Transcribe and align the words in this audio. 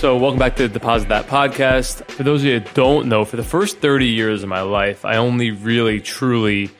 So, 0.00 0.16
welcome 0.16 0.38
back 0.38 0.56
to 0.56 0.66
Deposit 0.66 1.10
That 1.10 1.26
podcast. 1.26 2.06
For 2.06 2.22
those 2.22 2.40
of 2.40 2.46
you 2.46 2.58
that 2.58 2.72
don't 2.72 3.06
know, 3.06 3.26
for 3.26 3.36
the 3.36 3.42
first 3.42 3.80
30 3.80 4.06
years 4.06 4.42
of 4.42 4.48
my 4.48 4.62
life, 4.62 5.04
I 5.04 5.18
only 5.18 5.50
really 5.50 6.00
truly 6.00 6.70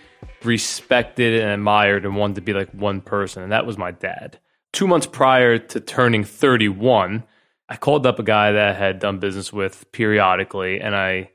respected 0.43 1.43
and 1.43 1.51
admired 1.51 2.07
and 2.07 2.17
wanted 2.17 2.37
to 2.37 2.41
be 2.41 2.55
like 2.55 2.71
one 2.71 3.03
person, 3.03 3.43
and 3.43 3.53
that 3.53 3.67
was 3.67 3.77
my 3.77 3.91
dad. 3.91 4.39
Two 4.73 4.87
months 4.87 5.07
prior 5.07 5.59
to 5.59 5.81
turning 5.81 6.25
31, 6.25 7.25
I 7.69 7.77
called 7.77 8.07
up 8.07 8.19
a 8.19 8.23
guy 8.23 8.53
that 8.53 8.69
I 8.71 8.73
had 8.73 9.01
done 9.01 9.19
business 9.19 9.53
with 9.53 9.93
periodically, 9.93 10.81
and 10.81 10.97
I, 10.97 11.29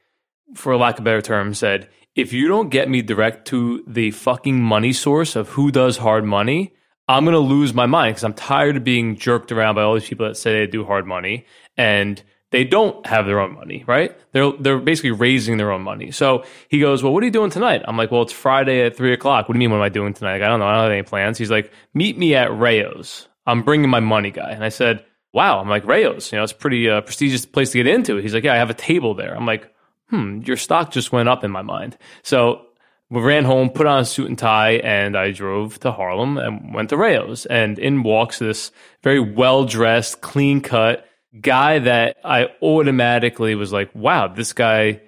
for 0.56 0.76
lack 0.78 0.96
of 0.96 1.02
a 1.02 1.04
better 1.04 1.22
term, 1.22 1.54
said, 1.54 1.88
if 2.16 2.34
you 2.34 2.48
don't 2.48 2.70
get 2.70 2.90
me 2.90 3.04
direct 3.04 3.48
to 3.50 3.84
the 3.86 4.10
fucking 4.10 4.60
money 4.60 4.92
source 4.92 5.36
of 5.36 5.50
who 5.50 5.70
does 5.70 5.98
hard 5.98 6.26
money, 6.26 6.74
I'm 7.08 7.24
going 7.24 7.34
to 7.34 7.40
lose 7.40 7.74
my 7.74 7.86
mind 7.86 8.16
because 8.16 8.24
I'm 8.24 8.34
tired 8.34 8.78
of 8.78 8.84
being 8.84 9.16
jerked 9.16 9.52
around 9.52 9.76
by 9.76 9.84
all 9.84 9.94
these 9.94 10.08
people 10.08 10.28
that 10.28 10.36
say 10.36 10.60
they 10.60 10.68
do 10.68 10.84
hard 10.84 11.06
money 11.06 11.46
and 11.78 12.22
they 12.52 12.64
don't 12.64 13.06
have 13.06 13.26
their 13.26 13.40
own 13.40 13.54
money, 13.54 13.84
right? 13.86 14.16
They're 14.32 14.52
they're 14.54 14.80
basically 14.80 15.12
raising 15.12 15.58
their 15.58 15.72
own 15.72 15.82
money. 15.82 16.12
So 16.12 16.46
he 16.70 16.80
goes, 16.80 17.04
"Well, 17.04 17.12
what 17.14 17.22
are 17.22 17.26
you 17.26 17.32
doing 17.32 17.50
tonight?" 17.50 17.84
I'm 17.86 17.98
like, 17.98 18.12
"Well, 18.12 18.22
it's 18.22 18.32
Friday 18.32 18.82
at 18.86 18.96
three 18.96 19.14
o'clock. 19.14 19.50
What 19.50 19.54
do 19.54 19.58
you 19.58 19.68
mean? 19.68 19.72
What 19.72 19.78
am 19.78 19.84
I 19.84 19.90
doing 19.90 20.14
tonight?" 20.14 20.34
Like, 20.34 20.44
I 20.44 20.48
don't 20.48 20.60
know. 20.60 20.68
I 20.68 20.76
don't 20.76 20.84
have 20.84 20.92
any 20.92 21.04
plans. 21.04 21.38
He's 21.38 21.52
like, 21.52 21.72
"Meet 21.94 22.18
me 22.18 22.34
at 22.36 22.56
Rao's. 22.56 23.28
I'm 23.46 23.64
bringing 23.64 23.90
my 23.90 24.00
money 24.00 24.32
guy." 24.32 24.52
And 24.52 24.64
I 24.64 24.70
said, 24.70 25.04
"Wow." 25.34 25.60
I'm 25.60 25.70
like, 25.70 25.86
"Rao's. 25.86 26.32
You 26.32 26.38
know, 26.38 26.44
it's 26.44 26.54
a 26.54 26.56
pretty 26.56 26.90
uh, 26.90 27.02
prestigious 27.02 27.46
place 27.46 27.72
to 27.72 27.84
get 27.84 27.88
into." 27.88 28.18
He's 28.18 28.34
like, 28.34 28.46
"Yeah, 28.46 28.54
I 28.54 28.58
have 28.58 28.70
a 28.70 28.76
table 28.76 29.16
there." 29.16 29.36
I'm 29.36 29.46
like, 29.46 29.70
"Hmm, 30.10 30.40
your 30.46 30.58
stock 30.58 30.92
just 30.92 31.12
went 31.12 31.28
up 31.28 31.44
in 31.44 31.52
my 31.52 31.64
mind." 31.64 31.98
So 32.24 32.65
we 33.10 33.22
ran 33.22 33.46
home, 33.46 33.70
put 33.70 33.86
on 33.86 34.02
a 34.02 34.06
suit 34.06 34.28
and 34.28 34.38
tie, 34.38 34.74
and 34.74 35.16
I 35.16 35.32
drove 35.32 35.80
to 35.82 35.92
Harlem 35.92 36.38
and 36.38 36.74
went 36.74 36.90
to 36.90 36.98
Rao's. 36.98 37.46
And 37.46 37.78
in 37.78 38.04
walks 38.04 38.40
this 38.40 38.72
very 39.04 39.20
well 39.20 39.66
dressed, 39.66 40.22
clean 40.22 40.62
cut 40.62 41.06
guy 41.40 41.80
that 41.80 42.18
I 42.24 42.50
automatically 42.62 43.56
was 43.56 43.72
like, 43.72 43.94
wow, 43.94 44.28
this 44.28 44.54
guy 44.54 45.02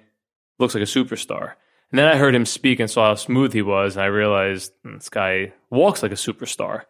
looks 0.58 0.74
like 0.74 0.82
a 0.82 0.86
superstar. 0.86 1.54
And 1.90 1.98
then 1.98 2.06
I 2.06 2.16
heard 2.16 2.34
him 2.34 2.44
speak 2.44 2.80
and 2.80 2.90
saw 2.90 3.08
how 3.08 3.14
smooth 3.14 3.52
he 3.52 3.62
was, 3.62 3.96
and 3.96 4.02
I 4.02 4.06
realized 4.06 4.72
hmm, 4.84 4.94
this 4.94 5.08
guy 5.08 5.52
walks 5.70 6.02
like 6.02 6.12
a 6.12 6.16
superstar. 6.16 6.82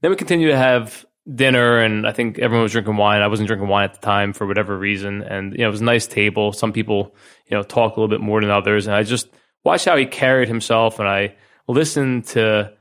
Then 0.00 0.10
we 0.10 0.16
continued 0.16 0.50
to 0.50 0.56
have 0.56 1.04
dinner, 1.32 1.78
and 1.78 2.06
I 2.06 2.12
think 2.12 2.38
everyone 2.38 2.62
was 2.62 2.72
drinking 2.72 2.96
wine. 2.96 3.22
I 3.22 3.28
wasn't 3.28 3.48
drinking 3.48 3.68
wine 3.68 3.84
at 3.84 3.94
the 3.94 4.00
time 4.00 4.32
for 4.32 4.46
whatever 4.46 4.76
reason, 4.78 5.22
and 5.22 5.52
you 5.52 5.58
know 5.58 5.68
it 5.68 5.72
was 5.72 5.80
a 5.82 5.84
nice 5.84 6.06
table. 6.06 6.52
Some 6.52 6.72
people, 6.72 7.14
you 7.46 7.56
know, 7.56 7.62
talk 7.62 7.96
a 7.96 8.00
little 8.00 8.08
bit 8.14 8.24
more 8.24 8.40
than 8.40 8.50
others, 8.50 8.86
and 8.86 8.96
I 8.96 9.02
just 9.02 9.28
watched 9.66 9.84
how 9.84 9.96
he 9.96 10.06
carried 10.06 10.48
himself, 10.48 10.98
and 11.00 11.08
I 11.08 11.34
listened 11.66 12.24
to 12.26 12.72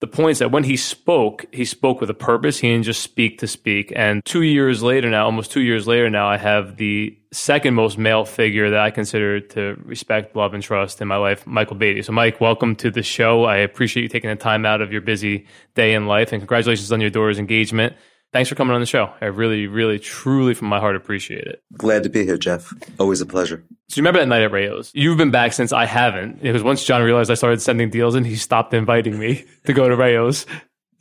the 0.00 0.06
points 0.08 0.40
that 0.40 0.50
when 0.50 0.64
he 0.64 0.76
spoke, 0.76 1.46
he 1.52 1.64
spoke 1.64 2.00
with 2.00 2.10
a 2.10 2.14
purpose. 2.14 2.58
He 2.58 2.68
didn't 2.68 2.82
just 2.82 3.00
speak 3.00 3.38
to 3.38 3.46
speak. 3.46 3.92
And 3.94 4.24
two 4.24 4.42
years 4.42 4.82
later 4.82 5.08
now, 5.08 5.24
almost 5.24 5.52
two 5.52 5.60
years 5.60 5.86
later 5.86 6.10
now, 6.10 6.28
I 6.28 6.38
have 6.38 6.76
the 6.76 7.16
second 7.30 7.74
most 7.74 7.96
male 7.96 8.24
figure 8.24 8.70
that 8.70 8.80
I 8.80 8.90
consider 8.90 9.38
to 9.38 9.80
respect, 9.84 10.34
love, 10.34 10.52
and 10.52 10.62
trust 10.62 11.00
in 11.00 11.06
my 11.06 11.16
life, 11.16 11.46
Michael 11.46 11.76
Beatty. 11.76 12.02
So, 12.02 12.10
Mike, 12.10 12.40
welcome 12.40 12.74
to 12.76 12.90
the 12.90 13.04
show. 13.04 13.44
I 13.44 13.58
appreciate 13.58 14.02
you 14.02 14.08
taking 14.08 14.28
the 14.28 14.34
time 14.34 14.66
out 14.66 14.80
of 14.80 14.90
your 14.90 15.02
busy 15.02 15.46
day 15.76 15.94
in 15.94 16.06
life, 16.06 16.32
and 16.32 16.40
congratulations 16.40 16.90
on 16.90 17.00
your 17.00 17.10
daughter's 17.10 17.38
engagement. 17.38 17.94
Thanks 18.32 18.48
for 18.48 18.54
coming 18.54 18.74
on 18.74 18.80
the 18.80 18.86
show. 18.86 19.12
I 19.20 19.26
really, 19.26 19.66
really, 19.66 19.98
truly, 19.98 20.54
from 20.54 20.68
my 20.68 20.80
heart, 20.80 20.96
appreciate 20.96 21.44
it. 21.44 21.62
Glad 21.76 22.02
to 22.04 22.08
be 22.08 22.24
here, 22.24 22.38
Jeff. 22.38 22.72
Always 22.98 23.20
a 23.20 23.26
pleasure. 23.26 23.62
So 23.88 23.98
you 23.98 24.02
remember 24.02 24.20
that 24.20 24.26
night 24.26 24.40
at 24.40 24.50
Rao's? 24.50 24.90
You've 24.94 25.18
been 25.18 25.30
back 25.30 25.52
since 25.52 25.70
I 25.70 25.84
haven't. 25.84 26.40
Because 26.40 26.62
once 26.62 26.82
John 26.82 27.02
realized 27.02 27.30
I 27.30 27.34
started 27.34 27.60
sending 27.60 27.90
deals 27.90 28.14
and 28.14 28.26
he 28.26 28.36
stopped 28.36 28.72
inviting 28.72 29.18
me 29.18 29.44
to 29.66 29.74
go 29.74 29.86
to 29.86 29.94
Rao's. 29.94 30.46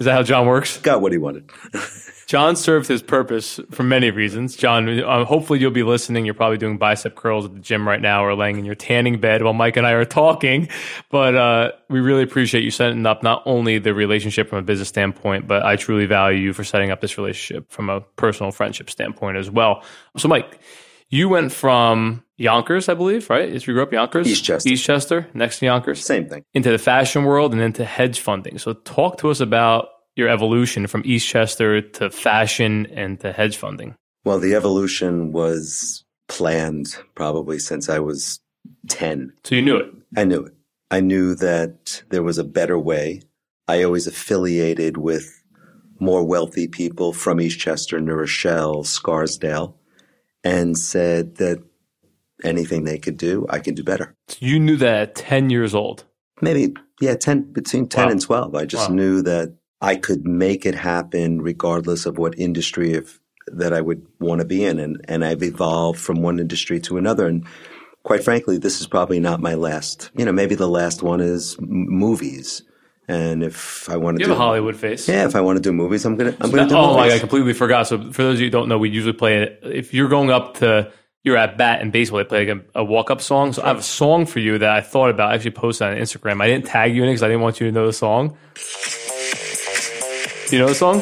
Is 0.02 0.06
that 0.06 0.14
how 0.14 0.24
John 0.24 0.48
works? 0.48 0.80
Got 0.80 1.00
what 1.00 1.12
he 1.12 1.20
wanted. 1.20 1.48
John 2.26 2.56
served 2.56 2.88
his 2.88 3.04
purpose 3.04 3.60
for 3.70 3.84
many 3.84 4.10
reasons. 4.10 4.56
John, 4.56 4.90
uh, 5.00 5.26
hopefully 5.26 5.60
you'll 5.60 5.70
be 5.70 5.84
listening. 5.84 6.26
You're 6.26 6.34
probably 6.34 6.58
doing 6.58 6.80
bicep 6.80 7.14
curls 7.14 7.46
at 7.46 7.54
the 7.54 7.60
gym 7.60 7.88
right 7.88 8.02
now 8.02 8.26
or 8.26 8.34
laying 8.34 8.58
in 8.58 8.66
your 8.66 8.74
tanning 8.74 9.20
bed 9.20 9.44
while 9.44 9.54
Mike 9.54 9.78
and 9.78 9.86
I 9.86 9.92
are 9.92 10.04
talking. 10.04 10.70
But 11.12 11.36
uh, 11.36 11.72
we 11.88 12.00
really 12.00 12.24
appreciate 12.24 12.64
you 12.64 12.72
setting 12.72 13.06
up 13.06 13.22
not 13.22 13.44
only 13.46 13.78
the 13.78 13.94
relationship 13.94 14.50
from 14.50 14.58
a 14.58 14.64
business 14.64 14.88
standpoint, 14.88 15.48
but 15.48 15.64
I 15.64 15.76
truly 15.76 16.08
value 16.08 16.40
you 16.40 16.54
for 16.54 16.64
setting 16.64 16.90
up 16.90 17.00
this 17.00 17.16
relationship 17.20 17.70
from 17.72 17.92
a 17.92 18.02
personal 18.02 18.52
friendship 18.52 18.90
standpoint 18.90 19.38
as 19.38 19.52
well. 19.52 19.84
So, 20.18 20.28
Mike, 20.28 20.60
you 21.12 21.30
went 21.30 21.52
from 21.52 22.24
Yonkers, 22.38 22.90
I 22.90 22.96
believe, 22.96 23.30
right? 23.30 23.48
If 23.48 23.68
you 23.68 23.76
grew 23.76 23.84
up 23.84 23.92
Yonkers, 23.92 24.26
Eastchester, 24.26 24.72
Eastchester, 24.72 25.36
next 25.36 25.60
to 25.60 25.66
Yonkers, 25.68 26.04
same 26.04 26.28
thing, 26.28 26.44
into 26.54 26.72
the 26.72 26.80
fashion 26.80 27.26
world 27.26 27.54
and 27.54 27.62
into 27.62 27.86
hedge 27.86 28.20
funding. 28.20 28.58
So, 28.58 28.74
talk 28.74 29.18
to 29.20 29.30
us 29.30 29.40
about 29.40 29.90
your 30.16 30.30
evolution 30.30 30.88
from 30.88 31.04
Eastchester 31.04 31.94
to 31.94 32.10
fashion 32.10 32.88
and 32.88 33.20
to 33.20 33.32
hedge 33.32 33.58
funding. 33.58 33.96
Well, 34.26 34.40
the 34.40 34.56
evolution 34.56 35.32
was 35.32 36.04
planned 36.28 36.96
probably 37.14 37.60
since 37.60 37.90
I 37.90 38.00
was 38.00 38.40
ten. 38.88 39.34
So 39.44 39.56
you 39.56 39.62
knew 39.62 39.78
it. 39.78 39.92
I 40.16 40.24
knew 40.24 40.46
it. 40.46 40.54
I 40.90 41.00
knew 41.00 41.36
that 41.36 42.04
there 42.10 42.24
was 42.24 42.38
a 42.38 42.44
better 42.44 42.78
way. 42.80 43.22
I 43.68 43.84
always 43.84 44.08
affiliated 44.08 44.98
with 44.98 45.42
more 46.00 46.24
wealthy 46.24 46.68
people 46.68 47.14
from 47.14 47.38
Eastchester, 47.38 48.04
New 48.04 48.14
Rochelle, 48.14 48.84
Scarsdale, 48.84 49.78
and 50.44 50.78
said 50.78 51.36
that 51.36 51.64
anything 52.44 52.84
they 52.84 52.98
could 52.98 53.18
do, 53.18 53.46
I 53.50 53.60
could 53.60 53.76
do 53.76 53.84
better. 53.84 54.16
So 54.28 54.38
you 54.40 54.60
knew 54.60 54.78
that 54.78 55.10
at 55.10 55.16
10 55.16 55.50
years 55.50 55.76
old? 55.76 56.06
Maybe, 56.42 56.74
yeah, 57.00 57.16
10, 57.16 57.54
between 57.54 57.88
10 57.88 58.06
wow. 58.06 58.12
and 58.12 58.22
12. 58.22 58.56
I 58.56 58.66
just 58.66 58.90
wow. 58.90 58.96
knew 58.96 59.22
that 59.22 59.56
I 59.80 59.96
could 59.96 60.26
make 60.26 60.66
it 60.66 60.76
happen 60.76 61.42
regardless 61.42 62.06
of 62.06 62.18
what 62.18 62.38
industry 62.38 62.94
if, 62.94 63.20
that 63.48 63.74
I 63.74 63.82
would 63.82 64.06
want 64.20 64.40
to 64.40 64.46
be 64.46 64.64
in. 64.64 64.80
And, 64.80 65.04
and 65.08 65.24
I've 65.24 65.44
evolved 65.44 66.00
from 66.00 66.22
one 66.22 66.40
industry 66.40 66.80
to 66.82 66.98
another. 66.98 67.28
And 67.28 67.46
quite 68.04 68.24
frankly, 68.24 68.58
this 68.58 68.82
is 68.82 68.88
probably 68.88 69.20
not 69.20 69.42
my 69.42 69.54
last. 69.54 70.12
You 70.16 70.26
know, 70.26 70.32
maybe 70.32 70.56
the 70.56 70.70
last 70.70 71.04
one 71.04 71.22
is 71.22 71.58
m- 71.60 71.68
movies. 71.70 72.64
And 73.08 73.44
if 73.44 73.90
I 73.90 73.98
want 73.98 74.18
to 74.18 74.22
you 74.22 74.28
do 74.28 74.32
have 74.32 74.40
a 74.40 74.44
Hollywood 74.44 74.76
face, 74.76 75.10
yeah. 75.10 75.26
If 75.26 75.36
I 75.36 75.42
want 75.42 75.58
to 75.58 75.62
do 75.62 75.74
movies, 75.74 76.06
I'm 76.06 76.16
gonna 76.16 76.36
I'm 76.40 76.52
gonna 76.52 76.70
do. 76.70 76.76
Oh, 76.76 76.98
movies. 76.98 77.14
I 77.14 77.20
completely 77.20 77.54
forgot. 77.54 77.88
So 77.88 77.98
for 78.12 78.24
those 78.24 78.36
of 78.36 78.42
you 78.42 78.48
who 78.48 78.52
don't 78.52 78.70
know, 78.70 78.78
we 78.78 78.90
usually 78.90 79.14
play 79.14 79.44
it. 79.44 79.60
If 79.64 79.94
you're 79.94 80.08
going 80.08 80.30
up 80.30 80.58
to 80.58 80.92
you're 81.24 81.38
at 81.38 81.58
bat 81.58 81.82
in 81.82 81.92
baseball, 81.92 82.20
they 82.20 82.26
play 82.26 82.48
like 82.48 82.58
a, 82.76 82.80
a 82.80 82.84
walk 82.84 83.12
up 83.12 83.22
song. 83.22 83.54
So 83.54 83.64
I 83.64 83.68
have 83.68 83.78
a 83.80 83.84
song 83.84 84.26
for 84.26 84.40
you 84.40 84.58
that 84.58 84.70
I 84.70 84.82
thought 84.82 85.10
about. 85.10 85.32
I 85.32 85.36
actually 85.36 85.52
posted 85.52 85.88
on 85.88 85.98
Instagram. 85.98 86.42
I 86.42 86.48
didn't 86.48 86.66
tag 86.66 86.96
you 86.96 87.04
in 87.04 87.10
it 87.10 87.12
because 87.12 87.24
I 87.24 87.28
didn't 87.28 87.42
want 87.42 87.60
you 87.60 87.68
to 87.68 87.72
know 87.72 87.86
the 87.86 87.94
song. 87.94 88.38
Do 90.48 90.56
you 90.56 90.62
know 90.62 90.70
the 90.70 90.76
song? 90.76 91.02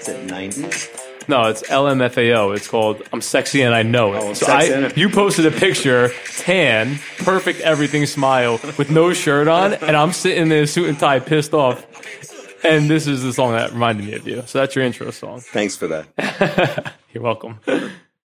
Is 0.00 0.08
it 0.08 0.26
90s? 0.28 0.95
No, 1.28 1.48
it's 1.48 1.62
LMFAO. 1.62 2.56
It's 2.56 2.68
called 2.68 3.02
I'm 3.12 3.20
Sexy 3.20 3.62
and 3.62 3.74
I 3.74 3.82
Know 3.82 4.14
It. 4.14 4.22
Oh, 4.22 4.32
so 4.34 4.46
I, 4.46 4.92
you 4.94 5.08
posted 5.08 5.44
a 5.46 5.50
picture, 5.50 6.12
tan, 6.38 7.00
perfect 7.18 7.60
everything 7.62 8.06
smile, 8.06 8.60
with 8.78 8.90
no 8.90 9.12
shirt 9.12 9.48
on, 9.48 9.74
and 9.74 9.96
I'm 9.96 10.12
sitting 10.12 10.44
in 10.44 10.52
a 10.52 10.66
suit 10.68 10.88
and 10.88 10.98
tie, 10.98 11.18
pissed 11.18 11.52
off. 11.52 11.84
And 12.64 12.88
this 12.88 13.08
is 13.08 13.22
the 13.24 13.32
song 13.32 13.52
that 13.52 13.72
reminded 13.72 14.06
me 14.06 14.14
of 14.14 14.26
you. 14.26 14.42
So 14.46 14.60
that's 14.60 14.76
your 14.76 14.84
intro 14.84 15.10
song. 15.10 15.40
Thanks 15.40 15.76
for 15.76 15.88
that. 15.88 16.94
You're 17.12 17.24
welcome. 17.24 17.58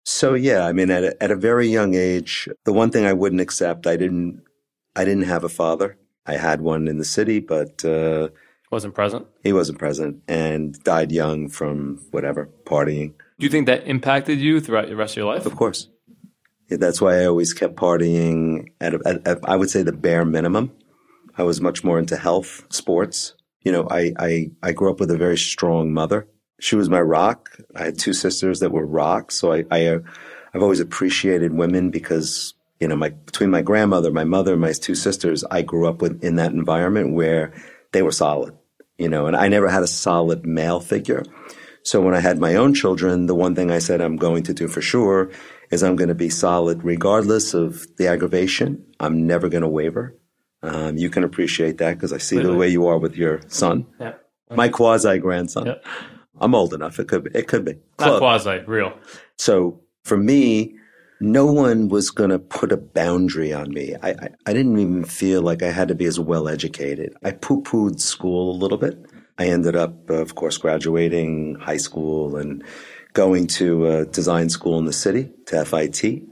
So 0.04 0.34
yeah, 0.34 0.64
I 0.66 0.72
mean, 0.72 0.90
at 0.90 1.02
a, 1.02 1.22
at 1.22 1.30
a 1.30 1.36
very 1.36 1.66
young 1.66 1.94
age, 1.94 2.48
the 2.64 2.72
one 2.72 2.90
thing 2.90 3.04
I 3.04 3.12
wouldn't 3.12 3.40
accept, 3.40 3.86
I 3.86 3.96
didn't, 3.96 4.42
I 4.94 5.04
didn't 5.04 5.24
have 5.24 5.42
a 5.42 5.48
father. 5.48 5.96
I 6.24 6.34
had 6.34 6.60
one 6.60 6.86
in 6.86 6.98
the 6.98 7.04
city, 7.04 7.40
but 7.40 7.84
uh, 7.84 8.28
wasn't 8.72 8.94
present. 8.94 9.26
He 9.44 9.52
wasn't 9.52 9.78
present 9.78 10.22
and 10.26 10.82
died 10.82 11.12
young 11.12 11.48
from 11.48 12.00
whatever 12.10 12.48
partying. 12.64 13.12
Do 13.38 13.44
you 13.44 13.50
think 13.50 13.66
that 13.66 13.86
impacted 13.86 14.40
you 14.40 14.60
throughout 14.60 14.88
the 14.88 14.96
rest 14.96 15.12
of 15.12 15.18
your 15.18 15.32
life? 15.32 15.44
Of 15.44 15.54
course. 15.54 15.88
Yeah, 16.68 16.78
that's 16.78 17.00
why 17.00 17.20
I 17.20 17.26
always 17.26 17.52
kept 17.52 17.76
partying 17.76 18.70
at, 18.80 18.94
a, 18.94 19.00
at, 19.04 19.26
at, 19.26 19.38
I 19.44 19.56
would 19.56 19.68
say 19.68 19.82
the 19.82 19.92
bare 19.92 20.24
minimum. 20.24 20.72
I 21.36 21.42
was 21.42 21.60
much 21.60 21.84
more 21.84 21.98
into 21.98 22.16
health, 22.16 22.66
sports. 22.70 23.34
You 23.62 23.72
know, 23.72 23.86
I, 23.90 24.14
I, 24.18 24.50
I 24.62 24.72
grew 24.72 24.90
up 24.90 25.00
with 25.00 25.10
a 25.10 25.18
very 25.18 25.36
strong 25.36 25.92
mother. 25.92 26.26
She 26.58 26.74
was 26.74 26.88
my 26.88 27.00
rock. 27.00 27.50
I 27.76 27.84
had 27.84 27.98
two 27.98 28.14
sisters 28.14 28.60
that 28.60 28.72
were 28.72 28.86
rocks. 28.86 29.34
So 29.34 29.52
I, 29.52 29.64
I, 29.70 29.86
uh, 29.86 29.98
I've 30.54 30.62
always 30.62 30.80
appreciated 30.80 31.52
women 31.52 31.90
because, 31.90 32.54
you 32.80 32.88
know, 32.88 32.96
my, 32.96 33.10
between 33.10 33.50
my 33.50 33.62
grandmother, 33.62 34.10
my 34.10 34.24
mother, 34.24 34.52
and 34.52 34.60
my 34.60 34.72
two 34.72 34.94
sisters, 34.94 35.44
I 35.50 35.60
grew 35.60 35.88
up 35.88 36.00
with, 36.00 36.24
in 36.24 36.36
that 36.36 36.52
environment 36.52 37.12
where 37.12 37.52
they 37.92 38.02
were 38.02 38.12
solid 38.12 38.54
you 39.02 39.08
know, 39.08 39.26
and 39.26 39.36
I 39.36 39.48
never 39.48 39.68
had 39.68 39.82
a 39.82 39.88
solid 39.88 40.46
male 40.46 40.80
figure. 40.80 41.24
So 41.82 42.00
when 42.00 42.14
I 42.14 42.20
had 42.20 42.38
my 42.38 42.54
own 42.54 42.72
children, 42.72 43.26
the 43.26 43.34
one 43.34 43.56
thing 43.56 43.72
I 43.72 43.80
said 43.80 44.00
I'm 44.00 44.16
going 44.16 44.44
to 44.44 44.54
do 44.54 44.68
for 44.68 44.80
sure 44.80 45.30
is 45.72 45.82
I'm 45.82 45.96
going 45.96 46.08
to 46.08 46.14
be 46.14 46.30
solid 46.30 46.84
regardless 46.84 47.52
of 47.52 47.84
the 47.96 48.06
aggravation. 48.06 48.86
I'm 49.00 49.26
never 49.26 49.48
going 49.48 49.62
to 49.62 49.68
waver. 49.68 50.16
Um, 50.62 50.96
you 50.96 51.10
can 51.10 51.24
appreciate 51.24 51.78
that 51.78 51.94
because 51.94 52.12
I 52.12 52.18
see 52.18 52.36
really? 52.36 52.50
the 52.50 52.56
way 52.56 52.68
you 52.68 52.86
are 52.86 52.98
with 52.98 53.16
your 53.16 53.40
son, 53.48 53.86
yeah. 53.98 54.14
my 54.48 54.68
quasi 54.68 55.18
grandson. 55.18 55.66
Yeah. 55.66 55.74
I'm 56.40 56.54
old 56.54 56.72
enough. 56.72 57.00
It 57.00 57.08
could 57.08 57.24
be. 57.24 57.30
It 57.34 57.48
could 57.48 57.64
be. 57.64 57.74
Not 57.98 58.18
quasi, 58.18 58.60
real. 58.66 58.92
So 59.36 59.80
for 60.04 60.16
me, 60.16 60.76
no 61.22 61.46
one 61.46 61.88
was 61.88 62.10
going 62.10 62.30
to 62.30 62.38
put 62.38 62.72
a 62.72 62.76
boundary 62.76 63.52
on 63.52 63.72
me. 63.72 63.94
I, 64.02 64.10
I, 64.10 64.28
I, 64.46 64.52
didn't 64.52 64.76
even 64.78 65.04
feel 65.04 65.40
like 65.40 65.62
I 65.62 65.70
had 65.70 65.88
to 65.88 65.94
be 65.94 66.04
as 66.04 66.18
well 66.18 66.48
educated. 66.48 67.14
I 67.22 67.30
poo 67.30 67.62
pooed 67.62 68.00
school 68.00 68.50
a 68.50 68.58
little 68.58 68.76
bit. 68.76 68.98
I 69.38 69.46
ended 69.46 69.76
up, 69.76 70.10
uh, 70.10 70.14
of 70.14 70.34
course, 70.34 70.58
graduating 70.58 71.54
high 71.60 71.76
school 71.76 72.36
and 72.36 72.64
going 73.12 73.46
to 73.46 73.86
a 73.86 74.04
design 74.04 74.50
school 74.50 74.80
in 74.80 74.84
the 74.84 74.92
city, 74.92 75.30
to 75.46 75.64
FIT, 75.64 76.24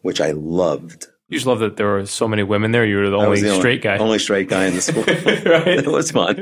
which 0.00 0.22
I 0.22 0.30
loved. 0.30 1.08
You 1.30 1.38
just 1.38 1.46
love 1.46 1.60
that 1.60 1.76
there 1.76 1.86
were 1.86 2.06
so 2.06 2.26
many 2.26 2.42
women 2.42 2.72
there. 2.72 2.84
You 2.84 2.96
were 2.96 3.08
the 3.08 3.16
only 3.16 3.40
the 3.40 3.54
straight 3.54 3.82
guy. 3.82 3.98
Only 3.98 4.18
straight 4.18 4.48
guy 4.48 4.66
in 4.66 4.74
the 4.74 4.80
school. 4.80 5.04
right? 5.04 5.16
it 5.78 5.86
was 5.86 6.10
fun. 6.10 6.34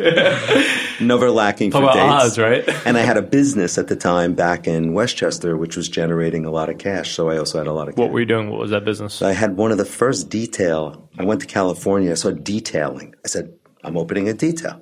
Never 0.99 1.31
lacking 1.31 1.73
for 1.73 1.82
dates. 1.82 1.99
odds, 1.99 2.38
right? 2.38 2.67
and 2.87 2.96
I 2.96 3.02
had 3.02 3.19
a 3.19 3.23
business 3.23 3.76
at 3.76 3.88
the 3.88 3.96
time 3.96 4.32
back 4.32 4.67
in 4.67 4.94
Westchester, 4.94 5.58
which 5.58 5.76
was 5.76 5.90
generating 5.90 6.46
a 6.46 6.50
lot 6.50 6.70
of 6.70 6.79
cash. 6.79 7.14
So 7.14 7.29
I 7.29 7.37
also 7.37 7.58
had 7.58 7.67
a 7.67 7.73
lot 7.75 7.88
of 7.88 7.96
cash. 7.96 8.00
What 8.00 8.12
were 8.12 8.20
you 8.20 8.25
doing? 8.25 8.49
What 8.49 8.61
was 8.61 8.70
that 8.70 8.87
business? 8.87 9.20
I 9.20 9.32
had 9.32 9.58
one 9.58 9.73
of 9.73 9.76
the 9.76 9.85
first 9.85 10.31
detail. 10.31 11.11
I 11.19 11.25
went 11.25 11.43
to 11.43 11.46
California. 11.46 12.11
I 12.11 12.14
saw 12.14 12.31
detailing. 12.31 13.14
I 13.23 13.29
said, 13.29 13.52
I'm 13.84 13.99
opening 13.99 14.26
a 14.31 14.32
detail. 14.32 14.81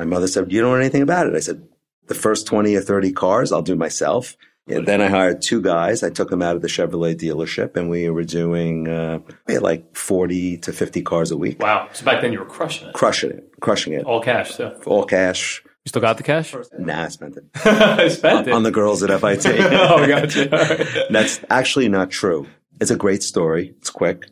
My 0.00 0.04
mother 0.04 0.26
said, 0.26 0.50
You 0.50 0.62
don't 0.62 0.72
know 0.72 0.80
anything 0.80 1.02
about 1.02 1.28
it. 1.28 1.36
I 1.36 1.40
said, 1.40 1.62
The 2.08 2.14
first 2.14 2.48
20 2.48 2.74
or 2.74 2.80
30 2.80 3.12
cars 3.12 3.52
I'll 3.52 3.62
do 3.62 3.76
myself. 3.76 4.36
And 4.68 4.86
then 4.86 5.00
I 5.00 5.08
hired 5.08 5.40
two 5.42 5.60
guys. 5.62 6.02
I 6.02 6.10
took 6.10 6.30
them 6.30 6.42
out 6.42 6.56
of 6.56 6.62
the 6.62 6.68
Chevrolet 6.68 7.16
dealership 7.16 7.76
and 7.76 7.88
we 7.88 8.08
were 8.10 8.24
doing, 8.24 8.88
uh, 8.88 9.20
we 9.46 9.54
had 9.54 9.62
like 9.62 9.96
40 9.96 10.58
to 10.58 10.72
50 10.72 11.02
cars 11.02 11.30
a 11.30 11.36
week. 11.36 11.60
Wow. 11.60 11.88
So 11.92 12.04
back 12.04 12.20
then 12.20 12.32
you 12.32 12.38
were 12.38 12.44
crushing 12.44 12.88
it. 12.88 12.94
Crushing 12.94 13.30
it, 13.30 13.50
crushing 13.60 13.92
it. 13.94 14.04
All 14.04 14.20
cash, 14.20 14.56
too. 14.56 14.68
All 14.86 15.04
cash. 15.04 15.62
You 15.84 15.88
still 15.88 16.02
got 16.02 16.18
the 16.18 16.22
cash? 16.22 16.54
Nah, 16.78 17.04
I 17.04 17.08
spent 17.08 17.36
it 17.38 17.44
I 17.64 18.08
spent 18.08 18.48
it. 18.48 18.52
on 18.52 18.62
the 18.62 18.70
girls 18.70 19.02
at 19.02 19.08
FIT. 19.20 19.46
oh, 19.58 20.06
gotcha. 20.06 20.50
All 20.52 20.76
right. 20.76 21.06
That's 21.10 21.40
actually 21.48 21.88
not 21.88 22.10
true. 22.10 22.46
It's 22.80 22.90
a 22.90 22.96
great 22.96 23.22
story. 23.22 23.74
It's 23.78 23.90
quick. 23.90 24.26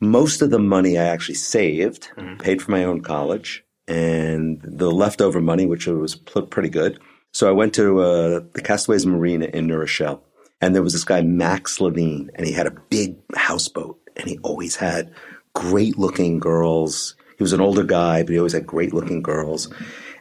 Most 0.00 0.42
of 0.42 0.50
the 0.50 0.58
money 0.58 0.98
I 0.98 1.04
actually 1.04 1.36
saved, 1.36 2.08
paid 2.38 2.60
for 2.62 2.70
my 2.70 2.84
own 2.84 3.02
college, 3.02 3.64
and 3.86 4.60
the 4.62 4.90
leftover 4.90 5.40
money, 5.40 5.66
which 5.66 5.86
was 5.86 6.16
pretty 6.16 6.68
good. 6.70 6.98
So 7.32 7.48
I 7.48 7.52
went 7.52 7.74
to 7.74 8.00
uh, 8.00 8.40
the 8.52 8.60
Castaways 8.62 9.06
Marina 9.06 9.46
in 9.46 9.66
New 9.66 9.76
Rochelle, 9.76 10.22
and 10.60 10.74
there 10.74 10.82
was 10.82 10.92
this 10.92 11.04
guy 11.04 11.22
Max 11.22 11.80
Levine, 11.80 12.30
and 12.34 12.46
he 12.46 12.52
had 12.52 12.66
a 12.66 12.76
big 12.90 13.16
houseboat, 13.34 13.98
and 14.16 14.28
he 14.28 14.38
always 14.42 14.76
had 14.76 15.12
great 15.54 15.98
looking 15.98 16.38
girls. 16.38 17.16
He 17.38 17.42
was 17.42 17.54
an 17.54 17.60
older 17.60 17.84
guy, 17.84 18.22
but 18.22 18.32
he 18.32 18.38
always 18.38 18.52
had 18.52 18.66
great 18.66 18.92
looking 18.92 19.22
girls. 19.22 19.72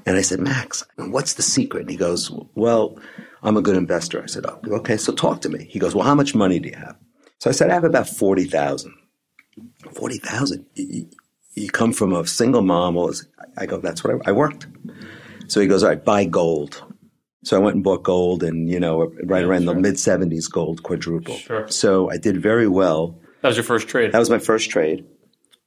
And 0.05 0.17
I 0.17 0.21
said, 0.21 0.39
Max, 0.39 0.83
what's 0.95 1.33
the 1.33 1.41
secret? 1.41 1.81
And 1.81 1.91
he 1.91 1.97
goes, 1.97 2.31
Well, 2.55 2.97
I'm 3.43 3.57
a 3.57 3.61
good 3.61 3.75
investor. 3.75 4.23
I 4.23 4.27
said, 4.27 4.45
oh, 4.45 4.59
Okay, 4.67 4.97
so 4.97 5.13
talk 5.13 5.41
to 5.41 5.49
me. 5.49 5.65
He 5.69 5.79
goes, 5.79 5.93
Well, 5.93 6.05
how 6.05 6.15
much 6.15 6.33
money 6.33 6.59
do 6.59 6.69
you 6.69 6.75
have? 6.75 6.95
So 7.39 7.49
I 7.49 7.53
said, 7.53 7.69
I 7.69 7.73
have 7.73 7.83
about 7.83 8.07
40,000. 8.07 8.93
40,000? 9.93 10.65
You, 10.75 11.09
you 11.55 11.69
come 11.69 11.91
from 11.91 12.13
a 12.13 12.25
single 12.25 12.61
mom. 12.61 12.97
I 13.57 13.65
go, 13.65 13.79
That's 13.79 14.03
what 14.03 14.15
I, 14.25 14.29
I 14.29 14.31
worked. 14.31 14.67
So 15.47 15.59
he 15.59 15.67
goes, 15.67 15.83
All 15.83 15.89
right, 15.89 16.03
buy 16.03 16.25
gold. 16.25 16.83
So 17.43 17.57
I 17.57 17.59
went 17.59 17.75
and 17.75 17.83
bought 17.83 18.03
gold, 18.03 18.43
and 18.43 18.69
you 18.69 18.79
know, 18.79 19.11
right 19.23 19.43
around 19.43 19.65
the 19.65 19.73
mid 19.73 19.95
'70s, 19.95 20.49
gold 20.49 20.83
quadrupled. 20.83 21.39
Sure. 21.39 21.67
So 21.69 22.09
I 22.11 22.17
did 22.17 22.41
very 22.41 22.67
well. 22.67 23.19
That 23.41 23.47
was 23.47 23.57
your 23.57 23.63
first 23.63 23.87
trade. 23.87 24.11
That 24.11 24.19
was 24.19 24.29
my 24.29 24.37
first 24.39 24.69
trade. 24.69 25.05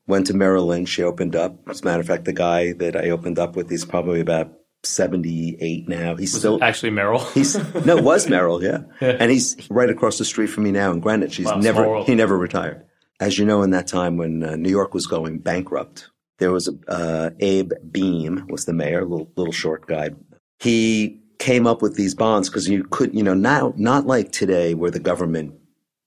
Went 0.06 0.26
to 0.28 0.34
Merrill 0.34 0.66
Lynch. 0.66 0.88
She 0.88 1.02
opened 1.02 1.34
up. 1.34 1.56
As 1.68 1.80
a 1.82 1.84
matter 1.84 2.00
of 2.00 2.06
fact, 2.06 2.24
the 2.26 2.32
guy 2.32 2.72
that 2.74 2.94
I 2.96 3.10
opened 3.10 3.38
up 3.38 3.56
with, 3.56 3.70
he's 3.70 3.84
probably 3.84 4.20
about 4.20 4.52
78 4.86 5.88
now. 5.88 6.14
He's 6.14 6.36
still. 6.36 6.62
Actually, 6.62 6.90
Merrill. 6.90 7.20
He's 7.34 7.56
no, 7.86 7.96
it 7.96 8.04
was 8.04 8.28
Merrill, 8.28 8.62
yeah. 8.62 8.82
and 9.00 9.30
he's 9.30 9.56
right 9.70 9.88
across 9.90 10.18
the 10.18 10.24
street 10.24 10.48
from 10.48 10.64
me 10.64 10.70
now 10.72 10.92
in 10.92 11.00
Greenwich. 11.00 11.36
He's 11.36 11.46
Wow, 11.46 11.56
never 11.58 12.04
he 12.04 12.14
never 12.14 12.36
retired. 12.36 12.84
As 13.20 13.38
you 13.38 13.44
know, 13.46 13.62
in 13.62 13.70
that 13.70 13.86
time 13.86 14.16
when 14.16 14.42
uh, 14.44 14.56
New 14.56 14.70
York 14.70 14.92
was 14.92 15.06
going 15.06 15.38
bankrupt, 15.38 16.10
there 16.38 16.52
was 16.52 16.68
a 16.68 16.74
uh, 16.90 17.30
Abe 17.40 17.72
Beame 17.90 18.48
was 18.50 18.64
the 18.64 18.72
mayor, 18.72 19.04
little 19.04 19.30
little 19.36 19.52
short 19.52 19.86
guy. 19.86 20.10
He 20.58 21.22
came 21.44 21.66
up 21.66 21.82
with 21.82 21.94
these 21.94 22.14
bonds 22.14 22.48
because 22.48 22.70
you 22.70 22.84
could, 22.84 23.14
you 23.14 23.22
know, 23.22 23.34
now 23.34 23.74
not 23.76 24.06
like 24.06 24.32
today 24.32 24.72
where 24.72 24.90
the 24.90 24.98
government 24.98 25.54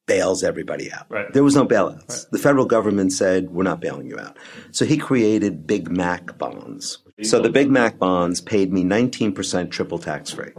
bails 0.08 0.44
everybody 0.44 0.92
out. 0.92 1.06
Right. 1.10 1.32
There 1.32 1.44
was 1.44 1.56
no 1.56 1.64
bailouts. 1.64 2.28
The 2.32 2.40
federal 2.40 2.66
government 2.66 3.14
said, 3.14 3.52
we're 3.52 3.62
not 3.62 3.80
bailing 3.80 4.08
you 4.08 4.18
out. 4.18 4.36
So 4.72 4.84
he 4.84 4.98
created 4.98 5.68
Big 5.68 5.92
Mac 5.92 6.40
bonds. 6.40 6.98
So 7.22 7.40
the 7.40 7.52
Big 7.52 7.70
Mac 7.70 8.00
bonds 8.00 8.42
paid 8.42 8.74
me 8.74 8.84
19% 8.84 9.70
triple 9.70 10.00
tax 10.00 10.32
free. 10.32 10.54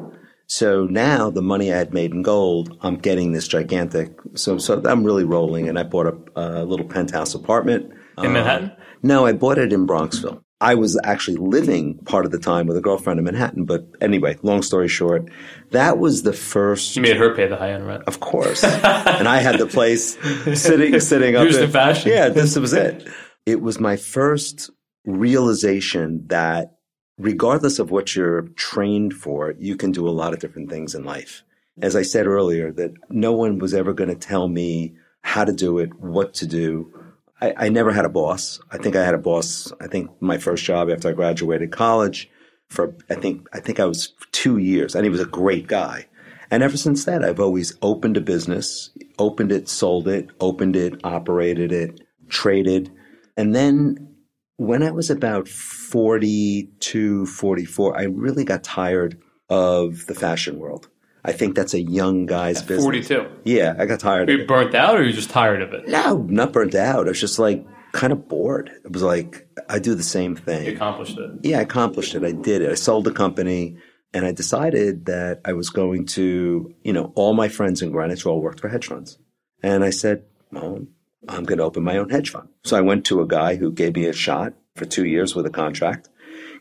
So 0.46 0.84
now 0.84 1.28
the 1.28 1.42
money 1.42 1.72
I 1.72 1.76
had 1.76 1.92
made 1.92 2.12
in 2.12 2.22
gold, 2.22 2.78
I'm 2.80 2.98
getting 2.98 3.32
this 3.32 3.48
gigantic. 3.48 4.12
So, 4.34 4.58
so 4.58 4.80
I'm 4.84 5.02
really 5.02 5.24
rolling 5.24 5.68
and 5.68 5.76
I 5.76 5.82
bought 5.82 6.06
a, 6.06 6.40
a 6.40 6.64
little 6.64 6.86
penthouse 6.86 7.34
apartment. 7.34 7.92
in 8.22 8.32
Manhattan? 8.32 8.70
Um, 8.70 8.76
no, 9.02 9.26
I 9.26 9.32
bought 9.32 9.58
it 9.58 9.72
in 9.72 9.88
Bronxville. 9.88 10.40
I 10.60 10.74
was 10.74 10.98
actually 11.04 11.36
living 11.36 11.98
part 11.98 12.24
of 12.24 12.32
the 12.32 12.38
time 12.38 12.66
with 12.66 12.76
a 12.76 12.80
girlfriend 12.80 13.18
in 13.20 13.24
Manhattan. 13.24 13.64
But 13.64 13.86
anyway, 14.00 14.38
long 14.42 14.62
story 14.62 14.88
short, 14.88 15.28
that 15.70 15.98
was 15.98 16.24
the 16.24 16.32
first 16.32 16.96
You 16.96 17.02
made 17.02 17.16
her 17.16 17.34
pay 17.34 17.46
the 17.46 17.56
high 17.56 17.72
end 17.72 17.86
rent. 17.86 18.02
of 18.06 18.18
course. 18.20 18.64
and 18.64 19.28
I 19.28 19.38
had 19.38 19.58
the 19.58 19.66
place 19.66 20.18
sitting 20.60 20.98
sitting 21.00 21.36
up. 21.36 21.44
Used 21.44 21.60
in 21.60 21.70
fashion. 21.70 22.10
Yeah, 22.10 22.28
this 22.28 22.56
was 22.56 22.72
it. 22.72 23.06
It 23.46 23.60
was 23.60 23.78
my 23.78 23.96
first 23.96 24.70
realization 25.04 26.26
that 26.26 26.74
regardless 27.18 27.78
of 27.78 27.90
what 27.90 28.16
you're 28.16 28.42
trained 28.56 29.14
for, 29.14 29.54
you 29.58 29.76
can 29.76 29.92
do 29.92 30.08
a 30.08 30.10
lot 30.10 30.32
of 30.32 30.40
different 30.40 30.70
things 30.70 30.94
in 30.94 31.04
life. 31.04 31.44
As 31.80 31.94
I 31.94 32.02
said 32.02 32.26
earlier, 32.26 32.72
that 32.72 32.92
no 33.08 33.32
one 33.32 33.58
was 33.58 33.74
ever 33.74 33.92
going 33.92 34.10
to 34.10 34.16
tell 34.16 34.48
me 34.48 34.96
how 35.22 35.44
to 35.44 35.52
do 35.52 35.78
it, 35.78 35.94
what 36.00 36.34
to 36.34 36.46
do. 36.46 36.92
I, 37.40 37.54
I 37.56 37.68
never 37.68 37.92
had 37.92 38.04
a 38.04 38.10
boss. 38.10 38.60
I 38.70 38.78
think 38.78 38.96
I 38.96 39.04
had 39.04 39.14
a 39.14 39.18
boss. 39.18 39.72
I 39.80 39.86
think 39.86 40.10
my 40.20 40.38
first 40.38 40.64
job 40.64 40.90
after 40.90 41.08
I 41.08 41.12
graduated 41.12 41.70
college 41.70 42.30
for 42.68 42.94
I 43.08 43.14
think 43.14 43.48
I 43.52 43.60
think 43.60 43.80
I 43.80 43.86
was 43.86 44.12
two 44.32 44.58
years, 44.58 44.94
and 44.94 45.04
he 45.04 45.10
was 45.10 45.20
a 45.20 45.26
great 45.26 45.66
guy. 45.66 46.06
And 46.50 46.62
ever 46.62 46.76
since 46.76 47.04
then, 47.04 47.24
I've 47.24 47.40
always 47.40 47.76
opened 47.82 48.16
a 48.16 48.22
business, 48.22 48.90
opened 49.18 49.52
it, 49.52 49.68
sold 49.68 50.08
it, 50.08 50.28
opened 50.40 50.76
it, 50.76 50.98
operated 51.04 51.72
it, 51.72 52.00
traded. 52.28 52.90
And 53.36 53.54
then 53.54 54.14
when 54.56 54.82
I 54.82 54.90
was 54.90 55.10
about 55.10 55.46
42, 55.46 57.26
44, 57.26 57.98
I 57.98 58.04
really 58.04 58.44
got 58.44 58.64
tired 58.64 59.20
of 59.50 60.06
the 60.06 60.14
fashion 60.14 60.58
world. 60.58 60.88
I 61.24 61.32
think 61.32 61.54
that's 61.54 61.74
a 61.74 61.80
young 61.80 62.26
guy's 62.26 62.62
business. 62.62 62.84
42. 62.84 63.26
Yeah, 63.44 63.74
I 63.78 63.86
got 63.86 64.00
tired 64.00 64.28
Were 64.28 64.34
of 64.34 64.40
you 64.40 64.46
burnt 64.46 64.74
out 64.74 64.98
or 64.98 65.02
you 65.02 65.12
just 65.12 65.30
tired 65.30 65.62
of 65.62 65.72
it? 65.72 65.88
No, 65.88 66.18
not 66.28 66.52
burnt 66.52 66.74
out. 66.74 67.06
I 67.06 67.10
was 67.10 67.20
just 67.20 67.38
like 67.38 67.66
kind 67.92 68.12
of 68.12 68.28
bored. 68.28 68.70
It 68.84 68.92
was 68.92 69.02
like, 69.02 69.48
I 69.68 69.78
do 69.78 69.94
the 69.94 70.02
same 70.02 70.36
thing. 70.36 70.66
You 70.66 70.72
accomplished 70.72 71.18
it. 71.18 71.30
Yeah, 71.42 71.58
I 71.58 71.62
accomplished 71.62 72.14
it. 72.14 72.24
I 72.24 72.32
did 72.32 72.62
it. 72.62 72.70
I 72.70 72.74
sold 72.74 73.04
the 73.04 73.12
company 73.12 73.76
and 74.14 74.24
I 74.24 74.32
decided 74.32 75.06
that 75.06 75.40
I 75.44 75.52
was 75.52 75.70
going 75.70 76.06
to, 76.06 76.74
you 76.82 76.92
know, 76.92 77.12
all 77.14 77.34
my 77.34 77.48
friends 77.48 77.82
in 77.82 77.90
Greenwich 77.90 78.24
all 78.24 78.40
worked 78.40 78.60
for 78.60 78.68
hedge 78.68 78.86
funds. 78.86 79.18
And 79.62 79.84
I 79.84 79.90
said, 79.90 80.24
well, 80.52 80.86
I'm 81.28 81.44
going 81.44 81.58
to 81.58 81.64
open 81.64 81.82
my 81.82 81.98
own 81.98 82.10
hedge 82.10 82.30
fund. 82.30 82.48
So 82.64 82.76
I 82.76 82.80
went 82.80 83.04
to 83.06 83.20
a 83.20 83.26
guy 83.26 83.56
who 83.56 83.72
gave 83.72 83.96
me 83.96 84.06
a 84.06 84.12
shot 84.12 84.54
for 84.76 84.84
two 84.84 85.04
years 85.04 85.34
with 85.34 85.46
a 85.46 85.50
contract. 85.50 86.08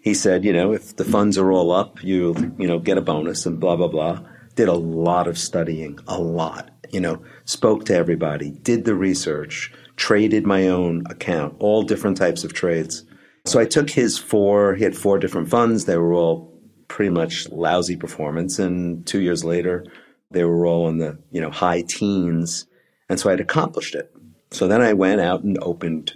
He 0.02 0.14
said, 0.14 0.44
you 0.44 0.54
know, 0.54 0.74
if 0.74 0.96
the 0.96 1.06
funds 1.06 1.38
are 1.38 1.52
all 1.52 1.72
up, 1.72 2.04
you'll, 2.04 2.40
you 2.60 2.68
know, 2.68 2.80
get 2.80 2.98
a 2.98 3.02
bonus 3.02 3.46
and 3.46 3.60
blah, 3.60 3.76
blah, 3.76 3.88
blah. 3.88 4.22
Did 4.58 4.68
a 4.68 4.74
lot 4.74 5.28
of 5.28 5.38
studying, 5.38 6.00
a 6.08 6.20
lot, 6.20 6.72
you 6.92 7.00
know, 7.00 7.22
spoke 7.46 7.86
to 7.86 7.96
everybody, 7.96 8.50
did 8.52 8.86
the 8.86 8.96
research, 8.96 9.72
traded 9.98 10.48
my 10.48 10.68
own 10.68 11.04
account, 11.10 11.56
all 11.60 11.84
different 11.84 12.18
types 12.18 12.44
of 12.44 12.54
trades. 12.54 13.04
So 13.46 13.60
I 13.60 13.66
took 13.66 13.90
his 13.90 14.18
four, 14.18 14.74
he 14.74 14.84
had 14.84 14.98
four 14.98 15.20
different 15.20 15.50
funds. 15.50 15.86
They 15.86 15.98
were 15.98 16.14
all 16.14 16.60
pretty 16.88 17.12
much 17.12 17.48
lousy 17.50 17.96
performance. 17.96 18.58
And 18.58 19.06
two 19.06 19.22
years 19.22 19.44
later, 19.46 19.86
they 20.32 20.44
were 20.44 20.66
all 20.66 20.90
in 20.90 20.98
the, 20.98 21.20
you 21.32 21.40
know, 21.40 21.52
high 21.52 21.84
teens. 21.88 22.66
And 23.10 23.20
so 23.20 23.30
I'd 23.30 23.40
accomplished 23.40 23.94
it. 23.94 24.12
So 24.52 24.68
then 24.68 24.82
I 24.82 24.94
went 24.94 25.22
out 25.22 25.44
and 25.44 25.58
opened 25.62 26.14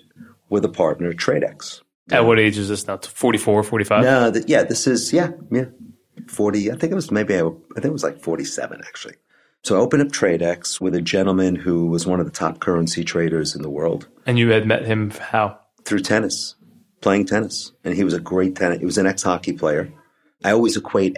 with 0.49 0.65
a 0.65 0.69
partner, 0.69 1.13
TradeX. 1.13 1.81
At 2.11 2.25
what 2.25 2.39
age 2.39 2.57
is 2.57 2.67
this 2.69 2.87
now? 2.87 2.97
44, 2.97 3.63
45? 3.63 4.03
No, 4.03 4.31
th- 4.31 4.45
yeah, 4.47 4.63
this 4.63 4.87
is, 4.87 5.13
yeah, 5.13 5.29
yeah. 5.51 5.65
40, 6.31 6.71
I 6.71 6.75
think 6.75 6.91
it 6.91 6.95
was 6.95 7.11
maybe, 7.11 7.35
I, 7.35 7.39
I 7.41 7.49
think 7.75 7.85
it 7.85 7.91
was 7.91 8.03
like 8.03 8.19
47 8.19 8.81
actually. 8.87 9.15
So 9.63 9.75
I 9.77 9.79
opened 9.79 10.01
up 10.01 10.07
TradeX 10.07 10.81
with 10.81 10.95
a 10.95 11.01
gentleman 11.01 11.55
who 11.55 11.85
was 11.87 12.07
one 12.07 12.19
of 12.19 12.25
the 12.25 12.31
top 12.31 12.59
currency 12.59 13.03
traders 13.03 13.55
in 13.55 13.61
the 13.61 13.69
world 13.69 14.07
And 14.25 14.39
you 14.39 14.49
had 14.49 14.65
met 14.65 14.85
him 14.85 15.11
how? 15.11 15.59
through 15.85 15.99
tennis, 15.99 16.55
playing 17.01 17.25
tennis. 17.25 17.71
And 17.83 17.93
he 17.95 18.03
was 18.03 18.13
a 18.15 18.19
great 18.19 18.55
tennis, 18.55 18.79
he 18.79 18.85
was 18.85 18.97
an 18.97 19.05
ex 19.05 19.21
hockey 19.23 19.53
player. 19.53 19.91
I 20.43 20.51
always 20.53 20.75
equate, 20.77 21.17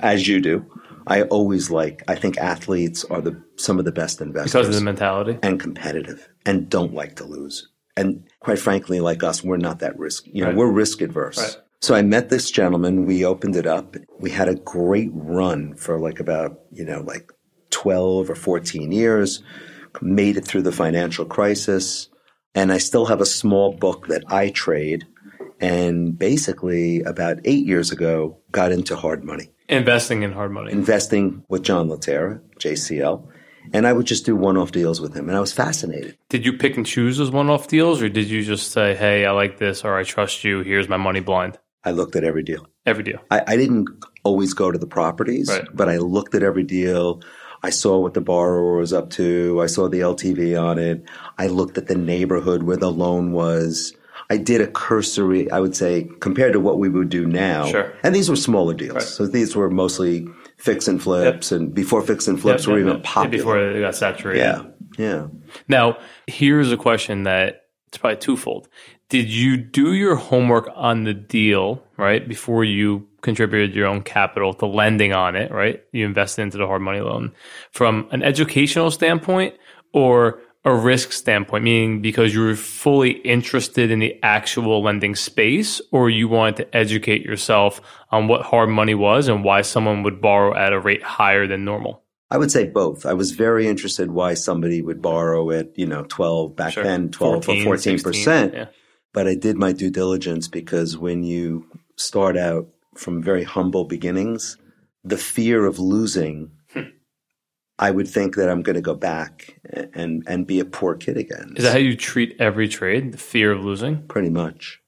as 0.00 0.26
you 0.26 0.40
do, 0.40 0.66
I 1.06 1.22
always 1.22 1.70
like, 1.70 2.02
I 2.08 2.16
think 2.16 2.36
athletes 2.38 3.04
are 3.04 3.20
the 3.20 3.40
some 3.56 3.78
of 3.78 3.84
the 3.84 3.92
best 3.92 4.20
investors 4.20 4.52
Because 4.52 4.68
of 4.68 4.74
the 4.74 4.80
mentality. 4.80 5.38
and 5.42 5.60
competitive 5.60 6.28
and 6.44 6.68
don't 6.68 6.92
like 6.94 7.14
to 7.16 7.24
lose. 7.24 7.68
And 7.96 8.24
quite 8.40 8.58
frankly, 8.58 8.98
like 9.00 9.22
us, 9.22 9.42
we're 9.44 9.56
not 9.56 9.78
that 9.80 9.96
risk. 9.98 10.24
You 10.26 10.42
know, 10.42 10.48
Right. 10.48 10.56
we're 10.56 10.70
risk 10.72 11.00
adverse. 11.00 11.38
Right. 11.38 11.56
So 11.80 11.94
I 11.94 12.02
met 12.02 12.28
this 12.28 12.50
gentleman. 12.50 13.06
We 13.06 13.24
opened 13.24 13.56
it 13.56 13.66
up. 13.66 13.96
We 14.18 14.30
had 14.30 14.48
a 14.48 14.56
great 14.56 15.10
run 15.12 15.76
for 15.76 16.00
like 16.00 16.18
about, 16.18 16.58
you 16.72 16.84
know, 16.84 17.00
like 17.00 17.30
12 17.70 18.30
or 18.30 18.34
14 18.34 18.90
years, 18.90 19.42
made 20.00 20.36
it 20.36 20.44
through 20.44 20.62
the 20.62 20.72
financial 20.72 21.24
crisis. 21.24 22.08
And 22.54 22.72
I 22.72 22.78
still 22.78 23.06
have 23.06 23.20
a 23.20 23.26
small 23.26 23.76
book 23.76 24.08
that 24.08 24.24
I 24.26 24.50
trade. 24.50 25.06
And 25.60 26.18
basically, 26.18 27.02
about 27.02 27.38
eight 27.44 27.66
years 27.66 27.90
ago, 27.90 28.40
got 28.50 28.72
into 28.72 28.96
hard 28.96 29.24
money. 29.24 29.50
Investing 29.68 30.22
in 30.22 30.32
hard 30.32 30.50
money. 30.50 30.72
investing 30.72 31.44
with 31.48 31.62
John 31.62 31.88
Laterra, 31.88 32.40
JCL, 32.58 33.28
and 33.72 33.86
I 33.86 33.92
would 33.92 34.06
just 34.06 34.24
do 34.24 34.34
one-off 34.34 34.72
deals 34.72 35.00
with 35.00 35.14
him, 35.14 35.28
and 35.28 35.36
I 35.36 35.40
was 35.40 35.52
fascinated. 35.52 36.16
Did 36.30 36.46
you 36.46 36.54
pick 36.54 36.76
and 36.76 36.86
choose 36.86 37.18
those 37.18 37.30
one 37.30 37.50
off 37.50 37.68
deals, 37.68 38.00
or 38.00 38.08
did 38.08 38.28
you 38.28 38.42
just 38.42 38.72
say, 38.72 38.94
hey, 38.94 39.26
I 39.26 39.32
like 39.32 39.58
this, 39.58 39.84
or 39.84 39.98
I 39.98 40.04
trust 40.04 40.42
you, 40.42 40.62
here's 40.62 40.88
my 40.88 40.96
money 40.96 41.20
blind? 41.20 41.58
I 41.84 41.92
looked 41.92 42.16
at 42.16 42.24
every 42.24 42.42
deal. 42.42 42.66
Every 42.86 43.04
deal. 43.04 43.20
I, 43.30 43.42
I 43.46 43.56
didn't 43.56 43.88
always 44.24 44.52
go 44.54 44.70
to 44.70 44.78
the 44.78 44.86
properties, 44.86 45.48
Right. 45.48 45.64
but 45.72 45.88
I 45.88 45.98
looked 45.98 46.34
at 46.34 46.42
every 46.42 46.64
deal. 46.64 47.22
I 47.62 47.70
saw 47.70 47.98
what 47.98 48.14
the 48.14 48.20
borrower 48.20 48.76
was 48.78 48.92
up 48.92 49.10
to. 49.10 49.60
I 49.62 49.66
saw 49.66 49.88
the 49.88 50.00
LTV 50.00 50.60
on 50.60 50.78
it. 50.78 51.04
I 51.38 51.46
looked 51.48 51.76
at 51.78 51.86
the 51.86 51.94
neighborhood 51.96 52.62
where 52.64 52.76
the 52.76 52.90
loan 52.90 53.32
was. 53.32 53.94
I 54.30 54.36
did 54.36 54.60
a 54.60 54.66
cursory, 54.66 55.50
I 55.50 55.58
would 55.60 55.74
say, 55.74 56.08
compared 56.20 56.52
to 56.52 56.60
what 56.60 56.78
we 56.78 56.88
would 56.88 57.08
do 57.08 57.26
now. 57.26 57.66
Sure. 57.66 57.92
And 58.02 58.14
these 58.14 58.28
were 58.28 58.36
smaller 58.36 58.74
deals. 58.74 58.94
Right. 58.94 59.02
So 59.02 59.26
these 59.26 59.56
were 59.56 59.70
mostly 59.70 60.26
fix 60.58 60.86
and 60.88 61.02
flips, 61.02 61.50
and 61.50 61.72
before 61.74 62.02
fix 62.02 62.28
and 62.28 62.38
flips 62.40 62.64
Yep, 62.64 62.72
were 62.72 62.78
yep, 62.78 62.86
even 62.86 62.96
yep. 62.98 63.04
popular. 63.04 63.38
Before 63.38 63.58
it 63.58 63.80
got 63.80 63.94
saturated. 63.94 64.40
yeah. 64.40 64.62
Yeah. 64.98 65.26
Now, 65.68 65.98
here's 66.26 66.72
a 66.72 66.76
question 66.76 67.22
that 67.22 67.62
it's 67.86 67.98
probably 67.98 68.16
twofold. 68.18 68.68
Did 69.08 69.30
you 69.30 69.56
do 69.56 69.94
your 69.94 70.16
homework 70.16 70.68
on 70.74 71.04
the 71.04 71.14
deal, 71.14 71.82
right, 71.96 72.26
before 72.28 72.62
you 72.62 73.06
contributed 73.22 73.74
your 73.74 73.86
own 73.86 74.02
capital 74.02 74.52
to 74.54 74.66
lending 74.66 75.14
on 75.14 75.34
it, 75.34 75.50
right? 75.50 75.82
You 75.92 76.04
invested 76.04 76.42
into 76.42 76.58
the 76.58 76.66
hard 76.66 76.82
money 76.82 77.00
loan 77.00 77.32
from 77.72 78.06
an 78.10 78.22
educational 78.22 78.90
standpoint 78.90 79.54
or 79.94 80.40
a 80.64 80.74
risk 80.74 81.12
standpoint, 81.12 81.64
meaning 81.64 82.02
because 82.02 82.34
you 82.34 82.40
were 82.40 82.54
fully 82.54 83.12
interested 83.12 83.90
in 83.90 83.98
the 83.98 84.18
actual 84.22 84.82
lending 84.82 85.14
space 85.14 85.80
or 85.90 86.10
you 86.10 86.28
wanted 86.28 86.56
to 86.56 86.76
educate 86.76 87.22
yourself 87.22 87.80
on 88.10 88.28
what 88.28 88.42
hard 88.42 88.68
money 88.68 88.94
was 88.94 89.28
and 89.28 89.42
why 89.42 89.62
someone 89.62 90.02
would 90.02 90.20
borrow 90.20 90.54
at 90.54 90.74
a 90.74 90.80
rate 90.80 91.02
higher 91.02 91.46
than 91.46 91.64
normal? 91.64 92.02
I 92.30 92.36
would 92.36 92.50
say 92.50 92.66
both. 92.66 93.06
I 93.06 93.14
was 93.14 93.30
very 93.30 93.66
interested 93.66 94.10
why 94.10 94.34
somebody 94.34 94.82
would 94.82 95.00
borrow 95.00 95.50
at, 95.50 95.78
you 95.78 95.86
know, 95.86 96.04
12 96.08 96.54
back 96.54 96.74
Sure. 96.74 96.84
then, 96.84 97.10
12 97.10 97.44
14, 97.46 97.66
or 97.66 97.76
14%. 97.76 98.00
16, 98.00 98.52
yeah. 98.52 98.66
But 99.12 99.26
I 99.26 99.34
did 99.34 99.56
my 99.56 99.72
due 99.72 99.90
diligence 99.90 100.48
because 100.48 100.96
when 100.96 101.22
you 101.22 101.66
start 101.96 102.36
out 102.36 102.68
from 102.94 103.22
very 103.22 103.44
humble 103.44 103.84
beginnings, 103.84 104.56
the 105.04 105.16
fear 105.16 105.64
of 105.66 105.78
losing, 105.78 106.50
Hmm. 106.72 106.82
I 107.78 107.90
would 107.90 108.08
think 108.08 108.36
that 108.36 108.50
I'm 108.50 108.62
going 108.62 108.74
to 108.74 108.82
go 108.82 108.94
back 108.94 109.58
and, 109.94 110.22
and 110.26 110.46
be 110.46 110.60
a 110.60 110.64
poor 110.64 110.94
kid 110.96 111.16
again. 111.16 111.54
Is 111.56 111.64
that 111.64 111.72
how 111.72 111.78
you 111.78 111.96
treat 111.96 112.36
every 112.38 112.68
trade? 112.68 113.12
The 113.12 113.18
fear 113.18 113.52
of 113.52 113.64
losing? 113.64 114.06
Pretty 114.06 114.30
much. 114.30 114.80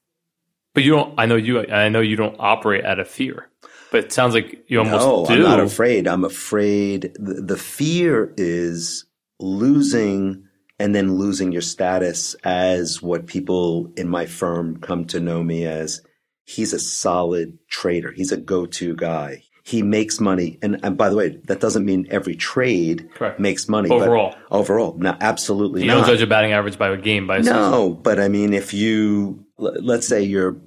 But 0.73 0.83
you 0.83 0.91
don't. 0.91 1.13
I 1.17 1.25
know 1.25 1.35
you. 1.35 1.67
I 1.67 1.89
know 1.89 2.01
you 2.01 2.15
don't 2.15 2.35
operate 2.39 2.85
out 2.85 2.99
of 2.99 3.07
fear. 3.07 3.49
But 3.91 4.05
it 4.05 4.13
sounds 4.13 4.33
like 4.33 4.63
you 4.67 4.79
almost 4.79 5.05
no, 5.05 5.25
do. 5.25 5.33
I'm 5.33 5.41
not 5.41 5.59
afraid. 5.59 6.07
I'm 6.07 6.23
afraid. 6.23 7.13
The, 7.19 7.41
the 7.41 7.57
fear 7.57 8.33
is 8.37 9.05
losing 9.39 10.47
and 10.81 10.95
then 10.95 11.15
losing 11.17 11.51
your 11.51 11.61
status 11.61 12.35
as 12.43 13.01
what 13.01 13.27
people 13.27 13.91
in 13.95 14.07
my 14.09 14.25
firm 14.25 14.77
come 14.81 15.05
to 15.05 15.19
know 15.19 15.43
me 15.43 15.65
as. 15.65 16.01
He's 16.43 16.73
a 16.73 16.79
solid 16.79 17.59
trader. 17.69 18.11
He's 18.11 18.31
a 18.31 18.37
go-to 18.37 18.95
guy. 18.95 19.43
He 19.63 19.83
makes 19.83 20.19
money. 20.19 20.57
And, 20.63 20.79
and 20.83 20.97
by 20.97 21.09
the 21.09 21.15
way, 21.15 21.37
that 21.45 21.59
doesn't 21.61 21.85
mean 21.85 22.07
every 22.09 22.35
trade 22.35 23.09
Correct. 23.13 23.39
makes 23.39 23.69
money. 23.69 23.89
but 23.89 24.01
Overall. 24.01 24.35
overall. 24.49 24.95
No, 24.97 25.15
absolutely 25.21 25.81
you 25.81 25.87
not. 25.87 25.97
don't 25.97 26.07
judge 26.07 26.21
a 26.21 26.27
batting 26.27 26.51
average 26.51 26.77
by 26.79 26.89
a 26.89 26.97
game 26.97 27.27
by 27.27 27.37
a 27.37 27.43
season. 27.43 27.55
No, 27.55 27.89
but 27.91 28.19
I 28.19 28.27
mean, 28.27 28.53
if 28.53 28.73
you 28.73 29.45
let's 29.57 30.07
say 30.07 30.23
you're 30.23 30.57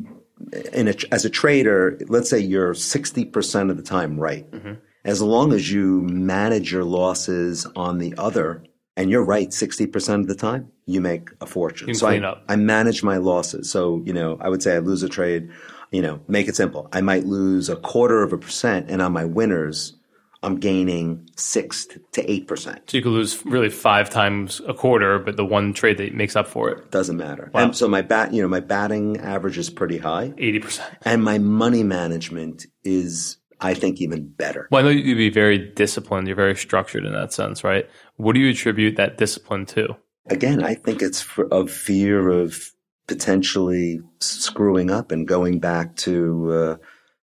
in 0.73 0.88
a, 0.88 0.94
as 1.11 1.25
a 1.25 1.30
trader, 1.30 1.99
let's 2.09 2.30
say 2.30 2.38
you're 2.38 2.73
sixty 2.75 3.25
percent 3.25 3.68
of 3.71 3.76
the 3.76 3.83
time 3.83 4.18
right. 4.18 4.49
Mm-hmm. 4.50 4.75
As 5.04 5.21
long 5.21 5.52
as 5.52 5.71
you 5.71 6.00
manage 6.02 6.73
your 6.73 6.85
losses 6.85 7.66
on 7.76 7.99
the 7.99 8.14
other, 8.16 8.64
and 8.96 9.10
you're 9.10 9.24
right 9.24 9.52
sixty 9.52 9.86
percent 9.86 10.22
of 10.22 10.28
the 10.28 10.34
time, 10.34 10.70
you 10.86 11.00
make 11.00 11.30
a 11.40 11.46
fortune. 11.46 11.94
So 11.94 12.06
clean 12.06 12.24
I, 12.24 12.30
up. 12.30 12.44
I 12.48 12.56
manage 12.56 13.02
my 13.02 13.16
losses. 13.16 13.70
So 13.70 14.02
you 14.04 14.12
know, 14.12 14.38
I 14.40 14.48
would 14.48 14.62
say 14.62 14.74
I 14.76 14.78
lose 14.78 15.02
a 15.02 15.08
trade. 15.08 15.50
You 15.90 16.02
know, 16.02 16.20
make 16.26 16.48
it 16.48 16.56
simple. 16.56 16.88
I 16.92 17.02
might 17.02 17.24
lose 17.24 17.68
a 17.68 17.76
quarter 17.76 18.22
of 18.22 18.32
a 18.32 18.38
percent, 18.38 18.90
and 18.90 19.00
on 19.00 19.12
my 19.12 19.24
winners, 19.24 19.94
I'm 20.42 20.56
gaining 20.56 21.30
six 21.36 21.86
to 22.12 22.30
eight 22.30 22.48
percent. 22.48 22.90
So 22.90 22.96
you 22.96 23.02
could 23.02 23.12
lose 23.12 23.46
really 23.46 23.70
five 23.70 24.10
times 24.10 24.60
a 24.66 24.74
quarter, 24.74 25.20
but 25.20 25.36
the 25.36 25.44
one 25.44 25.72
trade 25.72 25.98
that 25.98 26.12
makes 26.12 26.34
up 26.34 26.48
for 26.48 26.68
it, 26.70 26.90
Doesn't 26.90 27.16
matter. 27.16 27.50
Wow. 27.54 27.66
And 27.66 27.76
so 27.76 27.86
my 27.86 28.02
bat, 28.02 28.34
you 28.34 28.42
know, 28.42 28.48
my 28.48 28.60
batting 28.60 29.18
average 29.18 29.56
is 29.56 29.70
pretty 29.70 29.98
high. 29.98 30.34
eighty 30.36 30.58
percent. 30.58 30.92
And 31.02 31.22
my 31.22 31.38
money 31.38 31.84
management 31.84 32.66
is, 32.82 33.36
I 33.60 33.74
think, 33.74 34.00
even 34.00 34.26
better. 34.26 34.66
Well, 34.72 34.80
I 34.80 34.84
know 34.84 34.90
you'd 34.90 35.16
be 35.16 35.30
very 35.30 35.58
disciplined. 35.58 36.26
You're 36.26 36.36
very 36.36 36.56
structured 36.56 37.04
in 37.04 37.12
that 37.12 37.32
sense, 37.32 37.62
right? 37.62 37.88
What 38.16 38.35
do 38.35 38.40
you 38.40 38.50
attribute 38.50 38.97
that 38.97 39.18
discipline 39.18 39.66
to? 39.66 39.97
Again, 40.30 40.62
I 40.62 40.75
think 40.75 41.02
it's 41.02 41.21
for, 41.21 41.47
of 41.52 41.71
fear 41.71 42.28
of 42.28 42.71
potentially 43.06 44.00
screwing 44.21 44.90
up 44.90 45.12
and 45.12 45.28
going 45.28 45.59
back 45.61 45.97
to 45.97 46.52
uh, 46.52 46.76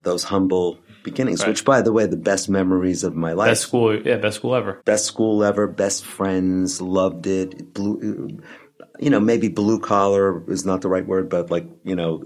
those 0.03 0.23
humble 0.25 0.77
beginnings, 1.03 1.41
Right. 1.41 1.49
which, 1.49 1.65
by 1.65 1.81
the 1.81 1.91
way, 1.91 2.05
the 2.05 2.17
best 2.17 2.47
memories 2.49 3.03
of 3.03 3.15
my 3.15 3.33
life. 3.33 3.49
Best 3.49 3.63
school, 3.63 3.99
yeah, 3.99 4.17
best 4.17 4.37
school 4.37 4.53
ever. 4.53 4.81
best 4.85 5.05
school 5.05 5.43
ever, 5.43 5.65
best 5.67 6.05
friends, 6.05 6.79
loved 6.81 7.25
it. 7.25 7.73
Blue, 7.73 8.39
you 8.99 9.09
know, 9.09 9.19
maybe 9.19 9.47
blue 9.47 9.79
collar 9.79 10.43
is 10.51 10.63
not 10.65 10.81
the 10.81 10.89
right 10.89 11.07
word, 11.07 11.27
but 11.29 11.49
like, 11.49 11.65
you 11.83 11.95
know, 11.95 12.23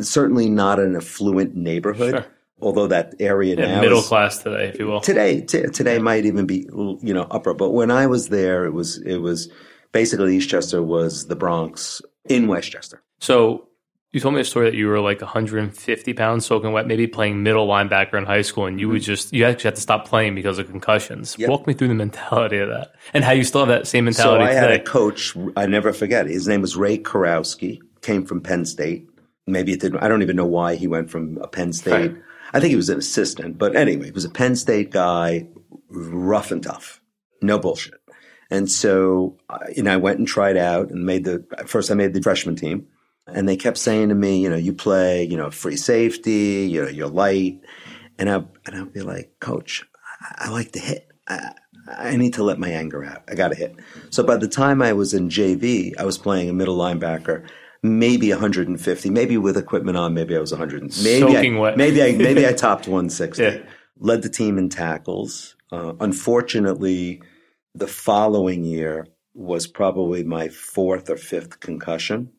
certainly 0.00 0.48
not 0.48 0.80
an 0.80 0.96
affluent 0.96 1.54
neighborhood. 1.54 2.12
Sure. 2.14 2.26
Although 2.60 2.88
that 2.88 3.14
area 3.20 3.56
Yeah, 3.56 3.74
now 3.76 3.80
middle 3.80 4.00
is, 4.00 4.06
class 4.06 4.38
today, 4.42 4.68
if 4.68 4.78
you 4.78 4.86
will. 4.86 5.00
today 5.00 5.40
t- 5.42 5.62
today 5.68 5.98
might 5.98 6.24
even 6.24 6.46
be 6.46 6.66
you 7.02 7.14
know 7.14 7.26
upper 7.30 7.54
but 7.54 7.70
when 7.70 7.90
i 7.90 8.06
was 8.06 8.28
there 8.30 8.64
it 8.64 8.72
was 8.72 8.98
it 8.98 9.18
was 9.18 9.48
basically 9.92 10.36
eastchester 10.38 10.84
was 10.84 11.26
the 11.28 11.36
bronx 11.36 12.02
in 12.28 12.48
westchester 12.48 13.00
So 13.20 13.68
you 14.12 14.20
told 14.20 14.34
me 14.34 14.40
a 14.40 14.44
story 14.44 14.70
that 14.70 14.76
you 14.76 14.86
were 14.88 15.00
like 15.00 15.20
150 15.20 16.14
pounds 16.14 16.46
soaking 16.46 16.72
wet, 16.72 16.86
maybe 16.86 17.06
playing 17.06 17.42
middle 17.42 17.68
linebacker 17.68 18.14
in 18.14 18.24
high 18.24 18.40
school, 18.40 18.64
and 18.64 18.80
you 18.80 18.88
would 18.88 19.02
just 19.02 19.34
you 19.34 19.44
actually 19.44 19.68
had 19.68 19.74
to 19.76 19.82
stop 19.82 20.08
playing 20.08 20.34
because 20.34 20.58
of 20.58 20.66
concussions. 20.66 21.32
Mm-hmm. 21.32 21.42
Yep. 21.42 21.50
Walk 21.50 21.66
me 21.66 21.74
through 21.74 21.88
the 21.88 21.94
mentality 21.94 22.56
of 22.58 22.70
that 22.70 22.92
and 23.12 23.22
how 23.22 23.32
you 23.32 23.44
still 23.44 23.60
have 23.60 23.68
that 23.68 23.86
same 23.86 24.06
mentality. 24.06 24.44
so 24.46 24.50
i 24.50 24.54
had 24.54 24.70
a 24.72 24.80
coach 24.82 25.36
i 25.56 25.66
never 25.66 25.92
forget 25.92 26.26
his 26.26 26.48
name 26.48 26.62
was 26.62 26.74
ray 26.74 26.96
karowski 26.98 27.80
came 28.00 28.24
from 28.24 28.40
penn 28.40 28.64
state 28.64 29.06
maybe 29.46 29.72
it 29.72 29.80
didn't 29.80 30.00
i 30.02 30.08
don't 30.08 30.22
even 30.22 30.36
know 30.36 30.46
why 30.46 30.74
he 30.74 30.86
went 30.88 31.10
from 31.10 31.36
a 31.42 31.48
penn 31.48 31.72
state 31.72 32.12
Right. 32.12 32.16
I 32.52 32.60
think 32.60 32.70
he 32.70 32.76
was 32.76 32.88
an 32.88 32.98
assistant 32.98 33.58
but 33.58 33.74
anyway 33.76 34.06
he 34.06 34.10
was 34.12 34.24
a 34.24 34.30
penn 34.30 34.56
state 34.56 34.90
guy 34.90 35.46
rough 35.90 36.50
and 36.50 36.62
tough 36.62 37.00
no 37.42 37.58
bullshit 37.58 37.94
and 38.50 38.70
so 38.70 39.36
I- 39.48 39.72
you 39.76 39.82
know 39.82 39.92
i 39.92 39.96
went 39.96 40.18
and 40.18 40.28
tried 40.28 40.56
out 40.56 40.90
and 40.90 41.04
made 41.04 41.24
the 41.24 41.44
first 41.66 41.90
i 41.90 41.94
made 41.94 42.14
the 42.14 42.22
freshman 42.22 42.56
team 42.56 42.86
and 43.26 43.48
they 43.48 43.56
kept 43.58 43.76
saying 43.76 44.08
to 44.08 44.14
me, 44.14 44.40
you 44.42 44.48
know, 44.48 44.56
you 44.56 44.72
play, 44.72 45.22
you 45.22 45.36
know, 45.36 45.50
free 45.50 45.76
safety, 45.76 46.66
you 46.70 46.82
know, 46.82 46.88
you're 46.88 47.08
light, 47.08 47.60
and 48.18 48.30
I 48.30 48.36
and 48.64 48.74
I'd 48.74 48.92
be 48.94 49.02
like, 49.02 49.34
Coach, 49.38 49.84
I, 50.22 50.46
I 50.46 50.50
like 50.50 50.72
to 50.72 50.78
hit. 50.78 51.08
I, 51.28 51.52
I 51.86 52.16
need 52.16 52.32
to 52.34 52.42
let 52.42 52.58
my 52.58 52.70
anger 52.70 53.04
out. 53.04 53.24
I 53.28 53.34
got 53.34 53.48
to 53.48 53.54
hit. 53.54 53.76
So 54.08 54.22
by 54.22 54.38
the 54.38 54.48
time 54.48 54.80
I 54.80 54.94
was 54.94 55.12
in 55.12 55.28
JV, 55.28 55.92
I 55.98 56.04
was 56.06 56.16
playing 56.16 56.48
a 56.48 56.54
middle 56.54 56.78
linebacker, 56.78 57.46
maybe 57.82 58.30
150, 58.30 59.10
maybe 59.10 59.36
with 59.36 59.56
equipment 59.56 59.96
on, 59.96 60.14
maybe 60.14 60.36
I 60.36 60.40
was 60.40 60.52
100. 60.52 60.82
Maybe 60.82 61.20
Soaking 61.20 61.56
I, 61.56 61.60
wet. 61.60 61.76
maybe 61.76 62.02
I 62.02 62.12
maybe 62.12 62.46
I 62.46 62.52
topped 62.52 62.86
160. 62.86 63.42
Yeah. 63.42 63.58
Led 63.98 64.22
the 64.22 64.28
team 64.28 64.58
in 64.58 64.68
tackles. 64.68 65.56
Uh, 65.70 65.94
unfortunately, 66.00 67.22
the 67.74 67.86
following 67.86 68.64
year 68.64 69.06
was 69.34 69.66
probably 69.66 70.24
my 70.24 70.48
fourth 70.48 71.10
or 71.10 71.16
fifth 71.16 71.60
concussion 71.60 72.30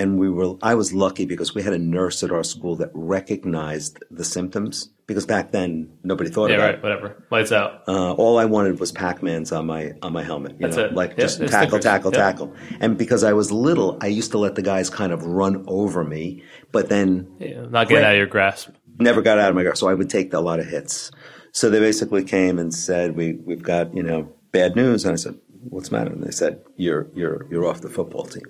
and 0.00 0.08
we 0.22 0.28
were 0.36 0.54
i 0.62 0.74
was 0.80 0.88
lucky 1.04 1.24
because 1.32 1.50
we 1.56 1.62
had 1.62 1.72
a 1.72 1.78
nurse 1.96 2.18
at 2.26 2.30
our 2.36 2.44
school 2.52 2.74
that 2.76 2.90
recognized 2.94 3.94
the 4.10 4.24
symptoms 4.24 4.88
because 5.06 5.26
back 5.26 5.46
then 5.52 5.70
nobody 6.10 6.30
thought 6.30 6.50
yeah, 6.50 6.56
about 6.56 6.66
right, 6.66 6.74
it 6.76 6.82
whatever. 6.82 7.08
Lights 7.30 7.52
out. 7.52 7.70
uh, 7.88 8.12
all 8.22 8.38
i 8.38 8.44
wanted 8.44 8.78
was 8.80 8.90
pac-man's 8.92 9.50
on 9.52 9.64
my 9.66 9.82
on 10.02 10.12
my 10.12 10.22
helmet 10.30 10.52
you 10.52 10.58
That's 10.66 10.76
know 10.76 10.84
it. 10.86 10.94
like 10.94 11.10
Yeah, 11.12 11.24
just 11.26 11.38
tackle 11.38 11.68
stickers. 11.80 11.84
tackle 11.84 12.12
Yeah. 12.12 12.18
tackle 12.26 12.48
and 12.80 12.96
because 12.96 13.22
i 13.24 13.32
was 13.40 13.50
little 13.52 13.98
i 14.00 14.06
used 14.20 14.30
to 14.32 14.38
let 14.38 14.54
the 14.54 14.62
guys 14.72 14.88
kind 14.90 15.12
of 15.12 15.20
run 15.40 15.64
over 15.66 16.04
me 16.04 16.42
but 16.72 16.88
then 16.88 17.08
Yeah, 17.38 17.62
not 17.68 17.88
getting 17.88 18.04
out 18.04 18.12
of 18.12 18.18
your 18.18 18.26
grasp. 18.36 18.70
never 18.98 19.22
got 19.22 19.38
out 19.38 19.48
of 19.50 19.54
my 19.56 19.62
grasp. 19.62 19.80
So 19.80 19.88
I 19.88 19.94
would 19.94 20.10
take 20.10 20.32
a 20.34 20.40
lot 20.40 20.58
of 20.60 20.66
hits. 20.66 21.10
So 21.52 21.70
they 21.70 21.80
basically 21.80 22.24
came 22.24 22.58
and 22.58 22.70
said, 22.74 23.16
"We 23.16 23.26
we've 23.48 23.62
got 23.62 23.84
you 23.96 24.02
know 24.02 24.20
bad 24.52 24.76
news." 24.76 25.04
And 25.04 25.12
I 25.14 25.16
said, 25.16 25.34
"What's 25.74 25.88
the 25.88 25.96
matter?" 25.96 26.12
And 26.12 26.22
they 26.22 26.30
said, 26.42 26.60
"You're 26.76 27.04
you're 27.14 27.46
you're 27.50 27.64
off 27.70 27.80
the 27.80 27.88
football 27.88 28.24
team." 28.34 28.48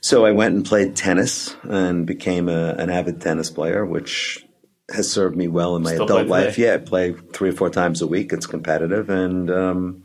So 0.00 0.24
I 0.24 0.32
went 0.32 0.54
and 0.54 0.64
played 0.64 0.96
tennis 0.96 1.54
and 1.62 2.06
became 2.06 2.48
a, 2.48 2.70
an 2.74 2.90
avid 2.90 3.20
tennis 3.20 3.50
player, 3.50 3.84
which 3.84 4.44
has 4.90 5.10
served 5.10 5.36
me 5.36 5.46
well 5.46 5.76
in 5.76 5.82
my 5.82 5.92
Still 5.92 6.04
adult 6.04 6.26
life. 6.26 6.58
Yeah, 6.58 6.74
I 6.74 6.78
play 6.78 7.12
three 7.12 7.50
or 7.50 7.52
four 7.52 7.70
times 7.70 8.02
a 8.02 8.06
week. 8.06 8.32
It's 8.32 8.46
competitive, 8.46 9.10
and 9.10 9.50
um, 9.50 10.04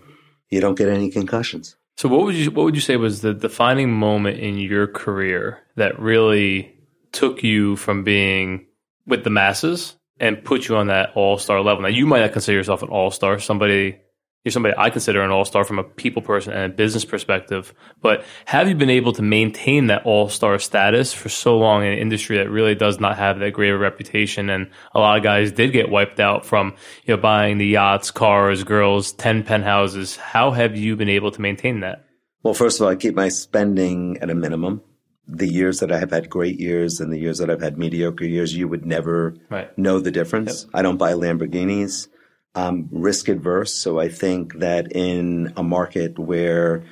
you 0.50 0.62
don't 0.62 0.78
get 0.78 0.90
any 0.90 1.10
concussions. 1.10 1.76
So 1.98 2.10
what 2.10 2.24
would 2.24 2.36
you 2.36 2.52
what 2.52 2.66
would 2.66 2.76
you 2.76 2.82
say 2.82 2.98
was 2.98 3.22
the 3.22 3.34
defining 3.34 3.92
moment 3.92 4.40
in 4.40 4.58
your 4.58 4.86
career 4.86 5.60
that 5.76 5.98
really 6.00 6.76
took 7.14 7.42
you 7.42 7.78
from 7.78 8.04
being 8.04 8.66
with 9.08 9.24
the 9.24 9.30
masses 9.30 9.96
and 10.20 10.44
put 10.44 10.68
you 10.68 10.76
on 10.78 10.88
that 10.88 11.12
all 11.16 11.38
star 11.38 11.62
level. 11.62 11.84
Now, 11.84 11.90
you 11.90 12.06
might 12.06 12.22
not 12.22 12.34
consider 12.34 12.58
yourself 12.58 12.84
an 12.84 12.90
all 12.90 13.12
star. 13.12 13.40
Somebody, 13.40 13.98
you're 14.46 14.52
somebody 14.52 14.76
I 14.78 14.92
consider 14.92 15.22
an 15.22 15.32
all 15.32 15.44
star 15.44 15.66
from 15.66 15.80
a 15.80 15.84
people 15.84 16.22
person 16.22 16.54
and 16.54 16.72
a 16.72 16.76
business 16.76 17.04
perspective. 17.04 17.74
But 18.02 18.24
have 18.46 18.70
you 18.70 18.76
been 18.76 18.92
able 18.92 19.12
to 19.14 19.24
maintain 19.24 19.88
that 19.88 20.06
all 20.06 20.30
star 20.30 20.60
status 20.60 21.14
for 21.14 21.30
so 21.30 21.58
long 21.58 21.84
in 21.84 21.92
an 21.92 21.98
industry 21.98 22.38
that 22.38 22.50
really 22.52 22.76
does 22.76 23.00
not 23.00 23.18
have 23.18 23.40
that 23.40 23.54
great 23.54 23.72
of 23.72 23.78
a 23.78 23.80
reputation? 23.80 24.52
And 24.52 24.70
a 24.94 25.00
lot 25.00 25.18
of 25.18 25.24
guys 25.24 25.52
did 25.52 25.74
get 25.74 25.90
wiped 25.90 26.20
out 26.20 26.46
from 26.46 26.76
you 27.06 27.16
know 27.16 27.22
buying 27.22 27.58
the 27.58 27.66
yachts, 27.66 28.12
cars, 28.12 28.64
girls, 28.64 29.12
ten 29.14 29.44
penthouses. 29.44 30.16
How 30.16 30.52
have 30.52 30.78
you 30.78 30.96
been 30.96 31.10
able 31.10 31.32
to 31.32 31.42
maintain 31.42 31.80
that? 31.80 32.06
Well, 32.44 32.54
first 32.54 32.80
of 32.80 32.86
all, 32.86 32.92
I 32.92 32.96
keep 32.96 33.16
my 33.16 33.30
spending 33.30 34.20
at 34.20 34.30
a 34.30 34.36
minimum 34.36 34.84
the 35.28 35.48
years 35.48 35.80
that 35.80 35.92
I 35.92 35.98
have 35.98 36.12
had 36.12 36.30
great 36.30 36.60
years 36.60 37.00
and 37.00 37.12
the 37.12 37.18
years 37.18 37.40
that 37.40 37.50
I've 37.50 37.62
had 37.62 37.78
mediocre 37.78 38.26
years, 38.26 38.56
you 38.56 38.68
would 38.68 38.86
never 38.86 39.36
right. 39.50 39.76
know 39.78 40.00
the 40.00 40.12
difference. 40.12 40.64
Yep. 40.64 40.72
I 40.76 40.82
don't 40.84 40.98
buy 40.98 41.14
Lamborghinis. 41.14 42.08
I'm 42.56 42.88
risk 42.92 43.28
adverse. 43.28 43.74
So 43.74 44.00
I 44.00 44.10
think 44.10 44.60
that 44.60 44.92
in 44.92 45.54
a 45.58 45.64
market 45.64 46.18
where 46.18 46.84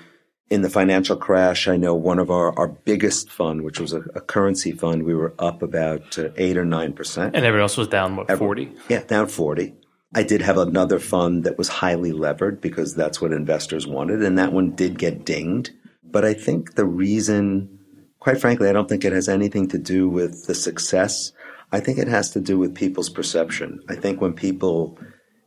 in 0.49 0.61
the 0.61 0.69
financial 0.69 1.15
crash, 1.15 1.67
I 1.67 1.77
know 1.77 1.95
one 1.95 2.19
of 2.19 2.29
our, 2.29 2.57
our 2.59 2.67
biggest 2.67 3.31
fund, 3.31 3.63
which 3.63 3.79
was 3.79 3.93
a, 3.93 4.01
a 4.13 4.21
currency 4.21 4.71
fund, 4.71 5.03
we 5.03 5.15
were 5.15 5.33
up 5.39 5.61
about 5.61 6.19
uh, 6.19 6.29
eight 6.35 6.57
or 6.57 6.65
nine 6.65 6.93
percent. 6.93 7.35
And 7.35 7.45
everyone 7.45 7.63
else 7.63 7.77
was 7.77 7.87
down, 7.87 8.15
what, 8.15 8.31
40? 8.31 8.71
Yeah, 8.89 9.03
down 9.03 9.27
40. 9.27 9.73
I 10.15 10.21
did 10.21 10.41
have 10.41 10.57
another 10.57 10.99
fund 10.99 11.43
that 11.45 11.57
was 11.57 11.69
highly 11.69 12.11
levered 12.11 12.61
because 12.61 12.93
that's 12.93 13.19
what 13.19 13.31
investors 13.31 13.87
wanted. 13.87 14.21
And 14.21 14.37
that 14.37 14.53
one 14.53 14.75
did 14.75 14.99
get 14.99 15.25
dinged. 15.25 15.71
But 16.03 16.23
I 16.23 16.35
think 16.35 16.75
the 16.75 16.85
reason 16.85 17.79
quite 18.23 18.39
frankly, 18.39 18.69
I 18.69 18.71
don't 18.71 18.87
think 18.87 19.03
it 19.03 19.11
has 19.11 19.27
anything 19.27 19.67
to 19.67 19.77
do 19.77 20.07
with 20.07 20.45
the 20.45 20.55
success. 20.55 21.33
I 21.73 21.81
think 21.81 21.97
it 21.97 22.07
has 22.07 22.31
to 22.31 22.39
do 22.39 22.57
with 22.57 22.73
people's 22.73 23.09
perception. 23.09 23.81
I 23.89 23.95
think 23.95 24.21
when 24.21 24.31
people 24.31 24.97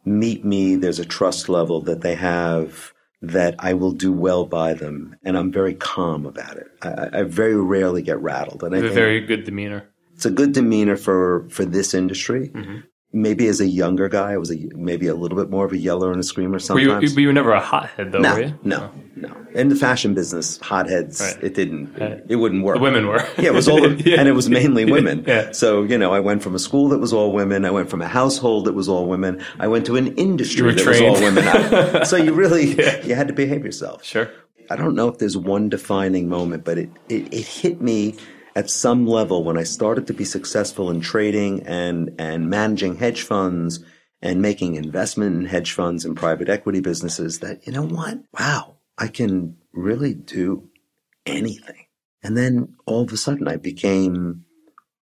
meet 0.07 0.45
me, 0.45 0.77
there's 0.77 0.99
a 0.99 1.05
trust 1.05 1.49
level 1.49 1.81
that 1.83 2.01
they 2.01 2.15
have 2.15 2.93
that 3.23 3.57
I 3.59 3.75
will 3.75 3.93
do 3.93 4.13
well 4.13 4.47
by 4.47 4.75
them, 4.75 5.17
and 5.25 5.37
I'm 5.37 5.51
very 5.51 5.75
calm 5.75 6.27
about 6.27 6.57
it. 6.57 6.69
I, 6.83 7.21
I 7.21 7.23
very 7.23 7.57
rarely 7.57 8.03
get 8.03 8.21
rattled, 8.21 8.63
and 8.63 8.75
I 8.75 8.79
have 8.79 8.91
a 8.91 8.95
very 8.95 9.21
good 9.21 9.45
demeanor. 9.45 9.89
It's 10.15 10.27
a 10.27 10.31
good 10.31 10.53
demeanor 10.53 10.97
for 10.97 11.47
for 11.51 11.65
this 11.65 11.93
industry. 11.93 12.51
Mm-hmm 12.51 12.79
maybe 13.17 13.49
as 13.49 13.61
a 13.61 13.67
younger 13.67 14.09
guy, 14.09 14.33
I 14.33 14.37
was 14.37 14.51
a, 14.53 14.57
maybe 14.75 15.07
a 15.09 15.15
little 15.15 15.39
bit 15.39 15.51
more 15.51 15.65
of 15.65 15.73
a 15.73 15.79
yeller 15.79 16.13
and 16.13 16.21
a 16.21 16.23
screamer 16.23 16.59
sometimes. 16.59 16.87
Were 16.87 17.01
you, 17.01 17.15
but 17.15 17.21
you 17.21 17.27
were 17.29 17.33
never 17.33 17.53
a 17.53 17.61
hothead, 17.61 18.13
though, 18.13 18.21
no, 18.21 18.35
were 18.35 18.43
you? 18.43 18.59
No, 18.63 18.91
oh. 18.95 19.01
no. 19.17 19.37
In 19.55 19.71
the 19.71 19.75
fashion 19.75 20.13
business, 20.13 20.59
hotheads, 20.59 21.21
right. 21.21 21.43
it 21.43 21.55
didn't, 21.55 21.97
it, 21.97 22.27
it, 22.29 22.37
wouldn't 22.37 22.63
work. 22.63 22.77
The 22.77 22.83
women 22.83 23.07
were. 23.07 23.27
yeah, 23.39 23.47
it 23.47 23.55
was 23.55 23.69
all, 23.69 23.91
yeah. 24.07 24.21
and 24.21 24.29
it 24.29 24.33
was 24.33 24.51
mainly 24.51 24.85
women. 24.85 25.25
yeah. 25.27 25.53
So, 25.53 25.83
you 25.83 25.97
know, 25.97 26.13
I 26.13 26.21
went 26.21 26.43
from 26.43 26.55
a 26.55 26.59
school 26.59 26.91
that 26.91 26.99
was 26.99 27.13
all 27.13 27.33
women. 27.33 27.65
I 27.65 27.71
went 27.71 27.89
from 27.89 28.03
a 28.03 28.09
household 28.09 28.67
that 28.67 28.75
was 28.75 28.89
all 28.89 29.07
women. 29.07 29.43
I 29.59 29.67
went 29.67 29.87
to 29.87 29.97
an 29.97 30.15
industry 30.17 30.75
that 30.75 30.83
trained. 30.83 31.11
was 31.11 31.21
all 31.21 31.25
women. 31.25 32.05
so 32.05 32.17
you 32.17 32.35
really, 32.35 32.75
yeah. 32.75 33.03
you 33.03 33.15
had 33.15 33.29
to 33.29 33.35
behave 33.35 33.65
yourself. 33.65 34.05
Sure. 34.05 34.31
I 34.69 34.77
don't 34.77 34.95
know 34.95 35.09
if 35.09 35.19
there's 35.19 35.37
one 35.37 35.69
defining 35.69 36.29
moment, 36.29 36.65
but 36.65 36.77
it, 36.77 36.91
it, 37.09 37.33
it 37.33 37.47
hit 37.47 37.81
me 37.81 38.17
at 38.57 38.71
some 38.71 39.07
level 39.07 39.45
when 39.45 39.59
I 39.59 39.65
started 39.65 40.07
to 40.07 40.15
be 40.15 40.25
successful 40.25 40.91
in 40.91 41.03
trading 41.03 41.67
and, 41.67 42.15
and 42.19 42.49
managing 42.49 42.97
hedge 42.97 43.21
funds 43.21 43.85
and 44.23 44.41
making 44.41 44.77
investment 44.77 45.37
in 45.37 45.45
hedge 45.45 45.73
funds 45.73 46.07
and 46.07 46.17
private 46.17 46.49
equity 46.49 46.81
businesses 46.81 47.41
that, 47.41 47.67
you 47.67 47.73
know 47.75 47.85
what? 47.85 48.19
Wow, 48.37 48.77
I 48.97 49.09
can 49.09 49.59
really 49.75 50.15
do 50.15 50.71
anything. 51.27 51.85
And 52.23 52.35
then 52.35 52.75
all 52.87 53.03
of 53.03 53.13
a 53.13 53.19
sudden 53.19 53.47
I 53.47 53.57
became, 53.57 54.47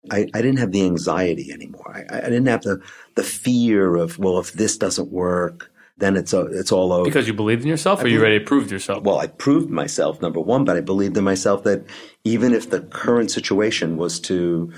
I, 0.09 0.29
I 0.33 0.41
didn't 0.41 0.59
have 0.59 0.71
the 0.71 0.85
anxiety 0.85 1.51
anymore. 1.51 2.05
I, 2.09 2.19
I 2.19 2.29
didn't 2.29 2.47
have 2.47 2.63
the, 2.63 2.81
the 3.15 3.23
fear 3.23 3.97
of, 3.97 4.17
well, 4.17 4.39
if 4.39 4.53
this 4.53 4.77
doesn't 4.77 5.11
work, 5.11 5.70
then 6.01 6.17
it's 6.17 6.33
a, 6.33 6.41
it's 6.47 6.71
all 6.71 6.91
over. 6.91 7.05
Because 7.05 7.27
you 7.27 7.33
believed 7.33 7.61
in 7.61 7.69
yourself, 7.69 8.03
or 8.03 8.07
you 8.07 8.19
already 8.19 8.39
proved 8.39 8.71
yourself? 8.71 9.03
Well, 9.03 9.19
I 9.19 9.27
proved 9.27 9.69
myself, 9.69 10.21
number 10.21 10.41
one, 10.41 10.65
but 10.65 10.75
I 10.75 10.81
believed 10.81 11.15
in 11.15 11.23
myself 11.23 11.63
that 11.63 11.85
even 12.23 12.53
if 12.53 12.69
the 12.69 12.81
current 12.81 13.31
situation 13.31 13.97
was 13.97 14.19
to 14.21 14.73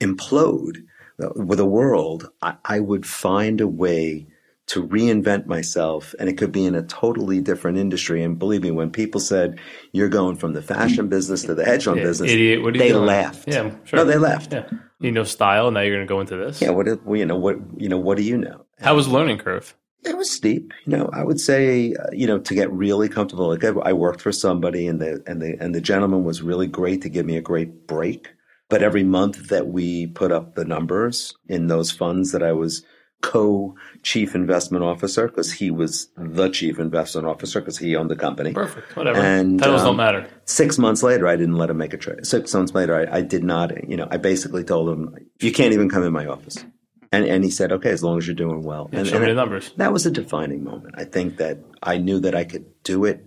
implode 0.00 0.78
uh, 1.22 1.30
with 1.34 1.58
the 1.58 1.66
world, 1.66 2.30
I, 2.40 2.54
I 2.64 2.80
would 2.80 3.04
find 3.04 3.60
a 3.60 3.68
way 3.68 4.28
to 4.68 4.86
reinvent 4.86 5.46
myself 5.46 6.14
and 6.18 6.28
it 6.28 6.36
could 6.36 6.52
be 6.52 6.64
in 6.66 6.74
a 6.74 6.82
totally 6.82 7.40
different 7.40 7.78
industry. 7.78 8.22
And 8.22 8.38
believe 8.38 8.62
me, 8.62 8.70
when 8.70 8.90
people 8.90 9.18
said 9.18 9.58
you're 9.92 10.10
going 10.10 10.36
from 10.36 10.52
the 10.52 10.60
fashion 10.62 11.08
business 11.08 11.42
to 11.44 11.54
the 11.54 11.64
hedge 11.64 11.84
fund 11.84 11.96
yeah, 11.96 12.04
business, 12.04 12.30
idiot, 12.30 12.62
what 12.62 12.74
are 12.74 12.76
you 12.76 12.82
they 12.82 12.88
doing? 12.90 13.06
laughed. 13.06 13.48
Yeah, 13.48 13.70
sure. 13.84 14.00
No, 14.00 14.04
they 14.04 14.18
laughed. 14.18 14.52
Yeah. 14.52 14.68
You 15.00 15.10
know 15.10 15.24
style. 15.24 15.70
Now 15.70 15.80
you're 15.80 15.96
going 15.96 16.06
to 16.06 16.12
go 16.12 16.20
into 16.20 16.36
this. 16.36 16.60
Yeah. 16.60 16.70
What, 16.70 16.86
you 16.86 17.24
know, 17.24 17.36
what, 17.36 17.56
you 17.78 17.88
know, 17.88 17.98
what 17.98 18.18
do 18.18 18.22
you 18.22 18.36
know? 18.36 18.66
How 18.78 18.94
was 18.94 19.08
learning 19.08 19.38
curve? 19.38 19.74
It 20.04 20.16
was 20.16 20.30
steep. 20.30 20.72
You 20.84 20.96
know, 20.96 21.10
I 21.12 21.24
would 21.24 21.40
say, 21.40 21.94
uh, 21.94 22.10
you 22.12 22.26
know, 22.26 22.38
to 22.38 22.54
get 22.54 22.72
really 22.72 23.08
comfortable. 23.08 23.48
Like 23.48 23.64
I, 23.64 23.68
I 23.90 23.92
worked 23.92 24.20
for 24.20 24.32
somebody, 24.32 24.86
and 24.86 25.00
the 25.00 25.22
and 25.26 25.42
the 25.42 25.56
and 25.60 25.74
the 25.74 25.80
gentleman 25.80 26.24
was 26.24 26.42
really 26.42 26.66
great 26.66 27.02
to 27.02 27.08
give 27.08 27.26
me 27.26 27.36
a 27.36 27.42
great 27.42 27.86
break. 27.86 28.28
But 28.68 28.82
every 28.82 29.02
month 29.02 29.48
that 29.48 29.68
we 29.68 30.06
put 30.06 30.30
up 30.30 30.54
the 30.54 30.64
numbers 30.64 31.34
in 31.48 31.68
those 31.68 31.90
funds 31.90 32.32
that 32.32 32.42
I 32.42 32.52
was 32.52 32.84
co 33.22 33.74
chief 34.02 34.34
investment 34.34 34.84
officer 34.84 35.26
because 35.26 35.52
he 35.52 35.70
was 35.70 36.08
the 36.16 36.48
chief 36.48 36.78
investment 36.78 37.26
officer 37.26 37.60
because 37.60 37.78
he 37.78 37.96
owned 37.96 38.10
the 38.10 38.16
company. 38.16 38.52
Perfect. 38.52 38.96
Whatever. 38.96 39.18
And 39.18 39.58
titles 39.58 39.80
um, 39.80 39.88
don't 39.88 39.96
matter. 39.96 40.28
Six 40.44 40.78
months 40.78 41.02
later, 41.02 41.26
I 41.26 41.36
didn't 41.36 41.56
let 41.56 41.70
him 41.70 41.78
make 41.78 41.92
a 41.92 41.98
trade. 41.98 42.26
Six 42.26 42.54
months 42.54 42.74
later, 42.74 42.94
I, 42.94 43.18
I, 43.18 43.20
did 43.22 43.42
not. 43.42 43.88
You 43.88 43.96
know, 43.96 44.06
I 44.10 44.16
basically 44.18 44.64
told 44.64 44.88
him, 44.88 45.16
"You 45.40 45.52
can't 45.52 45.72
even 45.72 45.88
come 45.88 46.04
in 46.04 46.12
my 46.12 46.26
office." 46.26 46.64
And, 47.10 47.24
and 47.24 47.42
he 47.42 47.50
said, 47.50 47.72
okay, 47.72 47.90
as 47.90 48.02
long 48.02 48.18
as 48.18 48.26
you're 48.26 48.36
doing 48.36 48.62
well. 48.62 48.90
Yeah, 48.92 49.00
and, 49.00 49.08
show 49.08 49.16
and 49.16 49.24
me 49.24 49.30
the 49.30 49.34
numbers. 49.34 49.72
That 49.76 49.92
was 49.92 50.04
a 50.04 50.10
defining 50.10 50.62
moment. 50.62 50.94
I 50.98 51.04
think 51.04 51.38
that 51.38 51.58
I 51.82 51.98
knew 51.98 52.20
that 52.20 52.34
I 52.34 52.44
could 52.44 52.66
do 52.82 53.04
it. 53.04 53.24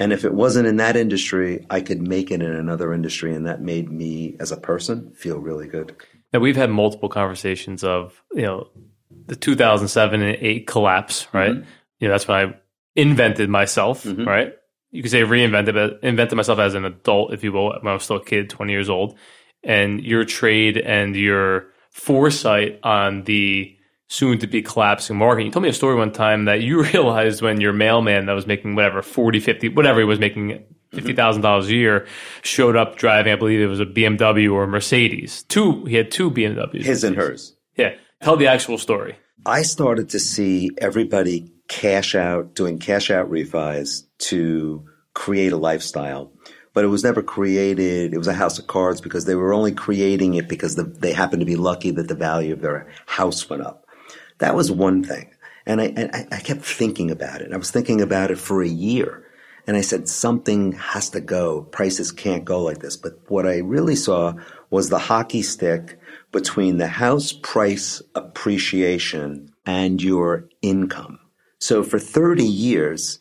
And 0.00 0.12
if 0.12 0.24
it 0.24 0.34
wasn't 0.34 0.66
in 0.66 0.76
that 0.78 0.96
industry, 0.96 1.64
I 1.70 1.80
could 1.80 2.02
make 2.02 2.32
it 2.32 2.42
in 2.42 2.50
another 2.50 2.92
industry. 2.92 3.32
And 3.32 3.46
that 3.46 3.60
made 3.60 3.88
me, 3.90 4.36
as 4.40 4.50
a 4.50 4.56
person, 4.56 5.12
feel 5.12 5.38
really 5.38 5.68
good. 5.68 5.94
Now, 6.32 6.40
we've 6.40 6.56
had 6.56 6.70
multiple 6.70 7.08
conversations 7.08 7.84
of, 7.84 8.20
you 8.32 8.42
know, 8.42 8.66
the 9.26 9.36
2007 9.36 10.20
and 10.20 10.36
8 10.40 10.66
collapse, 10.66 11.28
right? 11.32 11.52
Mm-hmm. 11.52 11.68
You 12.00 12.08
know, 12.08 12.14
that's 12.14 12.26
when 12.26 12.48
I 12.48 12.54
invented 12.96 13.48
myself, 13.48 14.02
mm-hmm. 14.02 14.26
right? 14.26 14.52
You 14.90 15.02
could 15.02 15.12
say 15.12 15.22
reinvented, 15.22 15.74
but 15.74 16.00
invented 16.02 16.36
myself 16.36 16.58
as 16.58 16.74
an 16.74 16.84
adult, 16.84 17.32
if 17.32 17.44
you 17.44 17.52
will, 17.52 17.68
when 17.68 17.86
I 17.86 17.94
was 17.94 18.02
still 18.02 18.16
a 18.16 18.24
kid, 18.24 18.50
20 18.50 18.72
years 18.72 18.90
old. 18.90 19.16
And 19.62 20.02
your 20.02 20.24
trade 20.24 20.76
and 20.76 21.14
your 21.14 21.68
foresight 21.94 22.80
on 22.82 23.22
the 23.22 23.74
soon 24.08 24.38
to 24.40 24.46
be 24.46 24.60
collapsing 24.60 25.16
market. 25.16 25.44
You 25.44 25.50
told 25.50 25.62
me 25.62 25.68
a 25.68 25.72
story 25.72 25.94
one 25.94 26.12
time 26.12 26.44
that 26.44 26.60
you 26.60 26.82
realized 26.92 27.40
when 27.40 27.60
your 27.60 27.72
mailman 27.72 28.26
that 28.26 28.32
was 28.32 28.46
making 28.46 28.74
whatever 28.74 29.00
40, 29.00 29.40
50, 29.40 29.68
whatever 29.70 30.00
he 30.00 30.04
was 30.04 30.18
making 30.18 30.64
$50,000 30.92 31.64
a 31.64 31.74
year 31.74 32.06
showed 32.42 32.76
up 32.76 32.96
driving, 32.96 33.32
I 33.32 33.36
believe 33.36 33.60
it 33.60 33.66
was 33.66 33.80
a 33.80 33.86
BMW 33.86 34.52
or 34.52 34.64
a 34.64 34.68
Mercedes. 34.68 35.44
Two, 35.44 35.84
he 35.84 35.94
had 35.94 36.10
two 36.10 36.30
BMWs. 36.30 36.82
His 36.82 37.04
and 37.04 37.16
hers. 37.16 37.56
Yeah. 37.76 37.94
Tell 38.22 38.36
the 38.36 38.48
actual 38.48 38.78
story. 38.78 39.16
I 39.46 39.62
started 39.62 40.10
to 40.10 40.20
see 40.20 40.70
everybody 40.78 41.52
cash 41.68 42.14
out, 42.14 42.54
doing 42.54 42.78
cash 42.78 43.10
out 43.10 43.30
refis 43.30 44.04
to 44.18 44.84
create 45.14 45.52
a 45.52 45.56
lifestyle 45.56 46.32
but 46.74 46.84
it 46.84 46.88
was 46.88 47.04
never 47.04 47.22
created. 47.22 48.12
It 48.12 48.18
was 48.18 48.26
a 48.26 48.34
house 48.34 48.58
of 48.58 48.66
cards 48.66 49.00
because 49.00 49.24
they 49.24 49.36
were 49.36 49.54
only 49.54 49.72
creating 49.72 50.34
it 50.34 50.48
because 50.48 50.74
the, 50.74 50.82
they 50.82 51.12
happened 51.12 51.40
to 51.40 51.46
be 51.46 51.56
lucky 51.56 51.92
that 51.92 52.08
the 52.08 52.14
value 52.14 52.52
of 52.52 52.60
their 52.60 52.88
house 53.06 53.48
went 53.48 53.62
up. 53.62 53.86
That 54.38 54.56
was 54.56 54.70
one 54.70 55.02
thing. 55.04 55.30
And 55.64 55.80
I, 55.80 55.84
and 55.96 56.28
I 56.30 56.40
kept 56.40 56.62
thinking 56.62 57.10
about 57.10 57.40
it. 57.40 57.52
I 57.52 57.56
was 57.56 57.70
thinking 57.70 58.02
about 58.02 58.30
it 58.30 58.38
for 58.38 58.62
a 58.62 58.68
year. 58.68 59.24
And 59.66 59.78
I 59.78 59.80
said, 59.80 60.08
something 60.08 60.72
has 60.72 61.08
to 61.10 61.20
go. 61.20 61.62
Prices 61.62 62.12
can't 62.12 62.44
go 62.44 62.60
like 62.60 62.80
this. 62.80 62.98
But 62.98 63.18
what 63.28 63.46
I 63.46 63.58
really 63.58 63.96
saw 63.96 64.34
was 64.68 64.90
the 64.90 64.98
hockey 64.98 65.40
stick 65.40 65.98
between 66.32 66.76
the 66.76 66.88
house 66.88 67.32
price 67.32 68.02
appreciation 68.14 69.54
and 69.64 70.02
your 70.02 70.50
income. 70.60 71.18
So 71.60 71.82
for 71.82 71.98
30 71.98 72.44
years, 72.44 73.20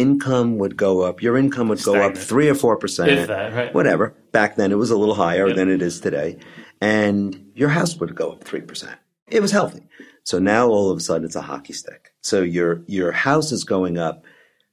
income 0.00 0.58
would 0.58 0.76
go 0.76 1.02
up. 1.02 1.22
Your 1.22 1.36
income 1.36 1.68
would 1.68 1.82
go 1.82 1.94
up 1.94 2.16
three 2.16 2.48
or 2.48 2.54
four 2.54 2.76
percent, 2.76 3.28
that, 3.28 3.52
right? 3.54 3.74
Whatever. 3.74 4.14
Back 4.32 4.56
then, 4.56 4.72
it 4.72 4.78
was 4.78 4.90
a 4.90 4.96
little 4.96 5.14
higher 5.14 5.48
yep. 5.48 5.56
than 5.56 5.70
it 5.70 5.82
is 5.82 6.00
today, 6.00 6.38
and 6.80 7.50
your 7.54 7.68
house 7.68 7.96
would 7.96 8.14
go 8.14 8.32
up 8.32 8.44
three 8.44 8.62
percent. 8.62 8.98
It 9.28 9.42
was 9.42 9.52
healthy. 9.52 9.86
So 10.24 10.38
now 10.38 10.68
all 10.68 10.90
of 10.90 10.98
a 10.98 11.00
sudden, 11.00 11.24
it's 11.24 11.36
a 11.36 11.42
hockey 11.42 11.72
stick. 11.72 12.12
So 12.20 12.42
your 12.42 12.82
your 12.86 13.12
house 13.12 13.52
is 13.52 13.64
going 13.64 13.98
up 13.98 14.24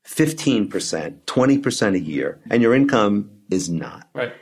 fifteen 0.04 0.70
percent, 0.70 1.28
twenty 1.28 1.58
percent 1.58 1.96
a 1.96 2.00
year, 2.00 2.40
and 2.50 2.62
your 2.62 2.74
income 2.74 3.32
is 3.52 3.70
not. 3.70 4.10
Right. 4.14 4.34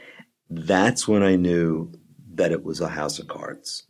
That's 0.50 1.08
when 1.08 1.24
I 1.24 1.36
knew 1.36 1.92
that 2.36 2.52
it 2.52 2.64
was 2.64 2.82
a 2.82 2.90
house 2.90 3.20
of 3.20 3.28
cards. 3.28 3.84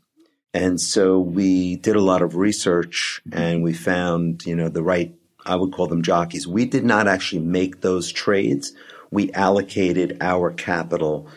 And 0.54 0.80
so 0.80 1.20
we 1.20 1.76
did 1.76 1.98
a 1.98 2.02
lot 2.02 2.22
of 2.22 2.38
research 2.38 3.22
and 3.30 3.62
we 3.62 3.74
found, 3.74 4.46
you 4.46 4.56
know, 4.56 4.70
the 4.70 4.84
right 4.84 5.14
I 5.46 5.56
would 5.56 5.72
call 5.72 5.88
them 5.88 6.02
jockeys. 6.02 6.48
We 6.48 6.66
did 6.66 6.86
not 6.86 7.08
actually 7.08 7.42
make 7.42 7.82
those 7.82 8.12
trades. 8.12 8.74
We 9.12 9.32
allocated 9.34 10.18
our 10.22 10.52
capital 10.52 11.30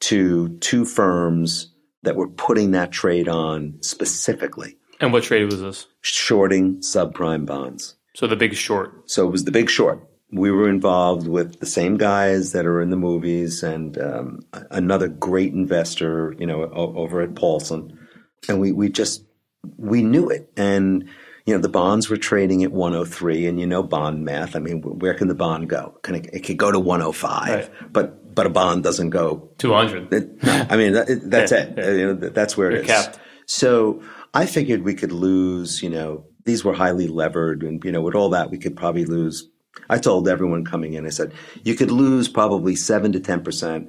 to 0.00 0.56
two 0.58 0.84
firms 0.84 1.72
that 2.02 2.16
were 2.16 2.28
putting 2.28 2.72
that 2.72 2.92
trade 2.92 3.28
on 3.28 3.76
specifically. 3.80 4.76
And 5.00 5.12
what 5.12 5.24
trade 5.24 5.44
was 5.46 5.60
this? 5.60 5.86
shorting 6.04 6.76
subprime 6.80 7.46
bonds. 7.46 7.96
So 8.14 8.26
the 8.26 8.36
big 8.36 8.54
short. 8.54 9.10
So 9.10 9.26
it 9.26 9.30
was 9.30 9.44
the 9.44 9.50
big 9.50 9.70
short. 9.70 10.06
We 10.30 10.50
were 10.50 10.68
involved 10.68 11.26
with 11.26 11.60
the 11.60 11.66
same 11.66 11.96
guys 11.96 12.52
that 12.52 12.66
are 12.66 12.82
in 12.82 12.90
the 12.90 12.96
movies 12.96 13.62
and 13.62 13.96
um, 13.98 14.40
another 14.70 15.08
great 15.08 15.52
investor, 15.54 16.34
you 16.38 16.46
know, 16.46 16.64
over 16.72 17.22
at 17.22 17.34
Paulson. 17.34 17.98
And 18.48 18.60
we, 18.60 18.72
we 18.72 18.90
just, 18.90 19.24
we 19.78 20.02
knew 20.02 20.28
it. 20.28 20.52
And, 20.56 21.08
you 21.46 21.54
know, 21.54 21.60
the 21.60 21.68
bonds 21.68 22.08
were 22.08 22.16
trading 22.16 22.62
at 22.64 22.72
103 22.72 23.46
and 23.46 23.60
you 23.60 23.66
know 23.66 23.82
bond 23.82 24.24
math. 24.24 24.56
I 24.56 24.60
mean, 24.60 24.80
where 24.82 25.14
can 25.14 25.28
the 25.28 25.34
bond 25.34 25.68
go? 25.68 25.98
Can 26.02 26.14
it, 26.14 26.30
it 26.32 26.40
could 26.40 26.56
go 26.56 26.72
to 26.72 26.78
105, 26.80 27.48
Right. 27.48 27.70
but, 27.92 28.34
but 28.34 28.46
a 28.46 28.50
bond 28.50 28.82
doesn't 28.82 29.10
go 29.10 29.50
200. 29.58 30.12
it, 30.12 30.30
I 30.70 30.76
mean, 30.76 30.92
that, 30.94 31.20
that's 31.26 31.52
Yeah, 31.52 31.58
it. 31.58 31.74
yeah. 31.76 31.90
You 31.90 32.06
know, 32.14 32.28
that's 32.30 32.56
where 32.56 32.70
it 32.70 32.74
You're 32.74 32.82
is. 32.82 32.86
capped. 32.86 33.18
So 33.46 34.02
I 34.32 34.46
figured 34.46 34.82
we 34.82 34.94
could 34.94 35.12
lose, 35.12 35.82
you 35.82 35.90
know, 35.90 36.24
these 36.46 36.64
were 36.64 36.72
highly 36.74 37.08
levered 37.08 37.62
and, 37.62 37.82
you 37.84 37.92
know, 37.92 38.00
with 38.02 38.14
all 38.14 38.30
that, 38.30 38.50
we 38.50 38.58
could 38.58 38.76
probably 38.76 39.04
lose. 39.04 39.48
I 39.90 39.98
told 39.98 40.28
everyone 40.28 40.64
coming 40.64 40.94
in, 40.94 41.04
I 41.06 41.10
said, 41.10 41.32
you 41.62 41.74
could 41.74 41.90
lose 41.90 42.28
probably 42.28 42.74
seven 42.76 43.12
to 43.12 43.20
10% 43.20 43.88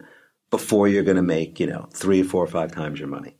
before 0.52 0.88
you're 0.88 1.04
going 1.04 1.15
to 1.18 1.22
make, 1.24 1.60
you 1.60 1.68
know, 1.68 1.88
three 1.94 2.22
or 2.22 2.26
four 2.26 2.44
or 2.44 2.48
five 2.48 2.72
times 2.74 3.00
your 3.00 3.08
money. 3.10 3.38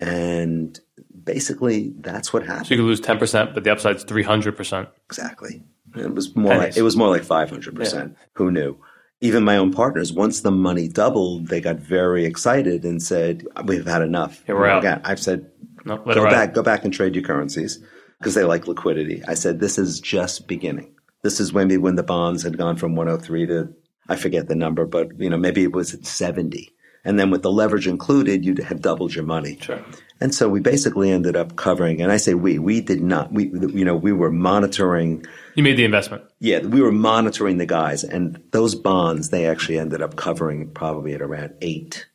And 0.00 0.78
basically 1.24 1.92
that's 1.98 2.32
what 2.32 2.44
happened. 2.44 2.66
So 2.66 2.74
you 2.74 2.80
could 2.80 2.86
lose 2.86 3.00
10%, 3.00 3.54
but 3.54 3.64
the 3.64 3.72
upside's 3.72 4.04
300%. 4.04 4.88
Exactly. 5.06 5.62
It 5.96 6.14
was 6.14 6.34
more 6.34 6.56
like 6.56 6.76
it 6.76 6.82
was 6.82 6.96
more 6.96 7.08
like 7.08 7.22
five 7.22 7.50
hundred 7.50 7.76
percent. 7.76 8.16
Who 8.32 8.50
knew? 8.50 8.76
Even 9.20 9.44
my 9.44 9.56
own 9.56 9.72
partners, 9.72 10.12
once 10.12 10.40
the 10.40 10.50
money 10.50 10.88
doubled, 10.88 11.46
they 11.48 11.60
got 11.60 11.76
very 11.76 12.24
excited 12.24 12.84
and 12.84 13.02
said, 13.02 13.46
"We've 13.64 13.86
had 13.86 14.02
enough." 14.02 14.42
Yeah, 14.48 14.54
we're 14.56 14.66
out. 14.66 14.78
Again, 14.80 15.00
I've 15.04 15.20
said, 15.20 15.50
No, 15.84 15.98
"Go 15.98 16.24
back, 16.24 16.52
go 16.52 16.62
back 16.62 16.84
and 16.84 16.92
trade 16.92 17.14
your 17.14 17.22
currencies," 17.22 17.78
because 18.18 18.34
they 18.34 18.44
like 18.44 18.66
liquidity. 18.66 19.22
I 19.28 19.34
said, 19.34 19.60
"This 19.60 19.78
is 19.78 20.00
just 20.00 20.48
beginning. 20.48 20.94
This 21.22 21.38
is 21.38 21.54
maybe 21.54 21.76
when 21.76 21.94
the 21.94 22.02
bonds 22.02 22.42
had 22.42 22.58
gone 22.58 22.76
from 22.76 22.96
one 22.96 23.06
hundred 23.06 23.22
three 23.22 23.46
to 23.46 23.72
I 24.08 24.16
forget 24.16 24.48
the 24.48 24.56
number, 24.56 24.86
but 24.86 25.18
you 25.18 25.30
know 25.30 25.38
maybe 25.38 25.62
it 25.62 25.72
was 25.72 25.94
at 25.94 26.04
seventy." 26.06 26.74
And 27.04 27.18
then 27.20 27.30
with 27.30 27.42
the 27.42 27.52
leverage 27.52 27.86
included, 27.86 28.44
you'd 28.44 28.58
have 28.60 28.80
doubled 28.80 29.14
your 29.14 29.24
money. 29.24 29.58
Sure. 29.60 29.84
And 30.20 30.34
so 30.34 30.48
we 30.48 30.60
basically 30.60 31.10
ended 31.10 31.36
up 31.36 31.56
covering, 31.56 32.00
and 32.00 32.12
I 32.12 32.18
say 32.18 32.34
we, 32.34 32.58
we 32.58 32.80
did 32.80 33.02
not, 33.02 33.32
we, 33.32 33.46
you 33.48 33.84
know, 33.84 33.96
we 33.96 34.12
were 34.12 34.30
monitoring 34.30 35.26
You 35.54 35.62
made 35.62 35.76
the 35.76 35.84
investment. 35.84 36.22
yeah, 36.38 36.60
we 36.60 36.80
were 36.80 36.92
monitoring 36.92 37.58
the 37.58 37.66
guys, 37.66 38.04
and 38.04 38.40
those 38.52 38.74
bonds 38.74 39.30
they 39.30 39.46
actually 39.46 39.78
ended 39.78 40.00
up 40.02 40.16
covering 40.16 40.70
probably 40.70 41.14
at 41.14 41.20
around 41.20 41.54
eight, 41.60 42.06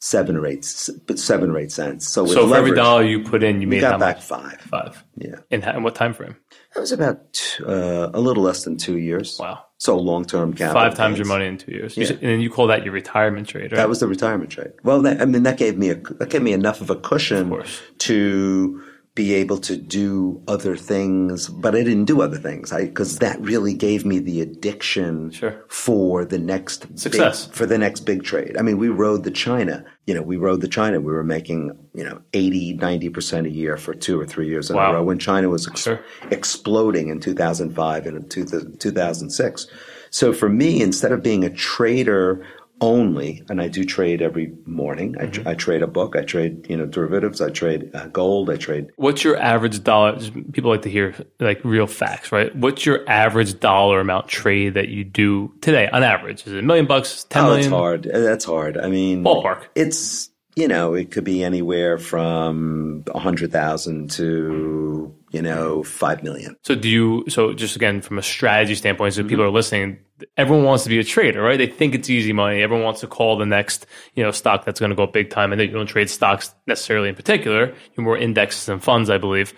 seven 0.00 0.36
or 0.36 0.46
eight, 0.46 0.66
but 1.06 1.18
seven 1.18 1.50
or 1.50 1.58
eight 1.58 1.72
cents. 1.72 2.06
So 2.08 2.22
with 2.22 2.32
So 2.32 2.48
for 2.48 2.56
every 2.56 2.74
dollar 2.74 3.02
you 3.02 3.24
put 3.24 3.42
in, 3.42 3.60
you 3.60 3.66
made 3.66 3.80
got 3.80 3.98
back 3.98 4.16
much? 4.16 4.24
five. 4.24 4.60
Five. 4.60 5.04
Yeah, 5.16 5.36
In, 5.50 5.62
in 5.62 5.82
what 5.82 5.94
time 5.94 6.14
frame? 6.14 6.36
that 6.74 6.80
was 6.80 6.92
about 6.92 7.58
uh, 7.66 8.10
a 8.14 8.20
little 8.20 8.42
less 8.42 8.64
than 8.64 8.76
two 8.76 8.98
years. 8.98 9.36
Wow. 9.40 9.64
So 9.78 9.96
long 9.96 10.24
term 10.24 10.52
capital. 10.54 10.72
Five 10.82 10.94
times 10.94 11.18
your 11.18 11.26
money 11.26 11.46
in 11.46 11.56
two 11.58 11.72
years. 11.72 11.96
Yeah. 11.96 12.08
and 12.10 12.20
then 12.20 12.40
you 12.40 12.50
call 12.50 12.66
that 12.68 12.84
your 12.84 12.92
retirement 12.92 13.48
trade, 13.48 13.72
right? 13.72 13.76
That 13.76 13.88
was 13.88 14.00
the 14.00 14.06
retirement 14.08 14.50
trade. 14.50 14.72
Well, 14.84 15.02
that, 15.02 15.20
I 15.20 15.24
mean, 15.24 15.44
that 15.44 15.56
gave 15.56 15.78
me 15.78 15.90
a 15.90 15.94
that 15.96 16.30
gave 16.30 16.42
me 16.42 16.52
enough 16.52 16.80
of 16.80 16.90
a 16.90 16.96
cushion 16.96 17.48
course. 17.48 17.80
to 17.98 18.82
be 19.18 19.34
able 19.34 19.58
to 19.58 19.76
do 19.76 20.40
other 20.46 20.76
things, 20.76 21.48
but 21.48 21.74
I 21.74 21.82
didn't 21.82 22.04
do 22.04 22.22
other 22.22 22.36
things. 22.38 22.72
I 22.72 22.84
because 22.84 23.18
that 23.18 23.40
really 23.40 23.74
gave 23.74 24.04
me 24.06 24.20
the 24.20 24.40
addiction 24.40 25.32
Sure. 25.32 25.56
for 25.66 26.24
the 26.24 26.38
next 26.38 26.86
Success. 26.96 27.46
big, 27.46 27.54
for 27.56 27.66
the 27.66 27.78
next 27.78 28.00
big 28.06 28.22
trade. 28.22 28.56
I 28.56 28.62
mean, 28.62 28.78
we 28.78 28.88
rode 28.88 29.24
the 29.24 29.32
China. 29.32 29.84
You 30.06 30.14
know, 30.14 30.22
we 30.22 30.36
rode 30.36 30.60
the 30.60 30.68
China. 30.68 31.00
We 31.00 31.12
were 31.12 31.24
making 31.24 31.76
you 31.94 32.04
know 32.04 32.20
80, 32.32 32.74
90 32.74 33.08
percent 33.08 33.46
a 33.48 33.50
year 33.50 33.76
for 33.76 33.92
two 33.92 34.20
or 34.20 34.24
three 34.24 34.46
years 34.48 34.70
in 34.70 34.76
Wow. 34.76 34.92
a 34.92 34.94
row 34.94 35.02
when 35.02 35.18
China 35.18 35.48
was 35.48 35.66
ex- 35.66 35.82
Sure. 35.82 35.98
exploding 36.30 37.08
in 37.08 37.18
2005 37.18 38.06
and 38.06 38.16
in 38.18 38.28
two, 38.28 38.44
2006. 38.44 39.66
So 40.10 40.32
for 40.32 40.48
me, 40.48 40.80
instead 40.80 41.10
of 41.10 41.24
being 41.24 41.44
a 41.44 41.50
trader 41.50 42.40
only, 42.80 43.42
and 43.48 43.60
I 43.60 43.68
do 43.68 43.84
trade 43.84 44.22
every 44.22 44.52
morning. 44.66 45.16
I, 45.18 45.22
Mm-hmm. 45.24 45.42
tr- 45.42 45.48
I 45.48 45.54
trade 45.54 45.82
a 45.82 45.86
book. 45.86 46.16
I 46.16 46.22
trade 46.22 46.66
you 46.68 46.76
know 46.76 46.86
derivatives. 46.86 47.40
I 47.40 47.50
trade 47.50 47.90
uh, 47.94 48.06
gold. 48.08 48.50
I 48.50 48.56
trade 48.56 48.90
What's 48.96 49.24
your 49.24 49.36
average 49.36 49.82
dollar? 49.82 50.18
People 50.52 50.70
like 50.70 50.82
to 50.82 50.90
hear 50.90 51.14
like 51.40 51.60
real 51.64 51.86
facts, 51.86 52.30
right? 52.32 52.54
What's 52.54 52.86
your 52.86 53.08
average 53.08 53.58
dollar 53.60 54.00
amount 54.00 54.28
trade 54.28 54.74
that 54.74 54.88
you 54.88 55.04
do 55.04 55.52
today 55.60 55.88
on 55.88 56.02
average? 56.02 56.46
Is 56.46 56.52
it 56.52 56.58
a 56.60 56.62
million 56.62 56.86
bucks, 56.86 57.24
ten 57.28 57.44
Oh, 57.44 57.48
million? 57.48 57.64
it's 57.66 57.72
hard. 57.72 58.02
That's 58.04 58.44
hard. 58.44 58.78
I 58.78 58.88
mean, 58.88 59.24
Ballpark. 59.24 59.64
It's 59.74 60.30
you 60.58 60.66
know, 60.66 60.94
it 60.94 61.12
could 61.12 61.24
be 61.24 61.44
anywhere 61.44 61.98
from 61.98 63.04
a 63.14 63.18
hundred 63.20 63.52
thousand 63.52 64.10
to 64.12 65.14
you 65.30 65.42
know 65.42 65.84
five 65.84 66.22
million. 66.22 66.56
So 66.64 66.74
do 66.74 66.88
you? 66.88 67.24
So 67.28 67.52
just 67.52 67.76
again 67.76 68.00
from 68.00 68.18
a 68.18 68.22
strategy 68.22 68.74
standpoint, 68.74 69.14
Mm-hmm. 69.14 69.22
so 69.22 69.28
people 69.28 69.44
are 69.44 69.50
listening. 69.50 69.98
Everyone 70.36 70.64
wants 70.64 70.82
to 70.82 70.90
be 70.90 70.98
a 70.98 71.04
trader, 71.04 71.40
right? 71.40 71.56
They 71.58 71.68
think 71.68 71.94
it's 71.94 72.10
easy 72.10 72.32
money. 72.32 72.60
Everyone 72.60 72.84
wants 72.84 73.00
to 73.02 73.06
call 73.06 73.38
the 73.38 73.46
next, 73.46 73.86
you 74.14 74.24
know, 74.24 74.32
stock 74.32 74.64
that's 74.64 74.80
going 74.80 74.90
to 74.90 74.96
go 74.96 75.04
up 75.04 75.12
big 75.12 75.30
time. 75.30 75.52
And 75.52 75.60
you 75.62 75.68
don't 75.68 75.86
trade 75.86 76.10
stocks 76.10 76.52
necessarily 76.66 77.08
in 77.08 77.14
particular. 77.14 77.72
You're 77.94 78.04
more 78.04 78.18
indexes 78.18 78.68
and 78.68 78.82
funds, 78.82 79.10
I 79.10 79.18
believe. 79.18 79.54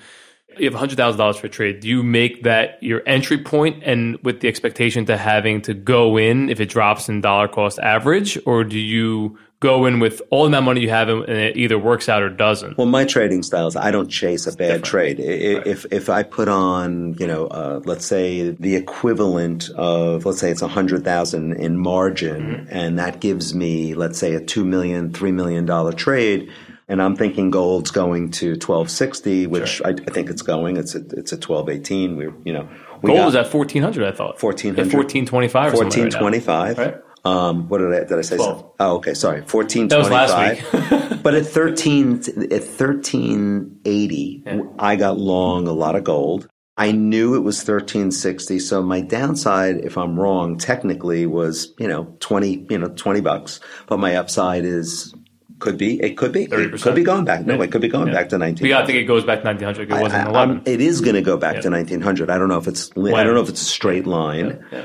You 0.58 0.66
have 0.66 0.74
hundred 0.74 0.96
thousand 0.96 1.18
dollars 1.18 1.38
for 1.38 1.48
trade. 1.48 1.80
Do 1.80 1.88
you 1.88 2.02
make 2.02 2.42
that 2.42 2.82
your 2.82 3.00
entry 3.06 3.38
point, 3.38 3.82
and 3.84 4.18
with 4.22 4.40
the 4.40 4.48
expectation 4.48 5.06
to 5.06 5.16
having 5.16 5.62
to 5.62 5.72
go 5.72 6.18
in 6.18 6.50
if 6.50 6.60
it 6.60 6.68
drops 6.68 7.08
in 7.08 7.22
dollar 7.22 7.48
cost 7.48 7.78
average, 7.78 8.36
or 8.44 8.64
do 8.64 8.78
you 8.78 9.38
go 9.60 9.84
in 9.84 10.00
with 10.00 10.22
all 10.30 10.48
that 10.48 10.62
money 10.62 10.80
you 10.80 10.88
have 10.88 11.08
and 11.10 11.28
it 11.28 11.56
either 11.56 11.78
works 11.78 12.08
out 12.08 12.22
or 12.22 12.30
doesn't? 12.30 12.78
Well, 12.78 12.86
my 12.86 13.04
trading 13.04 13.42
styles, 13.42 13.76
I 13.76 13.90
don't 13.90 14.08
chase 14.08 14.46
a 14.46 14.56
bad 14.56 14.82
trade. 14.84 15.20
I- 15.20 15.22
I- 15.22 15.62
If 15.68 15.86
if 15.92 16.08
I 16.08 16.22
put 16.22 16.48
on, 16.48 17.14
you 17.18 17.26
know, 17.26 17.46
uh, 17.46 17.80
let's 17.84 18.06
say 18.06 18.50
the 18.50 18.74
equivalent 18.76 19.68
of, 19.76 20.24
let's 20.26 20.38
say 20.38 20.50
it's 20.50 20.62
a 20.62 20.68
hundred 20.68 21.04
thousand 21.04 21.52
in 21.54 21.76
margin, 21.76 22.66
and 22.70 22.98
that 22.98 23.20
gives 23.20 23.54
me, 23.54 23.94
let's 23.94 24.18
say, 24.18 24.34
a 24.34 24.40
two 24.40 24.64
million, 24.64 25.12
three 25.12 25.32
million 25.32 25.66
dollar 25.66 25.92
trade. 25.92 26.50
And 26.88 27.00
I'm 27.00 27.14
thinking 27.14 27.50
gold's 27.52 27.92
going 27.92 28.32
to 28.32 28.56
1260, 28.56 29.46
which 29.46 29.80
I, 29.84 29.90
I 29.90 29.92
think 30.10 30.28
it's 30.28 30.42
going. 30.42 30.76
It's 30.76 30.96
a, 30.96 30.98
it's 30.98 31.30
a 31.30 31.36
1218. 31.36 32.16
We, 32.16 32.24
you 32.44 32.52
know, 32.52 32.68
we 33.00 33.12
Gold 33.14 33.28
is 33.28 33.36
at 33.36 33.46
fourteen 33.46 33.82
hundred. 33.82 34.08
I 34.08 34.12
thought 34.12 34.42
1400. 34.42 34.90
fourteen 34.90 35.24
twenty 35.24 35.46
five. 35.48 35.72
fourteen 35.72 36.10
twenty 36.10 36.40
five. 36.40 36.78
Right. 36.78 36.96
Um, 37.24 37.68
what 37.68 37.78
did 37.78 37.92
I 37.92 38.04
did 38.04 38.18
I 38.18 38.22
say? 38.22 38.36
12. 38.36 38.72
Oh, 38.80 38.96
okay, 38.96 39.14
sorry, 39.14 39.42
fourteen 39.42 39.88
twenty 39.88 40.08
five. 40.08 41.20
but 41.22 41.34
at 41.34 41.46
thirteen 41.46 42.22
at 42.50 42.64
thirteen 42.64 43.80
eighty, 43.84 44.42
I 44.78 44.96
got 44.96 45.18
long 45.18 45.68
a 45.68 45.72
lot 45.72 45.96
of 45.96 46.04
gold. 46.04 46.48
I 46.76 46.92
knew 46.92 47.34
it 47.34 47.40
was 47.40 47.62
thirteen 47.62 48.10
sixty, 48.10 48.58
so 48.58 48.82
my 48.82 49.02
downside, 49.02 49.84
if 49.84 49.98
I'm 49.98 50.18
wrong, 50.18 50.56
technically 50.56 51.26
was 51.26 51.74
you 51.78 51.88
know 51.88 52.16
twenty 52.20 52.66
you 52.70 52.78
know 52.78 52.88
twenty 52.88 53.20
bucks, 53.20 53.60
but 53.86 53.98
my 53.98 54.16
upside 54.16 54.64
is 54.64 55.14
could 55.58 55.76
be 55.76 56.00
it 56.00 56.16
could 56.16 56.32
be 56.32 56.44
it 56.44 56.50
30%. 56.50 56.82
could 56.82 56.94
be 56.94 57.02
going 57.04 57.26
back. 57.26 57.44
No, 57.44 57.60
it 57.60 57.70
could 57.70 57.82
be 57.82 57.88
going 57.88 58.10
back 58.10 58.30
to 58.30 58.38
nineteen. 58.38 58.66
Yeah, 58.68 58.80
I 58.80 58.86
think 58.86 58.96
it 58.96 59.04
goes 59.04 59.24
back 59.24 59.40
to 59.42 59.46
1900. 59.46 59.90
It 59.90 60.00
wasn't 60.00 60.26
I- 60.26 60.30
11. 60.30 60.56
I'm- 60.56 60.62
it 60.64 60.80
is 60.80 61.02
going 61.02 61.16
to 61.16 61.22
go 61.22 61.36
back 61.36 61.60
to 61.60 61.68
1900. 61.70 62.30
I 62.30 62.38
don't 62.38 62.48
know 62.48 62.56
if 62.56 62.66
it's 62.66 62.90
I 62.96 63.22
don't 63.24 63.34
know 63.34 63.42
if 63.42 63.50
it's 63.50 63.60
a 63.60 63.66
straight 63.66 64.06
line. 64.06 64.64
Yeah. 64.72 64.84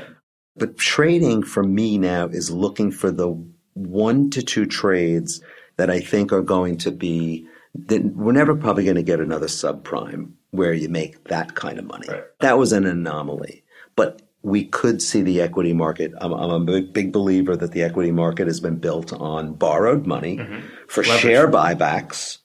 But 0.56 0.78
trading 0.78 1.42
for 1.42 1.62
me 1.62 1.98
now 1.98 2.28
is 2.28 2.50
looking 2.50 2.90
for 2.90 3.10
the 3.10 3.32
one 3.74 4.30
to 4.30 4.42
two 4.42 4.66
trades 4.66 5.42
that 5.76 5.90
I 5.90 6.00
think 6.00 6.32
are 6.32 6.42
going 6.42 6.78
to 6.78 6.90
be 6.90 7.46
that 7.74 8.02
we're 8.04 8.32
never 8.32 8.56
probably 8.56 8.84
going 8.84 8.96
to 8.96 9.02
get 9.02 9.20
another 9.20 9.46
subprime 9.46 10.32
where 10.50 10.72
you 10.72 10.88
make 10.88 11.24
that 11.24 11.54
kind 11.54 11.78
of 11.78 11.84
money. 11.84 12.08
Right. 12.08 12.24
That 12.40 12.58
was 12.58 12.72
an 12.72 12.86
anomaly. 12.86 13.64
But 13.94 14.22
we 14.42 14.64
could 14.64 15.02
see 15.02 15.22
the 15.22 15.42
equity 15.42 15.72
market. 15.72 16.12
I'm, 16.20 16.32
I'm 16.32 16.50
a 16.50 16.60
big, 16.60 16.92
big 16.92 17.12
believer 17.12 17.56
that 17.56 17.72
the 17.72 17.82
equity 17.82 18.12
market 18.12 18.46
has 18.46 18.60
been 18.60 18.76
built 18.76 19.12
on 19.12 19.54
borrowed 19.54 20.06
money 20.06 20.38
mm-hmm. 20.38 20.66
for 20.88 21.02
share 21.02 21.48
buybacks 21.50 22.38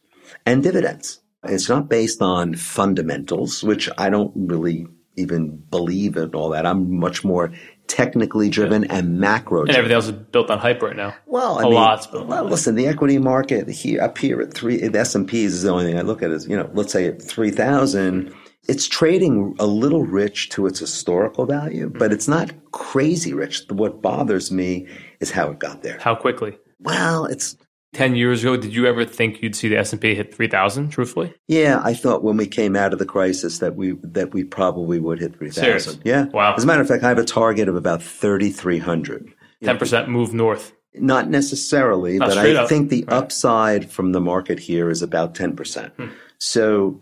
and 0.45 0.63
dividends. 0.63 1.21
It's 1.43 1.69
not 1.69 1.89
based 1.89 2.21
on 2.21 2.55
fundamentals, 2.55 3.63
which 3.63 3.89
I 3.97 4.09
don't 4.09 4.31
really 4.35 4.87
even 5.15 5.57
believe 5.57 6.17
in 6.17 6.33
all 6.33 6.49
that. 6.49 6.65
I'm 6.65 6.99
much 6.99 7.23
more 7.23 7.53
technically 7.91 8.49
driven 8.49 8.85
and 8.85 9.19
macro 9.19 9.61
And 9.61 9.71
everything 9.71 9.95
else 9.95 10.05
is 10.05 10.13
built 10.13 10.49
on 10.49 10.59
hype 10.59 10.81
right 10.81 10.95
now. 10.95 11.13
Well, 11.25 11.59
I 11.59 11.63
a 11.63 11.65
mean, 11.65 11.73
lot's 11.73 12.07
built 12.07 12.27
well, 12.27 12.45
listen, 12.45 12.75
the 12.75 12.87
equity 12.87 13.17
market 13.17 13.67
here 13.69 14.01
up 14.01 14.17
here 14.17 14.41
at 14.41 14.53
three, 14.53 14.87
the 14.87 14.99
S 14.99 15.13
and 15.15 15.27
P's 15.27 15.53
is 15.53 15.63
the 15.63 15.69
only 15.69 15.85
thing 15.85 15.97
I 15.97 16.01
look 16.01 16.23
at 16.23 16.31
is 16.31 16.47
you 16.47 16.55
know, 16.55 16.69
let's 16.73 16.93
say 16.93 17.07
at 17.07 17.21
three 17.21 17.51
thousand, 17.51 18.33
it's 18.67 18.87
trading 18.87 19.55
a 19.59 19.65
little 19.65 20.03
rich 20.03 20.49
to 20.49 20.67
its 20.67 20.79
historical 20.79 21.45
value, 21.45 21.89
mm-hmm. 21.89 21.97
but 21.97 22.13
it's 22.13 22.27
not 22.27 22.51
crazy 22.71 23.33
rich. 23.33 23.63
What 23.69 24.01
bothers 24.01 24.51
me 24.51 24.87
is 25.19 25.31
how 25.31 25.51
it 25.51 25.59
got 25.59 25.83
there. 25.83 25.97
How 25.99 26.15
quickly? 26.15 26.57
Well, 26.79 27.25
it's 27.25 27.57
10 27.93 28.15
years 28.15 28.41
ago, 28.41 28.55
did 28.55 28.73
you 28.73 28.85
ever 28.85 29.03
think 29.03 29.41
you'd 29.41 29.55
see 29.55 29.67
the 29.67 29.77
S&P 29.77 30.15
hit 30.15 30.33
3,000, 30.33 30.89
truthfully? 30.89 31.33
Yeah, 31.47 31.81
I 31.83 31.93
thought 31.93 32.23
when 32.23 32.37
we 32.37 32.47
came 32.47 32.75
out 32.75 32.93
of 32.93 32.99
the 32.99 33.05
crisis 33.05 33.59
that 33.59 33.75
we 33.75 33.93
that 34.03 34.33
we 34.33 34.43
probably 34.45 34.99
would 34.99 35.19
hit 35.19 35.37
3000 35.37 36.01
Yeah. 36.05 36.25
Wow. 36.27 36.53
As 36.55 36.63
a 36.63 36.67
matter 36.67 36.81
of 36.81 36.87
fact, 36.87 37.03
I 37.03 37.09
have 37.09 37.17
a 37.17 37.25
target 37.25 37.67
of 37.67 37.75
about 37.75 38.01
thirty 38.01 38.49
three 38.49 38.77
hundred. 38.79 39.33
10% 39.63 40.07
move 40.07 40.33
north. 40.33 40.73
Not 40.95 41.29
necessarily, 41.29 42.17
Not 42.17 42.29
but 42.29 42.37
I 42.37 42.55
up. 42.55 42.67
think 42.69 42.89
the 42.89 43.03
Right. 43.07 43.15
upside 43.17 43.91
from 43.91 44.11
the 44.13 44.21
market 44.21 44.59
here 44.59 44.89
is 44.89 45.01
about 45.01 45.35
ten 45.35 45.55
percent. 45.55 45.93
Hmm. 45.97 46.07
So 46.39 47.01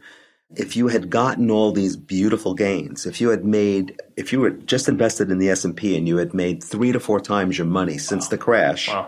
if 0.56 0.76
you 0.76 0.88
had 0.88 1.12
gotten 1.12 1.52
all 1.52 1.72
these 1.72 1.96
beautiful 1.96 2.56
gains, 2.56 3.06
if 3.06 3.22
you 3.22 3.30
had 3.30 3.46
made, 3.46 4.02
if 4.18 4.34
you 4.34 4.40
were 4.40 4.50
just 4.50 4.90
invested 4.90 5.30
in 5.30 5.38
the 5.38 5.50
S&P 5.52 5.96
and 5.96 6.08
you 6.08 6.18
had 6.18 6.34
made 6.34 6.64
three 6.64 6.92
to 6.92 7.00
four 7.00 7.20
times 7.20 7.58
your 7.60 7.68
money 7.68 8.00
since 8.00 8.28
the 8.30 8.38
crash, 8.38 8.88
Wow. 8.90 9.08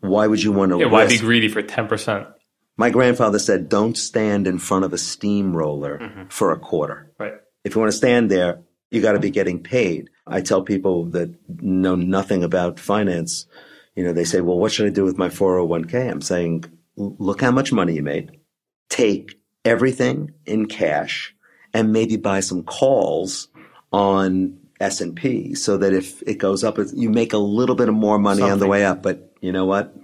Why 0.00 0.26
would 0.26 0.42
you 0.42 0.52
want 0.52 0.72
to 0.72 0.78
Yeah, 0.78 0.86
why 0.86 1.06
be 1.06 1.18
greedy 1.18 1.48
for 1.48 1.62
10%? 1.62 2.32
My 2.76 2.90
grandfather 2.90 3.38
said, 3.38 3.68
don't 3.68 3.96
stand 3.96 4.46
in 4.46 4.58
front 4.58 4.84
of 4.84 4.92
a 4.92 4.98
steamroller 4.98 5.98
mm-hmm. 5.98 6.28
for 6.28 6.52
a 6.52 6.58
quarter. 6.58 7.12
Right. 7.18 7.34
If 7.64 7.74
you 7.74 7.80
want 7.80 7.90
to 7.90 7.96
stand 7.96 8.30
there, 8.30 8.60
you 8.90 9.02
got 9.02 9.12
to 9.12 9.18
be 9.18 9.30
getting 9.30 9.62
paid. 9.62 10.10
I 10.26 10.40
tell 10.40 10.62
people 10.62 11.06
that 11.06 11.34
know 11.60 11.96
nothing 11.96 12.44
about 12.44 12.78
finance, 12.78 13.46
you 13.96 14.04
know, 14.04 14.12
they 14.12 14.24
say, 14.24 14.40
well, 14.40 14.58
what 14.58 14.70
should 14.70 14.86
I 14.86 14.90
do 14.90 15.04
with 15.04 15.18
my 15.18 15.28
401k? 15.28 16.10
I'm 16.10 16.22
saying, 16.22 16.66
look 16.96 17.40
how 17.40 17.50
much 17.50 17.72
money 17.72 17.94
you 17.94 18.02
made. 18.02 18.38
Take 18.88 19.40
everything 19.64 20.32
in 20.46 20.66
cash 20.66 21.34
and 21.74 21.92
maybe 21.92 22.16
buy 22.16 22.40
some 22.40 22.62
calls 22.62 23.48
on 23.92 24.58
S&P 24.80 25.54
so 25.54 25.76
that 25.78 25.92
if 25.92 26.22
it 26.22 26.38
goes 26.38 26.62
up, 26.62 26.78
you 26.94 27.10
make 27.10 27.32
a 27.32 27.38
little 27.38 27.74
bit 27.74 27.88
of 27.88 27.94
more 27.94 28.18
money 28.18 28.42
on 28.42 28.60
the 28.60 28.68
way 28.68 28.84
up. 28.84 29.02
But 29.02 29.27
you 29.40 29.52
know 29.52 29.66
what? 29.66 29.94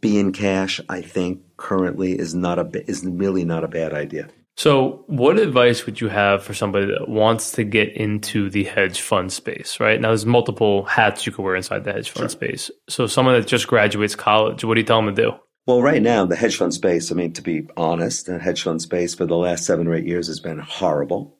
Be 0.00 0.18
in 0.18 0.32
cash, 0.32 0.80
I 0.88 1.02
think 1.02 1.42
currently 1.56 2.18
is 2.18 2.34
not 2.34 2.58
a, 2.58 2.90
is 2.90 3.04
really 3.04 3.44
not 3.44 3.64
a 3.64 3.68
bad 3.68 3.92
idea. 3.92 4.28
So, 4.56 5.04
what 5.06 5.38
advice 5.38 5.86
would 5.86 6.00
you 6.00 6.08
have 6.08 6.42
for 6.42 6.52
somebody 6.52 6.86
that 6.86 7.08
wants 7.08 7.52
to 7.52 7.64
get 7.64 7.96
into 7.96 8.50
the 8.50 8.64
hedge 8.64 9.00
fund 9.00 9.32
space, 9.32 9.80
right? 9.80 9.98
Now, 9.98 10.08
there's 10.08 10.26
multiple 10.26 10.84
hats 10.84 11.24
you 11.24 11.32
could 11.32 11.42
wear 11.42 11.56
inside 11.56 11.84
the 11.84 11.92
hedge 11.92 12.10
fund 12.10 12.30
space. 12.30 12.70
So, 12.88 13.06
someone 13.06 13.40
that 13.40 13.46
just 13.46 13.68
graduates 13.68 14.14
college, 14.14 14.64
what 14.64 14.74
do 14.74 14.80
you 14.80 14.86
tell 14.86 15.02
them 15.02 15.14
to 15.14 15.22
do? 15.22 15.32
Well, 15.66 15.80
right 15.80 16.02
now, 16.02 16.26
the 16.26 16.36
hedge 16.36 16.56
fund 16.56 16.74
space, 16.74 17.10
I 17.10 17.14
mean, 17.14 17.32
to 17.34 17.42
be 17.42 17.68
honest, 17.76 18.26
the 18.26 18.38
hedge 18.38 18.62
fund 18.62 18.82
space 18.82 19.14
for 19.14 19.24
the 19.24 19.36
last 19.36 19.64
seven 19.64 19.86
or 19.86 19.94
eight 19.94 20.06
years 20.06 20.26
has 20.26 20.40
been 20.40 20.58
horrible 20.58 21.38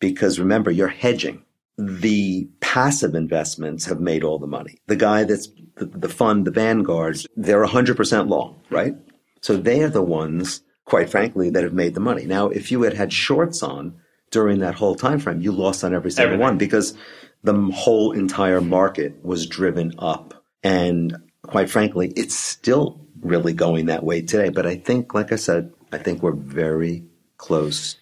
because 0.00 0.38
remember, 0.38 0.70
you're 0.70 0.88
hedging. 0.88 1.44
The 1.80 2.48
passive 2.60 3.14
investments 3.14 3.86
have 3.86 4.00
made 4.00 4.22
all 4.22 4.38
the 4.38 4.46
money. 4.46 4.78
The 4.86 4.96
guy 4.96 5.24
that's 5.24 5.48
the, 5.76 5.86
the 5.86 6.08
fund, 6.08 6.46
the 6.46 6.50
Vanguards, 6.50 7.26
they're 7.36 7.64
100% 7.64 8.28
long, 8.28 8.60
right? 8.68 8.94
So 9.40 9.56
they 9.56 9.82
are 9.82 9.88
the 9.88 10.02
ones, 10.02 10.62
quite 10.84 11.08
frankly, 11.08 11.48
that 11.50 11.64
have 11.64 11.72
made 11.72 11.94
the 11.94 12.00
money. 12.00 12.26
Now, 12.26 12.48
if 12.48 12.70
you 12.70 12.82
had 12.82 12.94
had 12.94 13.12
shorts 13.12 13.62
on 13.62 13.94
during 14.30 14.58
that 14.58 14.74
whole 14.74 14.94
time 14.94 15.18
frame, 15.18 15.40
you 15.40 15.52
lost 15.52 15.82
on 15.82 15.94
every 15.94 16.10
single 16.10 16.34
Everything. 16.34 16.44
one 16.44 16.58
because 16.58 16.94
the 17.42 17.54
whole 17.72 18.12
entire 18.12 18.60
market 18.60 19.24
was 19.24 19.46
driven 19.46 19.94
up. 19.98 20.34
And 20.62 21.16
quite 21.42 21.70
frankly, 21.70 22.12
it's 22.14 22.34
still 22.34 23.00
really 23.22 23.54
going 23.54 23.86
that 23.86 24.04
way 24.04 24.20
today. 24.20 24.50
But 24.50 24.66
I 24.66 24.76
think, 24.76 25.14
like 25.14 25.32
I 25.32 25.36
said, 25.36 25.72
I 25.92 25.98
think 25.98 26.22
we're 26.22 26.32
very 26.32 27.04
close 27.38 27.96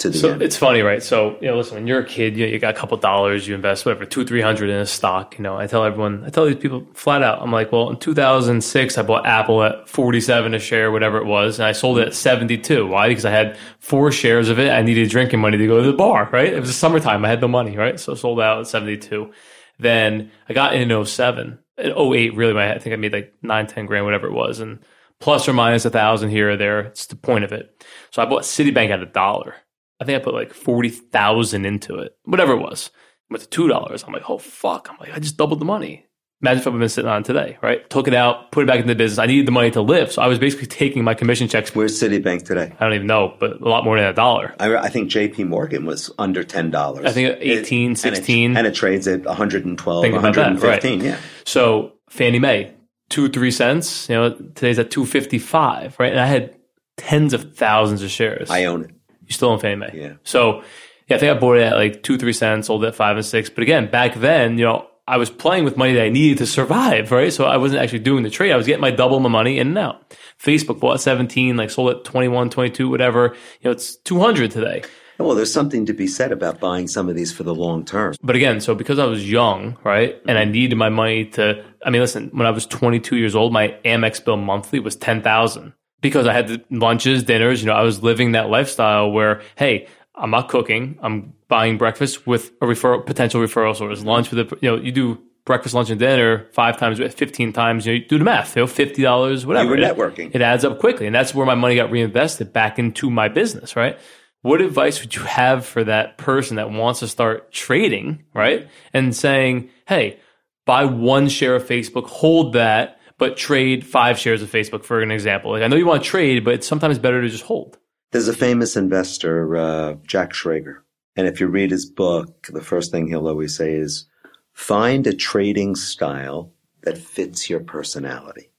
to 0.00 0.10
the 0.10 0.18
So 0.18 0.32
end. 0.32 0.42
it's 0.42 0.56
funny, 0.56 0.82
right? 0.82 1.02
So 1.02 1.36
you 1.40 1.48
know, 1.48 1.56
listen, 1.56 1.76
when 1.76 1.86
you're 1.86 2.00
a 2.00 2.06
kid, 2.06 2.36
you, 2.36 2.46
you 2.46 2.58
got 2.58 2.74
a 2.74 2.78
couple 2.78 2.96
dollars, 2.98 3.46
you 3.46 3.54
invest 3.54 3.86
whatever 3.86 4.04
two, 4.04 4.24
three 4.24 4.40
hundred 4.40 4.70
in 4.70 4.76
a 4.76 4.86
stock. 4.86 5.38
You 5.38 5.42
know, 5.42 5.56
I 5.56 5.66
tell 5.66 5.84
everyone, 5.84 6.24
I 6.24 6.30
tell 6.30 6.46
these 6.46 6.56
people 6.56 6.86
flat 6.94 7.22
out, 7.22 7.40
I'm 7.40 7.52
like, 7.52 7.72
well, 7.72 7.90
in 7.90 7.96
2006, 7.98 8.98
I 8.98 9.02
bought 9.02 9.26
Apple 9.26 9.62
at 9.62 9.88
47 9.88 10.54
a 10.54 10.58
share, 10.58 10.90
whatever 10.90 11.18
it 11.18 11.26
was, 11.26 11.58
and 11.58 11.66
I 11.66 11.72
sold 11.72 11.98
it 11.98 12.08
at 12.08 12.14
72. 12.14 12.86
Why? 12.86 13.08
Because 13.08 13.24
I 13.24 13.30
had 13.30 13.56
four 13.78 14.10
shares 14.12 14.48
of 14.48 14.58
it. 14.58 14.70
I 14.70 14.82
needed 14.82 15.10
drinking 15.10 15.40
money 15.40 15.58
to 15.58 15.66
go 15.66 15.80
to 15.82 15.90
the 15.90 15.96
bar, 15.96 16.28
right? 16.32 16.52
It 16.52 16.60
was 16.60 16.74
summertime. 16.76 17.24
I 17.24 17.28
had 17.28 17.40
no 17.40 17.48
money, 17.48 17.76
right? 17.76 17.98
So 17.98 18.12
I 18.12 18.16
sold 18.16 18.40
out 18.40 18.60
at 18.60 18.66
72. 18.66 19.32
Then 19.78 20.30
I 20.48 20.52
got 20.54 20.74
in 20.74 21.04
07. 21.04 21.58
In 21.78 21.90
08, 21.90 22.34
really, 22.36 22.60
I 22.60 22.78
think 22.78 22.92
I 22.92 22.96
made 22.96 23.12
like 23.12 23.34
nine, 23.42 23.66
10 23.66 23.86
grand, 23.86 24.04
whatever 24.04 24.26
it 24.28 24.32
was, 24.32 24.60
and 24.60 24.78
plus 25.20 25.48
or 25.48 25.52
minus 25.52 25.84
a 25.84 25.90
thousand 25.90 26.30
here 26.30 26.50
or 26.50 26.56
there. 26.56 26.80
It's 26.80 27.06
the 27.06 27.16
point 27.16 27.44
of 27.44 27.52
it. 27.52 27.84
So 28.10 28.22
I 28.22 28.26
bought 28.26 28.42
Citibank 28.42 28.90
at 28.90 29.00
a 29.02 29.06
dollar. 29.06 29.54
I 30.00 30.04
think 30.04 30.20
I 30.20 30.24
put 30.24 30.34
like 30.34 30.52
forty 30.52 30.88
thousand 30.88 31.66
into 31.66 31.98
it, 31.98 32.16
whatever 32.24 32.52
it 32.52 32.60
was. 32.60 32.90
Went 33.30 33.42
to 33.42 33.48
two 33.48 33.68
dollars. 33.68 34.02
I'm 34.04 34.12
like, 34.12 34.28
oh 34.28 34.38
fuck! 34.38 34.88
I'm 34.90 34.96
like, 35.00 35.12
I 35.14 35.18
just 35.18 35.36
doubled 35.36 35.60
the 35.60 35.64
money. 35.64 36.06
Imagine 36.42 36.60
if 36.60 36.66
I've 36.66 36.78
been 36.78 36.88
sitting 36.90 37.10
on 37.10 37.22
it 37.22 37.24
today, 37.24 37.56
right? 37.62 37.88
Took 37.88 38.06
it 38.06 38.12
out, 38.12 38.52
put 38.52 38.64
it 38.64 38.66
back 38.66 38.76
into 38.76 38.88
the 38.88 38.94
business. 38.94 39.18
I 39.18 39.24
needed 39.24 39.46
the 39.46 39.52
money 39.52 39.70
to 39.70 39.80
live, 39.80 40.12
so 40.12 40.20
I 40.20 40.26
was 40.26 40.38
basically 40.38 40.66
taking 40.66 41.02
my 41.02 41.14
commission 41.14 41.48
checks. 41.48 41.74
Where's 41.74 41.98
Citibank 41.98 42.44
today? 42.44 42.70
I 42.78 42.84
don't 42.84 42.92
even 42.92 43.06
know, 43.06 43.34
but 43.40 43.62
a 43.62 43.68
lot 43.68 43.82
more 43.84 43.96
than 43.98 44.06
a 44.06 44.12
dollar. 44.12 44.54
I, 44.60 44.76
I 44.76 44.88
think 44.90 45.08
J.P. 45.08 45.44
Morgan 45.44 45.86
was 45.86 46.10
under 46.18 46.44
ten 46.44 46.70
dollars. 46.70 47.06
I 47.06 47.12
think 47.12 47.38
18, 47.40 47.96
16. 47.96 48.44
and 48.50 48.56
it, 48.56 48.58
and 48.58 48.66
it 48.66 48.74
trades 48.74 49.08
at 49.08 49.24
112, 49.24 50.02
Think 50.02 50.14
about 50.14 50.34
that, 50.34 50.40
115. 50.40 50.98
right. 50.98 51.06
Yeah, 51.06 51.18
So 51.46 51.92
Fannie 52.10 52.40
Mae, 52.40 52.74
two 53.08 53.30
three 53.30 53.50
cents. 53.50 54.08
You 54.10 54.16
know, 54.16 54.30
today's 54.34 54.78
at 54.78 54.90
two 54.90 55.06
fifty 55.06 55.38
five, 55.38 55.96
right? 55.98 56.10
And 56.12 56.20
I 56.20 56.26
had 56.26 56.56
tens 56.98 57.32
of 57.32 57.56
thousands 57.56 58.02
of 58.02 58.10
shares. 58.10 58.50
I 58.50 58.66
own 58.66 58.84
it. 58.84 58.90
You 59.26 59.32
still 59.32 59.50
own 59.50 59.58
Fannie 59.58 59.76
Mae. 59.76 59.90
Yeah. 59.94 60.12
So 60.24 60.62
yeah, 61.08 61.16
I 61.16 61.18
think 61.18 61.36
I 61.36 61.38
bought 61.38 61.58
it 61.58 61.62
at 61.62 61.76
like 61.76 62.02
two, 62.02 62.16
three 62.16 62.32
cents, 62.32 62.68
sold 62.68 62.84
it 62.84 62.88
at 62.88 62.94
five 62.94 63.16
and 63.16 63.24
six. 63.24 63.50
But 63.50 63.62
again, 63.62 63.90
back 63.90 64.14
then, 64.14 64.58
you 64.58 64.64
know, 64.64 64.88
I 65.06 65.18
was 65.18 65.28
playing 65.28 65.64
with 65.64 65.76
money 65.76 65.92
that 65.94 66.04
I 66.04 66.08
needed 66.08 66.38
to 66.38 66.46
survive, 66.46 67.12
right? 67.12 67.30
So 67.32 67.44
I 67.44 67.58
wasn't 67.58 67.82
actually 67.82 67.98
doing 67.98 68.22
the 68.22 68.30
trade. 68.30 68.52
I 68.52 68.56
was 68.56 68.66
getting 68.66 68.80
my 68.80 68.90
double 68.90 69.20
my 69.20 69.28
money 69.28 69.58
in 69.58 69.68
and 69.68 69.78
out. 69.78 70.16
Facebook 70.42 70.80
bought 70.80 71.00
17, 71.00 71.56
like 71.56 71.68
sold 71.70 71.90
at 71.94 72.04
21, 72.04 72.48
22, 72.48 72.88
whatever. 72.88 73.34
You 73.60 73.64
know, 73.66 73.70
it's 73.72 73.96
200 73.96 74.50
today. 74.50 74.82
Well, 75.18 75.34
there's 75.34 75.52
something 75.52 75.86
to 75.86 75.92
be 75.92 76.06
said 76.06 76.32
about 76.32 76.58
buying 76.58 76.88
some 76.88 77.08
of 77.08 77.14
these 77.14 77.32
for 77.32 77.44
the 77.44 77.54
long 77.54 77.84
term. 77.84 78.14
But 78.22 78.34
again, 78.34 78.60
so 78.60 78.74
because 78.74 78.98
I 78.98 79.04
was 79.04 79.30
young, 79.30 79.76
right, 79.84 80.20
and 80.26 80.38
I 80.38 80.44
needed 80.44 80.76
my 80.76 80.88
money 80.88 81.26
to, 81.26 81.64
I 81.84 81.90
mean, 81.90 82.00
listen, 82.00 82.30
when 82.32 82.46
I 82.46 82.50
was 82.50 82.66
22 82.66 83.16
years 83.16 83.36
old, 83.36 83.52
my 83.52 83.76
Amex 83.84 84.24
bill 84.24 84.38
monthly 84.38 84.80
was 84.80 84.96
10,000 84.96 85.72
because 86.04 86.26
I 86.26 86.34
had 86.34 86.48
the 86.48 86.62
lunches, 86.70 87.22
dinners, 87.22 87.62
you 87.62 87.66
know, 87.66 87.72
I 87.72 87.80
was 87.82 88.02
living 88.02 88.32
that 88.32 88.50
lifestyle 88.50 89.10
where, 89.10 89.40
hey, 89.56 89.88
I'm 90.14 90.30
not 90.30 90.50
cooking. 90.50 90.98
I'm 91.02 91.32
buying 91.48 91.78
breakfast 91.78 92.26
with 92.26 92.50
a 92.60 92.66
referral, 92.66 93.04
potential 93.06 93.40
referral 93.40 93.74
source, 93.74 94.04
lunch 94.04 94.30
with 94.30 94.52
a, 94.52 94.58
you 94.60 94.70
know, 94.70 94.76
you 94.76 94.92
do 94.92 95.18
breakfast, 95.46 95.74
lunch, 95.74 95.88
and 95.88 95.98
dinner 95.98 96.46
five 96.52 96.76
times, 96.76 96.98
15 96.98 97.52
times, 97.54 97.86
you 97.86 97.92
know, 97.92 97.98
you 97.98 98.06
do 98.06 98.18
the 98.18 98.24
math, 98.24 98.54
you 98.54 98.60
know, 98.62 98.66
$50, 98.66 99.46
whatever. 99.46 99.64
You 99.64 99.70
were 99.70 99.76
It- 99.78 99.96
networking. 99.96 100.30
It 100.34 100.42
adds 100.42 100.62
up 100.64 100.78
quickly. 100.78 101.06
And 101.06 101.14
that's 101.14 101.34
where 101.34 101.46
my 101.46 101.54
money 101.54 101.74
got 101.74 101.90
reinvested 101.90 102.52
back 102.52 102.78
into 102.78 103.10
my 103.10 103.28
business, 103.28 103.74
right? 103.74 103.98
What 104.42 104.60
advice 104.60 105.00
would 105.00 105.14
you 105.16 105.22
have 105.22 105.64
for 105.64 105.84
that 105.84 106.18
person 106.18 106.56
that 106.56 106.70
wants 106.70 107.00
to 107.00 107.08
start 107.08 107.50
trading, 107.50 108.24
right? 108.34 108.68
And 108.92 109.16
saying, 109.16 109.70
hey, 109.88 110.18
buy 110.66 110.84
one 110.84 111.28
share 111.30 111.56
of 111.56 111.66
Facebook, 111.66 112.06
hold 112.08 112.52
that, 112.52 112.98
but 113.18 113.36
trade 113.36 113.86
five 113.86 114.18
shares 114.18 114.42
of 114.42 114.50
Facebook, 114.50 114.84
for 114.84 115.00
an 115.00 115.10
example. 115.10 115.52
Like, 115.52 115.62
I 115.62 115.68
know 115.68 115.76
you 115.76 115.86
want 115.86 116.02
to 116.02 116.08
trade, 116.08 116.44
but 116.44 116.54
it's 116.54 116.66
sometimes 116.66 116.98
better 116.98 117.22
to 117.22 117.28
just 117.28 117.44
hold. 117.44 117.78
There's 118.10 118.28
a 118.28 118.34
famous 118.34 118.76
investor, 118.76 119.56
uh, 119.56 119.94
Jack 120.06 120.32
Schwager. 120.32 120.78
And 121.16 121.26
if 121.26 121.40
you 121.40 121.46
read 121.46 121.70
his 121.70 121.86
book, 121.86 122.48
the 122.52 122.62
first 122.62 122.90
thing 122.90 123.06
he'll 123.06 123.28
always 123.28 123.56
say 123.56 123.74
is 123.74 124.06
find 124.52 125.06
a 125.06 125.14
trading 125.14 125.76
style 125.76 126.52
that 126.82 126.98
fits 126.98 127.48
your 127.48 127.60
personality. 127.60 128.50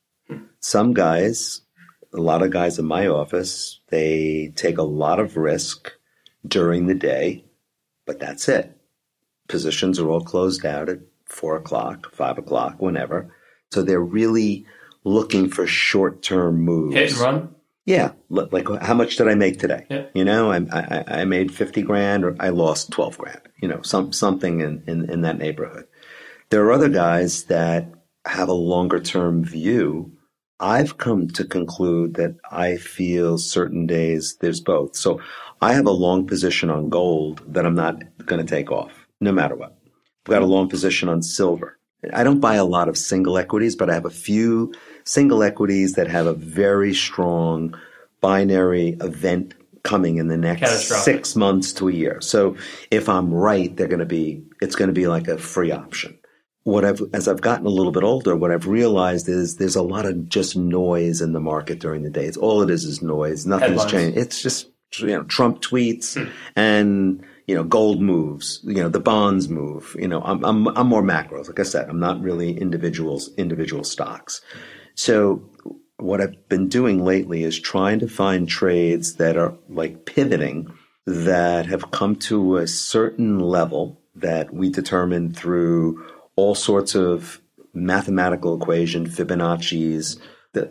Some 0.59 0.93
guys, 0.93 1.61
a 2.13 2.19
lot 2.19 2.41
of 2.41 2.49
guys 2.49 2.79
in 2.79 2.85
my 2.85 3.07
office, 3.07 3.79
they 3.89 4.51
take 4.55 4.77
a 4.79 4.83
lot 4.83 5.19
of 5.19 5.37
risk 5.37 5.91
during 6.47 6.87
the 6.87 6.95
day, 6.95 7.45
but 8.05 8.19
that's 8.19 8.49
it. 8.49 8.75
Positions 9.47 9.99
are 9.99 10.09
all 10.09 10.21
closed 10.21 10.65
out 10.65 10.89
at 10.89 10.99
four 11.25 11.55
o'clock, 11.55 12.11
five 12.13 12.39
o'clock, 12.39 12.81
whenever. 12.81 13.34
So 13.71 13.81
they're 13.81 13.99
really 13.99 14.65
looking 15.03 15.49
for 15.49 15.67
short 15.67 16.21
term 16.21 16.61
moves. 16.61 16.95
Hit 16.95 17.11
and 17.11 17.19
run. 17.19 17.55
Yeah, 17.85 18.13
like 18.29 18.67
how 18.81 18.95
much 18.95 19.15
did 19.15 19.27
I 19.27 19.35
make 19.35 19.59
today? 19.59 19.85
Yeah. 19.89 20.05
You 20.15 20.25
know, 20.25 20.51
I, 20.51 20.57
I 20.71 21.03
I 21.21 21.25
made 21.25 21.53
fifty 21.53 21.83
grand, 21.83 22.25
or 22.25 22.35
I 22.39 22.49
lost 22.49 22.91
twelve 22.91 23.17
grand. 23.17 23.41
You 23.61 23.67
know, 23.67 23.81
some 23.83 24.11
something 24.11 24.61
in, 24.61 24.83
in 24.87 25.09
in 25.09 25.21
that 25.21 25.37
neighborhood. 25.37 25.85
There 26.49 26.63
are 26.65 26.71
other 26.71 26.89
guys 26.89 27.43
that 27.45 27.91
have 28.25 28.49
a 28.49 28.53
longer 28.53 28.99
term 28.99 29.43
view. 29.43 30.11
I've 30.59 30.97
come 30.97 31.27
to 31.29 31.43
conclude 31.43 32.15
that 32.15 32.37
I 32.49 32.77
feel 32.77 33.37
certain 33.37 33.85
days 33.85 34.37
there's 34.39 34.61
both. 34.61 34.95
So 34.95 35.19
I 35.61 35.73
have 35.73 35.85
a 35.85 35.91
long 35.91 36.25
position 36.25 36.69
on 36.69 36.89
gold 36.89 37.43
that 37.53 37.65
I'm 37.65 37.75
not 37.75 38.01
going 38.25 38.43
to 38.43 38.49
take 38.49 38.71
off, 38.71 39.07
no 39.19 39.31
matter 39.31 39.55
what. 39.55 39.77
I've 40.25 40.31
got 40.31 40.41
a 40.41 40.47
long 40.47 40.69
position 40.69 41.09
on 41.09 41.21
silver. 41.21 41.77
I 42.13 42.23
don't 42.23 42.39
buy 42.39 42.55
a 42.55 42.65
lot 42.65 42.89
of 42.89 42.97
single 42.97 43.37
equities, 43.37 43.75
but 43.75 43.89
I 43.89 43.93
have 43.93 44.05
a 44.05 44.09
few 44.09 44.73
single 45.03 45.43
equities 45.43 45.93
that 45.93 46.07
have 46.07 46.25
a 46.25 46.33
very 46.33 46.93
strong 46.93 47.75
binary 48.21 48.97
event 49.01 49.53
coming 49.83 50.17
in 50.17 50.27
the 50.27 50.37
next 50.37 50.87
six 51.03 51.35
months 51.35 51.71
to 51.73 51.87
a 51.87 51.91
year. 51.91 52.19
So 52.21 52.57
if 52.89 53.07
I'm 53.07 53.33
right, 53.33 53.75
they're 53.75 53.87
going 53.87 53.99
to 53.99 54.05
be, 54.05 54.43
it's 54.61 54.75
going 54.75 54.87
to 54.87 54.93
be 54.93 55.07
like 55.07 55.27
a 55.27 55.37
free 55.37 55.71
option. 55.71 56.17
What 56.63 56.83
I've, 56.83 57.01
as 57.13 57.27
I've 57.27 57.41
gotten 57.41 57.67
a 57.67 57.69
little 57.69 57.91
bit 57.91 58.03
older, 58.03 58.35
what 58.35 58.51
I've 58.51 58.67
realized 58.67 59.29
is 59.29 59.57
there's 59.57 59.75
a 59.75 59.83
lot 59.83 60.07
of 60.07 60.27
just 60.27 60.57
noise 60.57 61.21
in 61.21 61.33
the 61.33 61.39
market 61.39 61.79
during 61.79 62.01
the 62.01 62.09
day. 62.09 62.25
It's 62.25 62.37
all 62.37 62.63
it 62.63 62.71
is 62.71 62.85
is 62.85 63.03
noise. 63.03 63.45
Nothing's 63.45 63.83
Headlines. 63.83 63.91
changed. 63.91 64.17
It's 64.17 64.41
just, 64.41 64.69
you 64.97 65.07
know, 65.07 65.23
Trump 65.23 65.61
tweets 65.61 66.19
hmm. 66.19 66.31
and, 66.55 67.23
you 67.47 67.55
know, 67.55 67.63
gold 67.63 68.01
moves, 68.01 68.59
you 68.63 68.81
know, 68.81 68.89
the 68.89 68.99
bonds 68.99 69.49
move. 69.49 69.95
You 69.99 70.07
know, 70.07 70.21
I'm, 70.21 70.43
I'm, 70.43 70.67
I'm 70.69 70.87
more 70.87 71.03
macros. 71.03 71.47
Like 71.47 71.59
I 71.59 71.63
said, 71.63 71.89
I'm 71.89 71.99
not 71.99 72.21
really 72.21 72.57
individuals, 72.57 73.29
individual 73.37 73.83
stocks. 73.83 74.41
So 74.95 75.47
what 75.97 76.21
I've 76.21 76.49
been 76.49 76.67
doing 76.67 77.03
lately 77.03 77.43
is 77.43 77.59
trying 77.59 77.99
to 77.99 78.07
find 78.07 78.49
trades 78.49 79.15
that 79.15 79.37
are 79.37 79.53
like 79.69 80.05
pivoting 80.05 80.73
that 81.05 81.67
have 81.67 81.91
come 81.91 82.15
to 82.15 82.57
a 82.57 82.67
certain 82.67 83.39
level 83.39 84.01
that 84.15 84.53
we 84.53 84.69
determine 84.69 85.33
through 85.33 86.03
all 86.35 86.55
sorts 86.55 86.95
of 86.95 87.41
mathematical 87.73 88.59
equation, 88.59 89.05
Fibonacci's, 89.05 90.17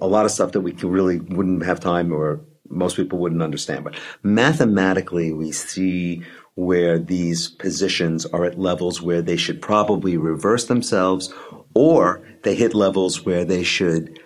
a 0.00 0.06
lot 0.06 0.24
of 0.24 0.30
stuff 0.30 0.52
that 0.52 0.62
we 0.62 0.72
really 0.72 1.20
wouldn't 1.20 1.64
have 1.64 1.78
time 1.78 2.12
or 2.12 2.40
most 2.68 2.96
people 2.96 3.18
wouldn't 3.18 3.42
understand. 3.42 3.84
But 3.84 3.98
mathematically, 4.22 5.32
we 5.32 5.52
see 5.52 6.22
where 6.54 6.98
these 6.98 7.48
positions 7.48 8.26
are 8.26 8.44
at 8.44 8.58
levels 8.58 9.02
where 9.02 9.22
they 9.22 9.36
should 9.36 9.60
probably 9.60 10.16
reverse 10.16 10.66
themselves 10.66 11.32
or 11.74 12.26
they 12.42 12.54
hit 12.54 12.74
levels 12.74 13.24
where 13.24 13.44
they 13.44 13.64
should 13.64 14.20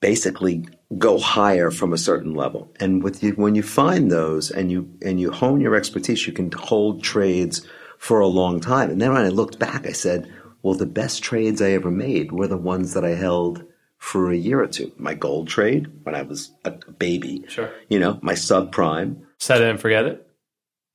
basically 0.00 0.66
go 0.96 1.18
higher 1.18 1.70
from 1.70 1.92
a 1.92 1.98
certain 1.98 2.34
level. 2.34 2.72
And 2.80 3.02
with 3.02 3.22
you, 3.22 3.32
when 3.32 3.54
you 3.54 3.62
find 3.62 4.10
those 4.10 4.50
and 4.50 4.72
you 4.72 4.90
and 5.02 5.20
you 5.20 5.30
hone 5.30 5.60
your 5.60 5.74
expertise, 5.74 6.26
you 6.26 6.32
can 6.32 6.50
hold 6.52 7.02
trades 7.02 7.66
for 7.98 8.20
a 8.20 8.26
long 8.26 8.60
time. 8.60 8.90
And 8.90 9.00
then 9.00 9.12
when 9.12 9.22
I 9.22 9.28
looked 9.28 9.58
back, 9.58 9.86
I 9.86 9.92
said, 9.92 10.32
well, 10.62 10.74
the 10.74 10.86
best 10.86 11.22
trades 11.22 11.60
I 11.60 11.72
ever 11.72 11.90
made 11.90 12.32
were 12.32 12.48
the 12.48 12.56
ones 12.56 12.94
that 12.94 13.04
I 13.04 13.10
held 13.10 13.64
for 13.98 14.30
a 14.30 14.36
year 14.36 14.60
or 14.60 14.66
two. 14.66 14.92
My 14.96 15.14
gold 15.14 15.48
trade 15.48 15.90
when 16.04 16.14
I 16.14 16.22
was 16.22 16.50
a 16.64 16.70
baby. 16.70 17.44
Sure. 17.48 17.70
You 17.88 17.98
know, 17.98 18.18
my 18.22 18.32
subprime. 18.32 19.20
Set 19.36 19.60
it 19.60 19.68
and 19.68 19.80
forget 19.80 20.06
it. 20.06 20.29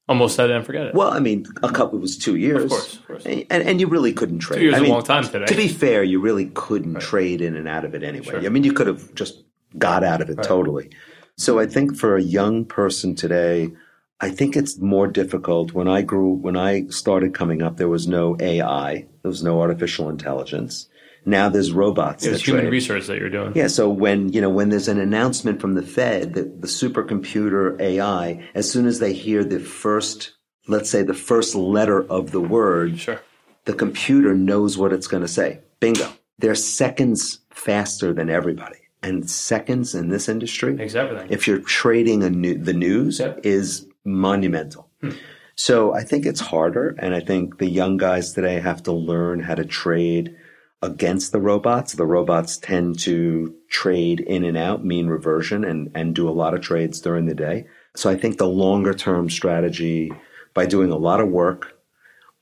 Almost 0.08 0.36
set 0.36 0.52
it 0.52 0.56
and 0.56 0.66
forget 0.66 0.86
it. 0.86 0.94
Well, 0.94 1.12
I 1.12 1.20
mean, 1.20 1.48
a 1.64 1.72
couple 1.72 1.98
it 1.98 2.02
was 2.02 2.16
two 2.18 2.36
years. 2.36 2.66
Of 2.66 2.70
course, 2.70 2.94
of 2.96 3.08
course. 3.08 3.26
And, 3.26 3.46
and 3.50 3.82
you 3.82 3.88
really 3.88 4.14
couldn't 4.14 4.40
trade. 4.40 4.58
Two 4.58 4.64
years 4.66 4.76
I 4.76 4.78
is 4.78 4.84
mean, 4.84 4.92
a 4.92 4.94
long 4.94 5.04
time 5.04 5.24
today. 5.24 5.46
To 5.46 5.56
be 5.56 5.68
fair, 5.68 6.04
you 6.04 6.20
really 6.20 6.46
couldn't 6.54 7.00
trade 7.02 7.42
in 7.42 7.56
and 7.56 7.68
out 7.68 7.86
of 7.86 7.96
it 7.96 8.04
anyway. 8.04 8.26
Sure. 8.26 8.46
I 8.46 8.50
mean, 8.50 8.64
you 8.64 8.74
could 8.74 8.86
have 8.86 9.16
just 9.16 9.44
got 9.80 10.04
out 10.04 10.22
of 10.22 10.30
it 10.30 10.44
totally. 10.44 10.92
So 11.38 11.60
I 11.60 11.66
think 11.66 11.98
for 11.98 12.16
a 12.16 12.22
young 12.22 12.66
person 12.66 13.16
today, 13.16 13.72
I 14.22 14.30
think 14.30 14.56
it's 14.56 14.78
more 14.78 15.08
difficult. 15.08 15.74
When 15.74 15.88
I 15.88 16.02
grew, 16.02 16.34
when 16.34 16.56
I 16.56 16.88
started 16.88 17.34
coming 17.34 17.62
up, 17.62 17.78
there 17.78 17.90
was 17.90 18.08
no 18.08 18.38
AI, 18.40 19.08
there 19.22 19.30
was 19.30 19.44
no 19.44 19.60
artificial 19.60 20.08
intelligence. 20.08 20.88
Now 21.26 21.50
there's 21.50 21.72
robots. 21.72 22.24
It's 22.26 22.38
that 22.40 22.46
human 22.46 22.64
trade. 22.66 22.72
research 22.72 23.08
that 23.08 23.18
you're 23.20 23.30
doing. 23.30 23.54
Yeah, 23.56 23.68
so 23.68 23.90
when 23.90 24.32
you 24.32 24.42
know 24.42 24.50
when 24.50 24.70
there's 24.70 24.88
an 24.88 25.00
announcement 25.00 25.60
from 25.60 25.74
the 25.74 25.82
Fed 25.82 26.34
that 26.36 26.62
the 26.62 26.68
supercomputer 26.68 27.80
AI, 27.82 28.44
as 28.54 28.70
soon 28.70 28.86
as 28.86 29.00
they 29.00 29.14
hear 29.14 29.44
the 29.44 29.60
first, 29.60 30.34
let's 30.68 30.90
say 30.90 31.02
the 31.04 31.14
first 31.14 31.56
letter 31.56 32.04
of 32.10 32.32
the 32.32 32.42
word, 32.42 33.00
Sure. 33.00 33.22
the 33.66 33.74
computer 33.74 34.34
knows 34.36 34.78
what 34.78 34.94
it's 34.94 35.08
going 35.08 35.24
to 35.24 35.28
say. 35.28 35.60
Bingo. 35.80 36.08
They're 36.38 36.56
seconds 36.56 37.40
faster 37.50 38.14
than 38.14 38.30
everybody, 38.30 38.78
and 39.02 39.30
seconds 39.30 39.96
in 39.96 40.10
this 40.10 40.28
industry, 40.28 40.74
Makes 40.74 40.96
everything. 40.96 41.28
if 41.32 41.48
you're 41.48 41.60
trading 41.60 42.24
a 42.24 42.30
new, 42.30 42.58
the 42.58 42.74
news, 42.74 43.20
Yep. 43.20 43.40
is 43.46 43.88
monumental. 44.04 44.90
Hmm. 45.02 45.12
So 45.56 45.94
I 45.94 46.04
think 46.04 46.26
it's 46.26 46.42
harder, 46.42 46.96
and 47.00 47.16
I 47.16 47.22
think 47.22 47.60
the 47.60 47.70
young 47.70 47.96
guys 47.96 48.34
today 48.34 48.60
have 48.60 48.84
to 48.84 48.92
learn 48.92 49.40
how 49.40 49.56
to 49.56 49.64
trade 49.64 50.36
against 50.86 51.32
the 51.32 51.40
robots. 51.40 51.94
The 51.94 52.06
robots 52.06 52.58
tend 52.58 53.00
to 53.00 53.56
trade 53.70 54.20
in 54.20 54.44
and 54.44 54.58
out, 54.58 54.86
mean 54.86 55.08
reversion, 55.08 55.64
and, 55.64 55.92
and 55.96 56.16
do 56.16 56.30
a 56.30 56.32
lot 56.32 56.54
of 56.54 56.62
trades 56.62 57.02
during 57.02 57.26
the 57.26 57.36
day. 57.36 57.66
So 57.96 58.10
I 58.10 58.16
think 58.16 58.38
the 58.38 58.48
longer 58.48 58.94
term 58.94 59.30
strategy 59.30 60.12
by 60.54 60.66
doing 60.66 60.92
a 60.92 60.98
lot 60.98 61.22
of 61.22 61.30
work 61.30 61.74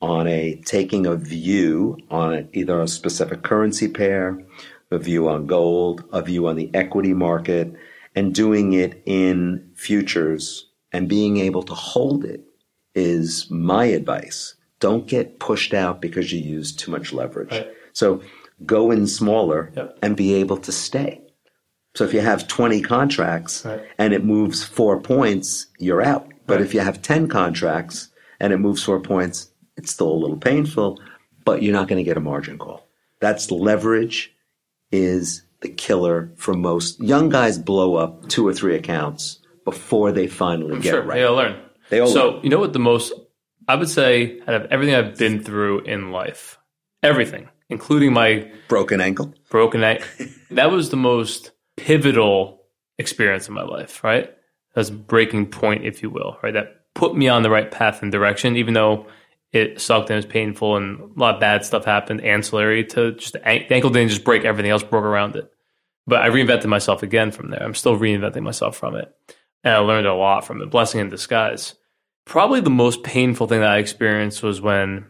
on 0.01 0.27
a 0.27 0.61
taking 0.65 1.05
a 1.05 1.15
view 1.15 1.97
on 2.11 2.49
either 2.51 2.81
a 2.81 2.87
specific 2.87 3.41
currency 3.43 3.87
pair, 3.87 4.45
a 4.91 4.99
view 4.99 5.29
on 5.29 5.47
gold, 5.47 6.03
a 6.11 6.21
view 6.21 6.47
on 6.47 6.57
the 6.57 6.69
equity 6.73 7.13
market, 7.13 7.73
and 8.15 8.35
doing 8.35 8.73
it 8.73 9.01
in 9.05 9.71
futures 9.75 10.69
and 10.91 11.07
being 11.07 11.37
able 11.37 11.63
to 11.63 11.73
hold 11.73 12.25
it 12.25 12.43
is 12.93 13.49
my 13.49 13.85
advice. 13.85 14.55
Don't 14.79 15.07
get 15.07 15.39
pushed 15.39 15.73
out 15.73 16.01
because 16.01 16.31
you 16.31 16.39
use 16.39 16.75
too 16.75 16.91
much 16.91 17.13
leverage. 17.13 17.51
Right. 17.51 17.71
So 17.93 18.21
go 18.65 18.91
in 18.91 19.07
smaller 19.07 19.71
Yep. 19.75 19.99
and 20.01 20.15
be 20.15 20.33
able 20.35 20.57
to 20.57 20.71
stay. 20.71 21.21
So 21.95 22.03
if 22.03 22.13
you 22.13 22.21
have 22.21 22.47
20 22.47 22.81
contracts 22.81 23.63
Right. 23.65 23.81
and 23.97 24.13
it 24.13 24.23
moves 24.25 24.63
four 24.63 24.99
points, 24.99 25.67
you're 25.79 26.01
out. 26.01 26.27
But 26.47 26.55
Right. 26.55 26.65
if 26.65 26.73
you 26.73 26.79
have 26.81 27.01
10 27.01 27.27
contracts 27.27 28.09
and 28.39 28.51
it 28.51 28.57
moves 28.57 28.83
four 28.83 28.99
points, 28.99 29.51
it's 29.77 29.91
still 29.91 30.11
a 30.11 30.13
little 30.23 30.37
painful, 30.37 30.99
but 31.45 31.61
you're 31.63 31.73
not 31.73 31.87
going 31.87 31.97
to 31.97 32.03
get 32.03 32.17
a 32.17 32.21
margin 32.21 32.57
call. 32.57 32.87
That's 33.19 33.49
leverage 33.51 34.33
is 34.91 35.43
the 35.61 35.69
killer 35.69 36.31
for 36.35 36.53
most 36.53 36.99
young 36.99 37.29
guys 37.29 37.57
blow 37.57 37.95
up 37.95 38.27
two 38.27 38.45
or 38.45 38.53
three 38.53 38.75
accounts 38.75 39.39
before 39.63 40.11
they 40.11 40.27
finally 40.27 40.79
get 40.79 40.91
Sure. 40.91 41.01
it 41.01 41.05
right. 41.05 41.15
They 41.15 41.23
all 41.23 41.35
learn. 41.35 41.55
They 41.89 41.99
all 41.99 42.07
so 42.07 42.29
learn. 42.31 42.43
you 42.43 42.49
know 42.49 42.59
what 42.59 42.73
the 42.73 42.79
most 42.79 43.13
I 43.67 43.75
would 43.75 43.89
say 43.89 44.41
out 44.45 44.55
of 44.55 44.65
everything 44.71 44.93
I've 44.95 45.17
been 45.17 45.41
through 45.41 45.81
in 45.81 46.11
life, 46.11 46.57
everything, 47.01 47.47
including 47.73 48.13
my 48.13 48.49
Broken 48.69 49.01
ankle. 49.01 49.33
broken 49.49 49.83
ankle. 49.83 50.07
that 50.51 50.71
was 50.71 50.89
the 50.89 50.95
most 50.97 51.51
pivotal 51.75 52.61
experience 52.97 53.47
in 53.47 53.53
my 53.53 53.63
life, 53.63 54.03
right? 54.03 54.33
That's 54.73 54.89
a 54.89 54.93
breaking 54.93 55.47
point, 55.47 55.85
if 55.85 56.01
you 56.01 56.09
will, 56.09 56.37
right? 56.41 56.53
That 56.53 56.93
put 56.95 57.15
me 57.15 57.27
on 57.27 57.43
the 57.43 57.49
right 57.49 57.69
path 57.69 58.01
and 58.01 58.11
direction, 58.11 58.55
even 58.55 58.73
though 58.73 59.07
it 59.51 59.79
sucked 59.79 60.09
and 60.09 60.15
it 60.15 60.25
was 60.25 60.25
painful 60.25 60.77
and 60.77 60.99
a 60.99 61.19
lot 61.19 61.35
of 61.35 61.39
bad 61.39 61.63
stuff 61.63 61.85
happened 61.85 62.21
ancillary 62.21 62.83
to 62.85 63.11
just 63.13 63.33
the 63.33 63.47
ankle 63.47 63.89
didn't 63.91 64.09
just 64.09 64.23
break, 64.23 64.45
everything 64.45 64.71
else 64.71 64.83
broke 64.83 65.03
around 65.03 65.35
it. 65.35 65.51
But 66.07 66.21
I 66.21 66.29
reinvented 66.29 66.65
myself 66.65 67.03
again 67.03 67.31
from 67.31 67.49
there. 67.49 67.61
I'm 67.61 67.75
still 67.75 67.97
reinventing 67.97 68.41
myself 68.41 68.75
from 68.75 68.95
it. 68.95 69.13
And 69.63 69.73
I 69.73 69.77
learned 69.77 70.07
a 70.07 70.13
lot 70.13 70.45
from 70.45 70.61
it. 70.61 70.69
Blessing 70.69 70.99
in 70.99 71.09
disguise. 71.09 71.75
Probably 72.25 72.61
the 72.61 72.69
most 72.69 73.03
painful 73.03 73.47
thing 73.47 73.61
that 73.61 73.69
I 73.69 73.77
experienced 73.77 74.43
was 74.43 74.59
when 74.59 75.05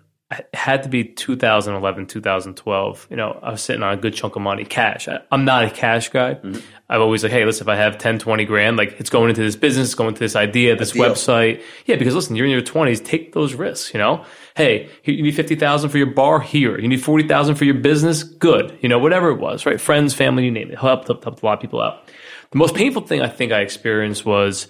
had 0.53 0.83
to 0.83 0.89
be 0.89 1.03
2011, 1.03 2.07
2012. 2.07 3.07
You 3.09 3.15
know, 3.15 3.39
I 3.41 3.51
was 3.51 3.61
sitting 3.61 3.83
on 3.83 3.93
a 3.93 3.97
good 3.97 4.13
chunk 4.13 4.35
of 4.35 4.41
money, 4.41 4.65
cash. 4.65 5.07
I, 5.07 5.19
I'm 5.31 5.45
not 5.45 5.65
a 5.65 5.69
cash 5.69 6.09
guy. 6.09 6.35
Mm-hmm. 6.35 6.59
I've 6.89 7.01
always 7.01 7.23
like, 7.23 7.31
hey, 7.31 7.45
listen, 7.45 7.65
if 7.65 7.69
I 7.69 7.75
have 7.75 7.97
10, 7.97 8.19
20 8.19 8.45
grand, 8.45 8.77
like 8.77 8.99
it's 8.99 9.09
going 9.09 9.29
into 9.29 9.41
this 9.41 9.55
business, 9.55 9.89
it's 9.89 9.95
going 9.95 10.09
into 10.09 10.19
this 10.19 10.35
idea, 10.35 10.75
this 10.75 10.93
website. 10.93 11.61
Yeah, 11.85 11.95
because 11.95 12.15
listen, 12.15 12.35
you're 12.35 12.45
in 12.45 12.51
your 12.51 12.61
20s, 12.61 13.03
take 13.03 13.33
those 13.33 13.53
risks, 13.53 13.93
you 13.93 13.99
know? 13.99 14.25
Hey, 14.55 14.89
you 15.03 15.23
need 15.23 15.35
50,000 15.35 15.89
for 15.89 15.97
your 15.97 16.07
bar 16.07 16.39
here. 16.39 16.79
You 16.79 16.87
need 16.87 17.03
40,000 17.03 17.55
for 17.55 17.65
your 17.65 17.75
business. 17.75 18.23
Good. 18.23 18.77
You 18.81 18.89
know, 18.89 18.99
whatever 18.99 19.29
it 19.29 19.39
was, 19.39 19.65
right? 19.65 19.81
Friends, 19.81 20.13
family, 20.13 20.45
you 20.45 20.51
name 20.51 20.69
it. 20.71 20.77
Helped, 20.77 21.07
helped, 21.07 21.23
helped 21.23 21.41
a 21.41 21.45
lot 21.45 21.53
of 21.53 21.61
people 21.61 21.81
out. 21.81 22.07
The 22.51 22.57
most 22.57 22.75
painful 22.75 23.01
thing 23.01 23.21
I 23.21 23.29
think 23.29 23.51
I 23.51 23.61
experienced 23.61 24.25
was, 24.25 24.67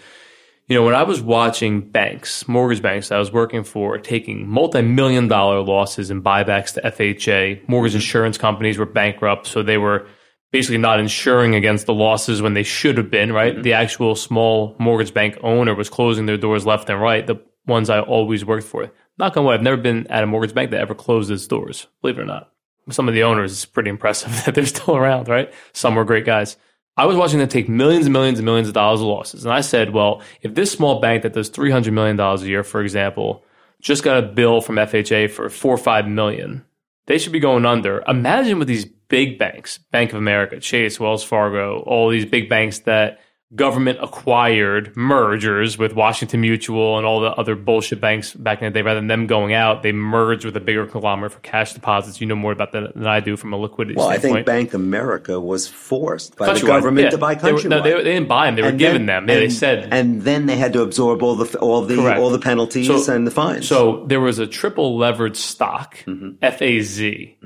you 0.67 0.75
know, 0.75 0.85
when 0.85 0.95
I 0.95 1.03
was 1.03 1.21
watching 1.21 1.81
banks, 1.81 2.47
mortgage 2.47 2.81
banks 2.81 3.09
that 3.09 3.15
I 3.15 3.19
was 3.19 3.33
working 3.33 3.63
for, 3.63 3.97
taking 3.97 4.47
multi-million 4.47 5.27
dollar 5.27 5.61
losses 5.61 6.09
and 6.09 6.23
buybacks 6.23 6.73
to 6.75 6.81
FHA, 6.81 7.67
mortgage 7.67 7.91
mm-hmm. 7.91 7.97
insurance 7.97 8.37
companies 8.37 8.77
were 8.77 8.85
bankrupt, 8.85 9.47
so 9.47 9.61
they 9.61 9.77
were 9.77 10.07
basically 10.51 10.77
not 10.77 10.99
insuring 10.99 11.55
against 11.55 11.85
the 11.85 11.93
losses 11.93 12.41
when 12.41 12.53
they 12.53 12.63
should 12.63 12.97
have 12.97 13.11
been, 13.11 13.33
right? 13.33 13.53
Mm-hmm. 13.53 13.63
The 13.63 13.73
actual 13.73 14.15
small 14.15 14.75
mortgage 14.79 15.13
bank 15.13 15.37
owner 15.43 15.75
was 15.75 15.89
closing 15.89 16.27
their 16.27 16.37
doors 16.37 16.65
left 16.65 16.89
and 16.89 17.01
right, 17.01 17.27
the 17.27 17.41
ones 17.65 17.89
I 17.89 17.99
always 17.99 18.45
worked 18.45 18.67
for. 18.67 18.91
Knock 19.17 19.35
on 19.35 19.45
wood, 19.45 19.55
I've 19.55 19.61
never 19.61 19.77
been 19.77 20.07
at 20.07 20.23
a 20.23 20.27
mortgage 20.27 20.55
bank 20.55 20.71
that 20.71 20.79
ever 20.79 20.95
closed 20.95 21.29
its 21.29 21.45
doors, 21.45 21.87
believe 22.01 22.17
it 22.17 22.21
or 22.21 22.25
not. 22.25 22.51
Some 22.89 23.07
of 23.07 23.13
the 23.13 23.23
owners, 23.23 23.51
it's 23.51 23.65
pretty 23.65 23.89
impressive 23.89 24.31
that 24.45 24.55
they're 24.55 24.65
still 24.65 24.95
around, 24.95 25.27
right? 25.27 25.53
Some 25.73 25.95
were 25.95 26.05
great 26.05 26.25
guys. 26.25 26.55
I 26.95 27.05
was 27.05 27.15
watching 27.17 27.39
them 27.39 27.47
take 27.47 27.67
millions 27.67 28.05
and 28.05 28.13
millions 28.13 28.37
and 28.39 28.45
millions 28.45 28.67
of 28.67 28.73
dollars 28.73 29.01
of 29.01 29.07
losses. 29.07 29.45
And 29.45 29.53
I 29.53 29.61
said, 29.61 29.91
well, 29.91 30.21
if 30.41 30.53
this 30.53 30.71
small 30.71 30.99
bank 30.99 31.23
that 31.23 31.33
does 31.33 31.49
$300 31.49 31.91
million 31.91 32.19
a 32.19 32.37
year, 32.41 32.63
for 32.63 32.81
example, 32.81 33.43
just 33.81 34.03
got 34.03 34.23
a 34.23 34.27
bill 34.27 34.61
from 34.61 34.75
FHA 34.75 35.31
for 35.31 35.49
four 35.49 35.73
or 35.73 35.77
five 35.77 36.07
million, 36.07 36.63
they 37.07 37.17
should 37.17 37.33
be 37.33 37.39
going 37.39 37.65
under. 37.65 38.03
Imagine 38.07 38.59
with 38.59 38.67
these 38.67 38.85
big 38.85 39.39
banks, 39.39 39.77
Bank 39.77 40.11
of 40.11 40.17
America, 40.17 40.59
Chase, 40.59 40.99
Wells 40.99 41.23
Fargo, 41.23 41.81
all 41.81 42.09
these 42.09 42.25
big 42.25 42.47
banks 42.47 42.79
that 42.79 43.19
government 43.55 43.99
acquired 44.01 44.95
mergers 44.97 45.77
with 45.77 45.93
Washington 45.93 46.41
Mutual 46.41 46.97
and 46.97 47.05
all 47.05 47.19
the 47.21 47.29
other 47.31 47.55
bullshit 47.55 48.01
banks 48.01 48.33
back 48.33 48.61
in 48.61 48.65
the 48.65 48.71
day, 48.71 48.81
rather 48.81 48.99
than 48.99 49.07
them 49.07 49.27
going 49.27 49.53
out, 49.53 49.83
they 49.83 49.91
merged 49.91 50.43
with 50.45 50.55
a 50.57 50.59
bigger 50.59 50.85
conglomerate 50.87 51.31
for 51.31 51.39
cash 51.41 51.73
deposits. 51.73 52.19
You 52.19 52.27
know 52.27 52.35
more 52.35 52.51
about 52.51 52.71
that 52.71 52.93
than 52.95 53.05
I 53.05 53.19
do 53.19 53.37
from 53.37 53.53
a 53.53 53.57
liquidity 53.57 53.93
standpoint. 53.99 54.23
Well, 54.23 54.31
I 54.31 54.35
think 54.35 54.45
Bank 54.45 54.73
America 54.73 55.39
was 55.39 55.67
forced 55.67 56.35
by 56.35 56.53
the 56.53 56.65
government 56.65 57.05
yeah. 57.05 57.09
to 57.11 57.17
buy 57.17 57.35
They 57.35 57.51
were- 57.53 57.59
Countrywide. 57.59 57.69
no, 57.69 57.81
they, 57.83 57.91
they 57.93 58.03
didn't 58.03 58.27
buy 58.27 58.45
them; 58.47 58.55
they 58.55 58.61
were 58.63 58.67
And 58.69 58.79
then- 58.79 59.05
them. 59.05 59.29
Yeah, 59.29 59.35
they 59.35 59.43
and- 59.45 59.53
said. 59.53 59.87
and 59.91 60.21
then 60.23 60.45
they 60.47 60.55
had 60.57 60.73
to 60.73 60.81
absorb 60.81 61.21
all 61.21 61.35
the 61.35 61.57
all 61.59 61.81
the 61.81 61.95
Correct. 61.97 62.19
all 62.19 62.29
the 62.29 62.39
penalties 62.39 62.87
So- 62.87 63.13
and 63.13 63.27
the 63.27 63.31
fines. 63.31 63.67
So 63.67 64.05
there 64.07 64.21
was 64.21 64.39
a 64.39 64.47
triple 64.47 64.97
leveraged 64.97 65.35
stock, 65.35 65.97
Mm-hmm. 66.05 66.37
FAZ. 66.41 66.99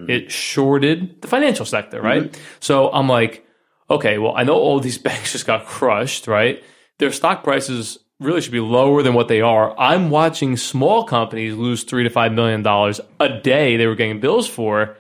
It 0.08 0.32
shorted 0.32 1.22
the 1.22 1.28
financial 1.28 1.66
sector, 1.66 2.02
right? 2.02 2.24
Mm-hmm. 2.24 2.42
So 2.60 2.92
I'm 2.92 3.08
like, 3.10 3.46
okay, 3.90 4.18
well, 4.18 4.34
I 4.36 4.44
know 4.44 4.56
all 4.56 4.80
these 4.80 4.98
banks 5.08 5.32
just 5.34 5.46
got 5.48 5.66
crushed, 5.66 6.28
right? 6.28 6.64
Their 7.00 7.12
stock 7.12 7.44
prices 7.44 8.00
really 8.20 8.42
should 8.42 8.52
be 8.52 8.60
lower 8.60 9.04
than 9.04 9.14
what 9.14 9.28
they 9.28 9.42
are. 9.42 9.78
I'm 9.80 10.10
watching 10.10 10.58
small 10.58 11.04
companies 11.04 11.56
lose 11.56 11.84
three 11.84 12.04
to 12.04 12.10
five 12.10 12.34
million 12.34 12.64
dollars 12.64 13.00
a 13.20 13.30
day 13.40 13.78
they 13.78 13.86
were 13.88 13.96
getting 13.96 14.20
bills 14.20 14.48
for. 14.48 14.96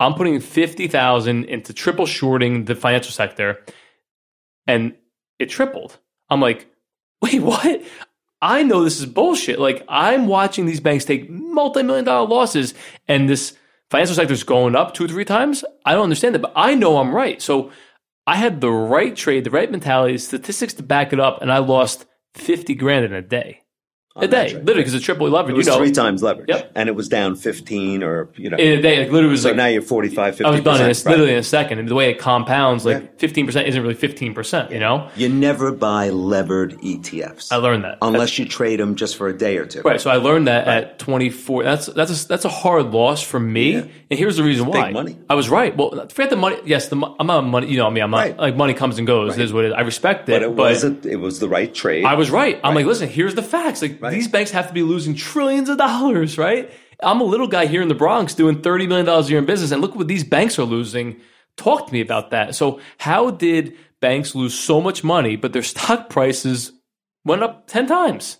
I'm 0.00 0.14
putting 0.14 0.40
fifty 0.40 0.86
thousand 0.88 1.46
into 1.46 1.72
triple 1.72 2.06
shorting 2.06 2.66
the 2.66 2.74
financial 2.74 3.12
sector. 3.12 3.64
and 4.66 4.94
it 5.38 5.48
tripled. 5.50 5.98
I'm 6.30 6.40
like, 6.40 6.66
wait, 7.22 7.42
what? 7.50 7.82
I 8.42 8.62
know 8.62 8.84
this 8.84 9.00
is 9.00 9.06
bullshit. 9.06 9.58
Like 9.58 9.84
I'm 9.88 10.26
watching 10.26 10.66
these 10.66 10.80
banks 10.80 11.04
take 11.06 11.30
multi-million 11.30 12.04
dollar 12.04 12.28
losses 12.28 12.74
and 13.08 13.28
this 13.28 13.56
financial 13.90 14.14
sector 14.16 14.34
is 14.34 14.44
going 14.44 14.76
up 14.76 14.92
two 14.94 15.04
or 15.06 15.08
three 15.08 15.24
times. 15.24 15.64
I 15.86 15.92
don't 15.94 16.04
understand 16.04 16.36
it, 16.36 16.42
but 16.42 16.52
I 16.54 16.74
know 16.74 16.98
I'm 16.98 17.14
right. 17.14 17.40
So 17.40 17.70
I 18.26 18.36
had 18.36 18.60
the 18.60 18.70
right 18.70 19.14
trade, 19.14 19.44
the 19.44 19.50
right 19.50 19.70
mentality, 19.70 20.16
statistics 20.18 20.74
to 20.74 20.82
back 20.82 21.12
it 21.12 21.20
up, 21.20 21.42
and 21.42 21.52
I 21.52 21.58
lost 21.58 22.06
50 22.34 22.74
grand 22.74 23.04
in 23.04 23.12
a 23.12 23.22
day 23.22 23.63
a 24.16 24.28
day, 24.28 24.54
literally, 24.54 24.74
because 24.74 24.94
it's 24.94 25.04
triple 25.04 25.28
leverage. 25.28 25.54
It 25.54 25.56
was 25.56 25.66
you 25.66 25.72
know, 25.72 25.78
three 25.78 25.90
times 25.90 26.22
leverage. 26.22 26.48
Yep. 26.48 26.70
And 26.76 26.88
it 26.88 26.92
was 26.94 27.08
down 27.08 27.34
15 27.34 28.04
or, 28.04 28.28
you 28.36 28.48
know. 28.48 28.56
in 28.56 28.78
a 28.78 28.82
day. 28.82 29.00
Like 29.00 29.10
literally, 29.10 29.32
was 29.32 29.42
so 29.42 29.48
like 29.48 29.56
now 29.56 29.66
you're 29.66 29.82
45, 29.82 30.34
50 30.36 30.44
I 30.44 30.50
was 30.50 30.60
done 30.60 30.76
in 30.76 30.82
a, 30.82 30.86
right? 30.86 31.04
literally 31.06 31.32
in 31.32 31.38
a 31.38 31.42
second. 31.42 31.80
And 31.80 31.88
the 31.88 31.96
way 31.96 32.10
it 32.10 32.18
compounds, 32.20 32.84
like 32.86 33.18
fifteen 33.18 33.44
percent 33.44 33.66
isn't 33.66 33.82
really 33.82 33.94
fifteen 33.94 34.32
percent. 34.32 34.70
You 34.70 34.78
know, 34.78 35.10
You 35.16 35.28
never 35.28 35.72
buy 35.72 36.10
levered 36.10 36.74
ETFs. 36.80 37.50
I 37.50 37.56
learned 37.56 37.82
that. 37.84 37.98
unless 38.02 38.38
you 38.38 38.44
trade 38.46 38.78
them 38.78 38.94
just 38.94 39.16
for 39.16 39.26
a 39.26 39.36
day 39.36 39.56
or 39.58 39.66
two. 39.66 39.82
Right, 39.82 40.00
so 40.00 40.10
I 40.10 40.16
learned 40.16 40.46
that 40.46 40.68
at 40.68 40.98
24. 41.00 41.64
That's 41.64 41.86
that's 41.86 42.24
a, 42.24 42.28
that's 42.28 42.44
a 42.44 42.48
hard 42.48 42.92
loss 42.92 43.20
for 43.20 43.40
me, 43.40 43.74
and 43.74 43.90
here's 44.10 44.36
the 44.36 44.44
reason 44.44 44.66
why. 44.66 44.92
money. 44.92 45.18
I 45.28 45.34
was 45.34 45.48
right. 45.48 45.76
Well, 45.76 45.90
forget 46.08 46.30
the 46.30 46.36
money. 46.36 46.58
Yes, 46.64 46.86
the 46.88 46.96
I'm 47.18 47.26
not 47.26 47.40
money. 47.42 47.66
You 47.66 47.78
know, 47.78 47.88
I 47.88 47.90
mean, 47.90 48.04
I'm 48.04 48.10
not 48.12 48.18
Right. 48.18 48.38
like 48.38 48.56
money 48.56 48.74
comes 48.74 48.98
and 48.98 49.06
goes. 49.08 49.36
It 49.36 49.42
is 49.42 49.52
what 49.52 49.64
it 49.64 49.68
is. 49.68 49.74
I 49.74 49.80
respect 49.80 50.28
it, 50.28 50.32
But 50.32 50.42
it 50.42 50.52
was 50.52 50.84
it 50.84 51.16
was 51.18 51.40
the 51.40 51.48
right 51.48 51.74
trade. 51.74 52.04
I 52.04 52.14
was 52.14 52.30
right. 52.30 52.60
I'm 52.62 52.76
like, 52.76 52.86
listen, 52.86 53.08
here's 53.08 53.34
the 53.34 53.42
facts. 53.42 53.82
Like 53.82 54.00
these 54.10 54.28
banks 54.28 54.50
have 54.50 54.68
to 54.68 54.74
be 54.74 54.82
losing 54.82 55.14
trillions 55.14 55.68
of 55.68 55.78
dollars, 55.78 56.38
right? 56.38 56.72
I'm 57.02 57.20
a 57.20 57.24
little 57.24 57.48
guy 57.48 57.66
here 57.66 57.82
in 57.82 57.88
the 57.88 57.94
Bronx 57.94 58.34
doing 58.34 58.62
$30 58.62 58.88
million 58.88 59.08
a 59.08 59.22
year 59.22 59.38
in 59.38 59.44
business, 59.44 59.70
and 59.70 59.80
look 59.80 59.94
what 59.94 60.08
these 60.08 60.24
banks 60.24 60.58
are 60.58 60.64
losing. 60.64 61.20
Talk 61.56 61.86
to 61.86 61.92
me 61.92 62.00
about 62.00 62.30
that. 62.30 62.54
So, 62.54 62.80
how 62.98 63.30
did 63.30 63.76
banks 64.00 64.34
lose 64.34 64.58
so 64.58 64.80
much 64.80 65.04
money, 65.04 65.36
but 65.36 65.52
their 65.52 65.62
stock 65.62 66.08
prices 66.10 66.72
went 67.24 67.42
up 67.42 67.66
10 67.66 67.86
times? 67.86 68.38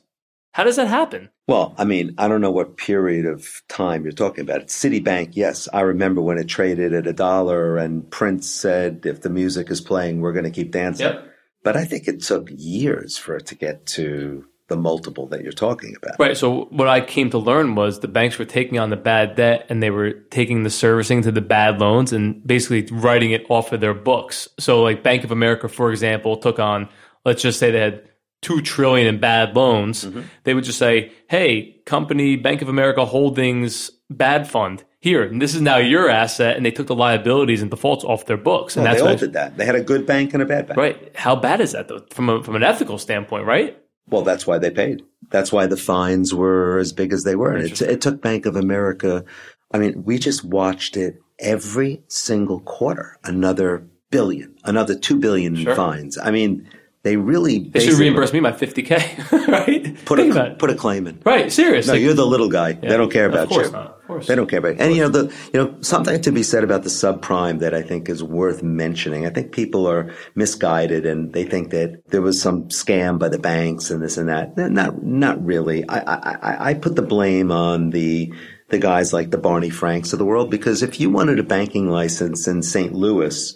How 0.53 0.63
does 0.63 0.77
that 0.77 0.87
happen? 0.87 1.31
Well, 1.49 1.75
I 1.77 1.85
mean, 1.85 2.15
I 2.17 2.29
don't 2.29 2.41
know 2.41 2.53
what 2.53 2.77
period 2.77 3.27
of 3.27 3.63
time 3.69 4.05
you're 4.05 4.13
talking 4.13 4.43
about. 4.43 4.69
Citibank, 4.69 5.31
yes, 5.33 5.69
I 5.73 5.81
remember 5.81 6.23
when 6.23 6.39
it 6.39 6.47
traded 6.47 6.95
at 6.95 7.07
a 7.07 7.13
dollar 7.13 7.77
and 7.77 8.09
Prince 8.09 8.49
said, 8.49 9.05
if 9.05 9.21
the 9.21 9.31
music 9.31 9.71
is 9.71 9.81
playing, 9.81 10.21
we're 10.21 10.33
going 10.33 10.45
to 10.45 10.51
keep 10.51 10.71
dancing. 10.71 11.07
Yep. 11.07 11.29
But 11.65 11.77
I 11.77 11.85
think 11.85 12.07
it 12.07 12.23
took 12.23 12.49
years 12.51 13.19
for 13.19 13.37
it 13.37 13.47
to 13.47 13.57
get 13.57 13.85
to 13.87 14.47
the 14.69 14.77
multiple 14.77 15.27
that 15.27 15.43
you're 15.43 15.53
talking 15.53 15.95
about. 15.97 16.19
Right. 16.19 16.37
So 16.37 16.65
what 16.67 16.89
I 16.89 17.01
came 17.01 17.31
to 17.31 17.39
learn 17.39 17.75
was 17.75 18.01
the 18.01 18.09
banks 18.09 18.39
were 18.39 18.45
taking 18.47 18.79
on 18.79 18.91
the 18.91 18.97
bad 18.97 19.35
debt 19.35 19.67
and 19.69 19.83
they 19.83 19.91
were 19.91 20.13
taking 20.13 20.63
the 20.63 20.71
servicing 20.71 21.23
to 21.23 21.33
the 21.33 21.43
bad 21.43 21.81
loans 21.81 22.13
and 22.13 22.45
basically 22.47 22.87
writing 22.97 23.33
it 23.33 23.45
off 23.51 23.73
of 23.73 23.81
their 23.81 23.95
books. 23.95 24.49
So 24.59 24.83
like 24.83 25.03
Bank 25.03 25.25
of 25.25 25.31
America, 25.31 25.69
for 25.69 25.91
example, 25.91 26.39
took 26.39 26.59
on, 26.59 26.89
let's 27.25 27.43
just 27.43 27.59
say 27.59 27.71
they 27.71 27.81
had 27.81 28.09
two 28.41 28.63
trillion 28.63 29.07
in 29.07 29.21
bad 29.21 29.55
loans. 29.55 30.05
Mm-hmm. 30.05 30.23
They 30.45 30.55
would 30.55 30.65
just 30.65 30.79
say, 30.79 31.13
Hey, 31.29 31.81
company 31.85 32.37
Bank 32.37 32.63
of 32.63 32.69
America 32.69 33.05
Holdings 33.05 33.91
bad 34.11 34.49
fund 34.49 34.85
here, 35.01 35.23
and 35.23 35.41
this 35.41 35.55
is 35.55 35.61
now 35.61 35.77
your 35.77 36.09
asset. 36.09 36.57
And 36.57 36.65
they 36.65 36.71
took 36.71 36.87
the 36.87 36.95
liabilities 36.95 37.61
and 37.61 37.71
defaults 37.71 38.05
off 38.05 38.25
their 38.25 38.39
books. 38.39 38.77
And 38.77 38.87
that's 38.87 39.03
they 39.03 39.09
all 39.09 39.17
did 39.17 39.35
that. 39.35 39.59
They 39.59 39.67
had 39.67 39.75
a 39.75 39.83
good 39.83 40.07
bank 40.07 40.33
and 40.33 40.43
a 40.43 40.47
bad 40.47 40.67
bank. 40.69 40.79
right. 40.79 41.13
How 41.15 41.37
bad 41.37 41.61
is 41.61 41.73
that 41.73 41.89
though? 41.89 42.05
From 42.11 42.31
a, 42.31 42.43
from 42.43 42.57
an 42.57 42.63
ethical 42.63 42.97
standpoint, 42.97 43.45
right? 43.45 43.79
Well, 44.09 44.23
that's 44.23 44.47
why 44.47 44.59
they 44.59 44.71
paid. 44.71 45.03
That's 45.31 45.53
why 45.53 45.67
the 45.67 45.77
fines 45.77 46.35
were 46.35 46.79
as 46.79 46.93
big 46.93 47.13
as 47.13 47.25
they 47.25 47.37
were. 47.37 47.53
And 47.53 47.65
it, 47.65 47.81
it 47.81 48.01
took 48.01 48.21
Bank 48.21 48.47
of 48.47 48.57
America. 48.57 49.25
I 49.73 49.79
mean, 49.79 50.05
we 50.05 50.19
just 50.19 50.45
watched 50.45 50.97
it 50.97 51.21
every 51.39 52.03
single 52.09 52.61
quarter. 52.61 53.19
Another 53.25 53.87
billion, 54.11 54.57
another 54.65 54.95
two 54.95 55.17
billion 55.17 55.57
in 55.57 55.75
fines. 55.75 56.19
I 56.19 56.31
mean, 56.31 56.69
they 57.05 57.17
really 57.17 57.69
They 57.69 57.81
should 57.81 57.95
reimburse 57.99 58.33
me 58.33 58.41
my 58.41 58.51
50K, 58.53 59.31
right? 59.49 60.05
put 60.05 60.19
Think 60.19 60.35
a 60.35 60.57
put 60.59 60.71
a 60.71 60.75
claim 60.75 61.07
in. 61.07 61.21
Right, 61.25 61.53
seriously. 61.53 61.93
No, 61.93 61.99
you're 61.99 62.15
the 62.15 62.27
little 62.27 62.49
guy. 62.49 62.73
They 62.73 62.89
don't 62.97 63.13
care 63.13 63.27
about 63.27 63.45
of 63.45 63.49
course 63.51 63.67
you. 63.67 63.73
not. 63.73 63.87
Of 64.01 64.07
course. 64.09 64.27
They 64.27 64.35
don't 64.35 64.49
care 64.49 64.59
about. 64.59 64.77
you. 64.77 64.81
And 64.81 64.95
you 64.97 65.03
know 65.03 65.09
the 65.09 65.33
you 65.53 65.63
know 65.63 65.77
something 65.81 66.21
to 66.23 66.33
be 66.33 66.43
said 66.43 66.65
about 66.65 66.83
the 66.83 66.89
subprime 66.91 67.61
that 67.61 67.73
I 67.75 67.83
think 67.83 68.09
is 68.09 68.23
worth 68.23 68.63
mentioning. 68.63 69.27
I 69.27 69.31
think 69.31 69.53
people 69.53 69.87
are 69.87 70.13
misguided 70.35 71.07
and 71.07 71.33
they 71.33 71.45
think 71.45 71.71
that 71.71 72.03
there 72.09 72.23
was 72.23 72.41
some 72.41 72.65
scam 72.69 73.19
by 73.19 73.29
the 73.29 73.39
banks 73.39 73.91
and 73.91 74.03
this 74.03 74.17
and 74.19 74.29
that. 74.29 74.57
Not 74.57 75.03
not 75.03 75.45
really. 75.45 75.89
I 75.89 75.99
I, 75.99 76.37
I- 76.43 76.71
I 76.71 76.75
put 76.75 76.97
the 76.97 77.03
blame 77.03 77.51
on 77.53 77.91
the 77.91 78.33
the 78.71 78.79
guys 78.79 79.13
like 79.13 79.31
the 79.31 79.39
Barney 79.39 79.71
Franks 79.71 80.13
of 80.15 80.19
the 80.19 80.25
world 80.25 80.51
because 80.51 80.83
if 80.83 80.99
you 81.01 81.11
wanted 81.11 81.39
a 81.39 81.43
banking 81.45 81.89
license 81.89 82.49
in 82.49 82.63
St. 82.63 82.93
Louis, 82.95 83.55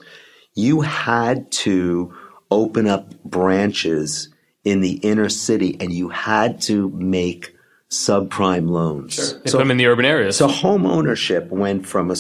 you 0.55 0.83
had 0.83 1.51
to 1.65 2.13
open 2.51 2.87
up 2.87 3.23
branches 3.25 4.29
in 4.65 4.81
the 4.81 4.93
inner 4.93 5.29
city 5.29 5.77
and 5.81 5.93
you 5.93 6.09
had 6.09 6.61
to 6.63 6.89
make 6.91 7.55
subprime 7.91 8.69
loans. 8.69 9.35
They 9.41 9.51
put 9.51 9.59
them 9.59 9.71
in 9.71 9.79
the 9.79 9.87
urban 9.87 10.05
areas. 10.05 10.37
So 10.37 10.47
home 10.47 10.85
ownership 10.85 11.51
went 11.51 11.87
from 11.87 12.11
a, 12.11 12.17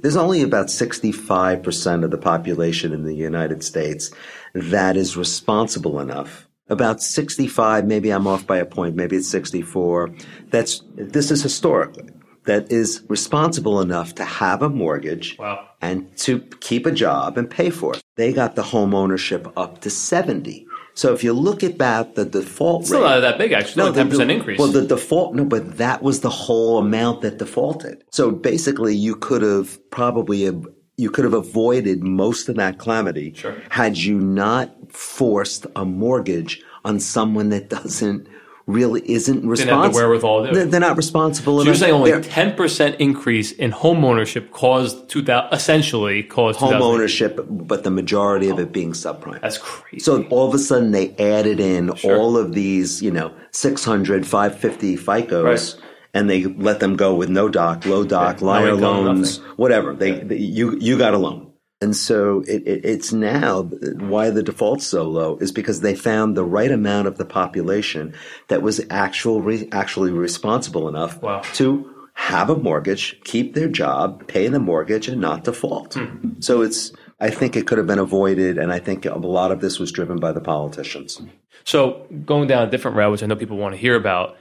there's 0.00 0.16
only 0.16 0.42
about 0.42 0.68
65% 0.68 2.04
of 2.04 2.10
the 2.10 2.18
population 2.18 2.92
in 2.92 3.04
the 3.04 3.14
United 3.14 3.62
States 3.62 4.10
that 4.54 4.96
is 4.96 5.16
responsible 5.16 6.00
enough. 6.00 6.48
About 6.68 7.02
65, 7.02 7.84
maybe 7.86 8.10
I'm 8.10 8.26
off 8.26 8.46
by 8.46 8.56
a 8.56 8.64
point, 8.64 8.96
maybe 8.96 9.16
it's 9.16 9.28
64. 9.28 10.14
That's, 10.48 10.82
this 10.94 11.30
is 11.30 11.42
historically, 11.42 12.08
that 12.44 12.70
is 12.72 13.02
responsible 13.08 13.80
enough 13.80 14.14
to 14.16 14.24
have 14.24 14.62
a 14.62 14.68
mortgage 14.68 15.36
Wow. 15.38 15.60
and 15.80 16.14
to 16.18 16.40
keep 16.60 16.86
a 16.86 16.92
job 16.92 17.38
and 17.38 17.48
pay 17.48 17.70
for 17.70 17.94
it. 17.94 18.02
They 18.16 18.32
got 18.32 18.56
the 18.56 18.62
home 18.62 18.94
ownership 18.94 19.46
up 19.56 19.80
to 19.82 19.90
70. 19.90 20.66
So 20.94 21.14
if 21.14 21.24
you 21.24 21.32
look 21.32 21.62
at 21.64 21.78
that, 21.78 22.16
the 22.16 22.24
default 22.26 22.86
Still 22.86 23.00
rate. 23.02 23.08
not 23.08 23.20
that 23.20 23.38
big, 23.38 23.52
actually. 23.52 23.72
Still 23.72 23.86
a 23.88 23.92
10% 23.92 24.28
the- 24.28 24.34
increase. 24.34 24.58
Well, 24.58 24.68
the 24.68 24.86
default, 24.86 25.34
no, 25.34 25.44
but 25.44 25.78
that 25.78 26.02
was 26.02 26.20
the 26.20 26.28
whole 26.30 26.78
amount 26.78 27.22
that 27.22 27.38
defaulted. 27.38 28.04
So 28.10 28.30
basically, 28.30 28.94
you 28.94 29.14
could 29.16 29.42
have 29.42 29.78
probably 29.90 30.50
you 30.98 31.10
could 31.10 31.24
have 31.24 31.32
avoided 31.32 32.02
most 32.02 32.50
of 32.50 32.56
that 32.56 32.78
calamity 32.78 33.32
Sure. 33.34 33.54
had 33.70 33.96
you 33.96 34.20
not 34.20 34.68
forced 34.92 35.66
a 35.74 35.86
mortgage 35.86 36.62
on 36.84 37.00
someone 37.00 37.48
that 37.48 37.70
doesn't 37.70 38.26
really 38.66 39.02
isn't 39.10 39.46
responsible. 39.46 39.94
wherewithal 39.94 40.44
do 40.44 40.50
it. 40.50 40.54
They're, 40.54 40.64
they're 40.66 40.80
not 40.80 40.96
responsible. 40.96 41.58
so 41.58 41.64
you're 41.64 41.74
saying 41.74 41.92
only 41.94 42.12
10% 42.12 42.96
increase 42.98 43.52
in 43.52 43.70
home 43.70 44.04
ownership 44.04 44.50
caused 44.52 45.08
2000, 45.08 45.52
essentially 45.52 46.22
caused 46.22 46.60
home 46.60 46.80
ownership, 46.80 47.40
but 47.48 47.84
the 47.84 47.90
majority 47.90 48.48
of 48.48 48.58
it 48.58 48.72
being 48.72 48.92
subprime. 48.92 49.40
That's 49.40 49.58
crazy. 49.58 50.00
So 50.04 50.22
all 50.24 50.48
of 50.48 50.54
a 50.54 50.58
sudden 50.58 50.92
they 50.92 51.14
added 51.16 51.60
in 51.60 51.90
all 52.04 52.36
of 52.36 52.52
these, 52.54 53.02
you 53.02 53.10
know, 53.10 53.32
600, 53.50 54.26
550 54.26 54.96
FICOs 54.96 55.42
Right. 55.44 55.76
and 56.14 56.30
they 56.30 56.44
let 56.44 56.80
them 56.80 56.96
go 56.96 57.14
with 57.14 57.28
no 57.30 57.48
doc, 57.48 57.84
low 57.86 58.04
doc, 58.04 58.40
Yeah, 58.40 58.46
liar 58.46 58.74
loans, 58.74 59.38
nothing. 59.38 59.52
whatever. 59.56 59.94
They, 59.94 60.12
they- 60.20 60.36
you, 60.38 60.76
you 60.78 60.96
got 60.98 61.14
a 61.14 61.18
loan. 61.18 61.51
And 61.82 61.94
so 61.96 62.40
it, 62.46 62.62
it, 62.66 62.84
it's 62.84 63.12
now 63.12 63.62
why 63.62 64.30
the 64.30 64.42
default's 64.42 64.86
so 64.86 65.02
low 65.02 65.36
is 65.38 65.52
because 65.52 65.80
they 65.80 65.94
found 65.94 66.36
the 66.36 66.44
right 66.44 66.70
amount 66.70 67.08
of 67.08 67.18
the 67.18 67.24
population 67.24 68.14
that 68.48 68.62
was 68.62 68.80
actual, 68.88 69.42
re, 69.42 69.68
actually 69.72 70.12
responsible 70.12 70.88
enough 70.88 71.20
Wow. 71.20 71.42
to 71.54 71.88
have 72.14 72.48
a 72.50 72.56
mortgage, 72.56 73.20
keep 73.24 73.54
their 73.54 73.68
job, 73.68 74.26
pay 74.28 74.46
the 74.48 74.60
mortgage, 74.60 75.08
and 75.08 75.20
not 75.20 75.44
default. 75.44 75.94
Hmm. 75.94 76.40
So 76.40 76.62
it's, 76.62 76.92
I 77.18 77.30
think 77.30 77.56
it 77.56 77.66
could 77.66 77.78
have 77.78 77.86
been 77.86 77.98
avoided, 77.98 78.58
and 78.58 78.72
I 78.72 78.78
think 78.78 79.04
a 79.06 79.14
lot 79.18 79.50
of 79.50 79.60
this 79.60 79.78
was 79.78 79.90
driven 79.92 80.18
by 80.18 80.32
the 80.32 80.40
politicians. 80.40 81.20
So 81.64 82.06
going 82.24 82.48
down 82.48 82.68
a 82.68 82.70
different 82.70 82.96
route, 82.96 83.12
which 83.12 83.22
I 83.22 83.26
know 83.26 83.36
people 83.36 83.56
want 83.56 83.74
to 83.74 83.80
hear 83.80 83.96
about, 83.96 84.36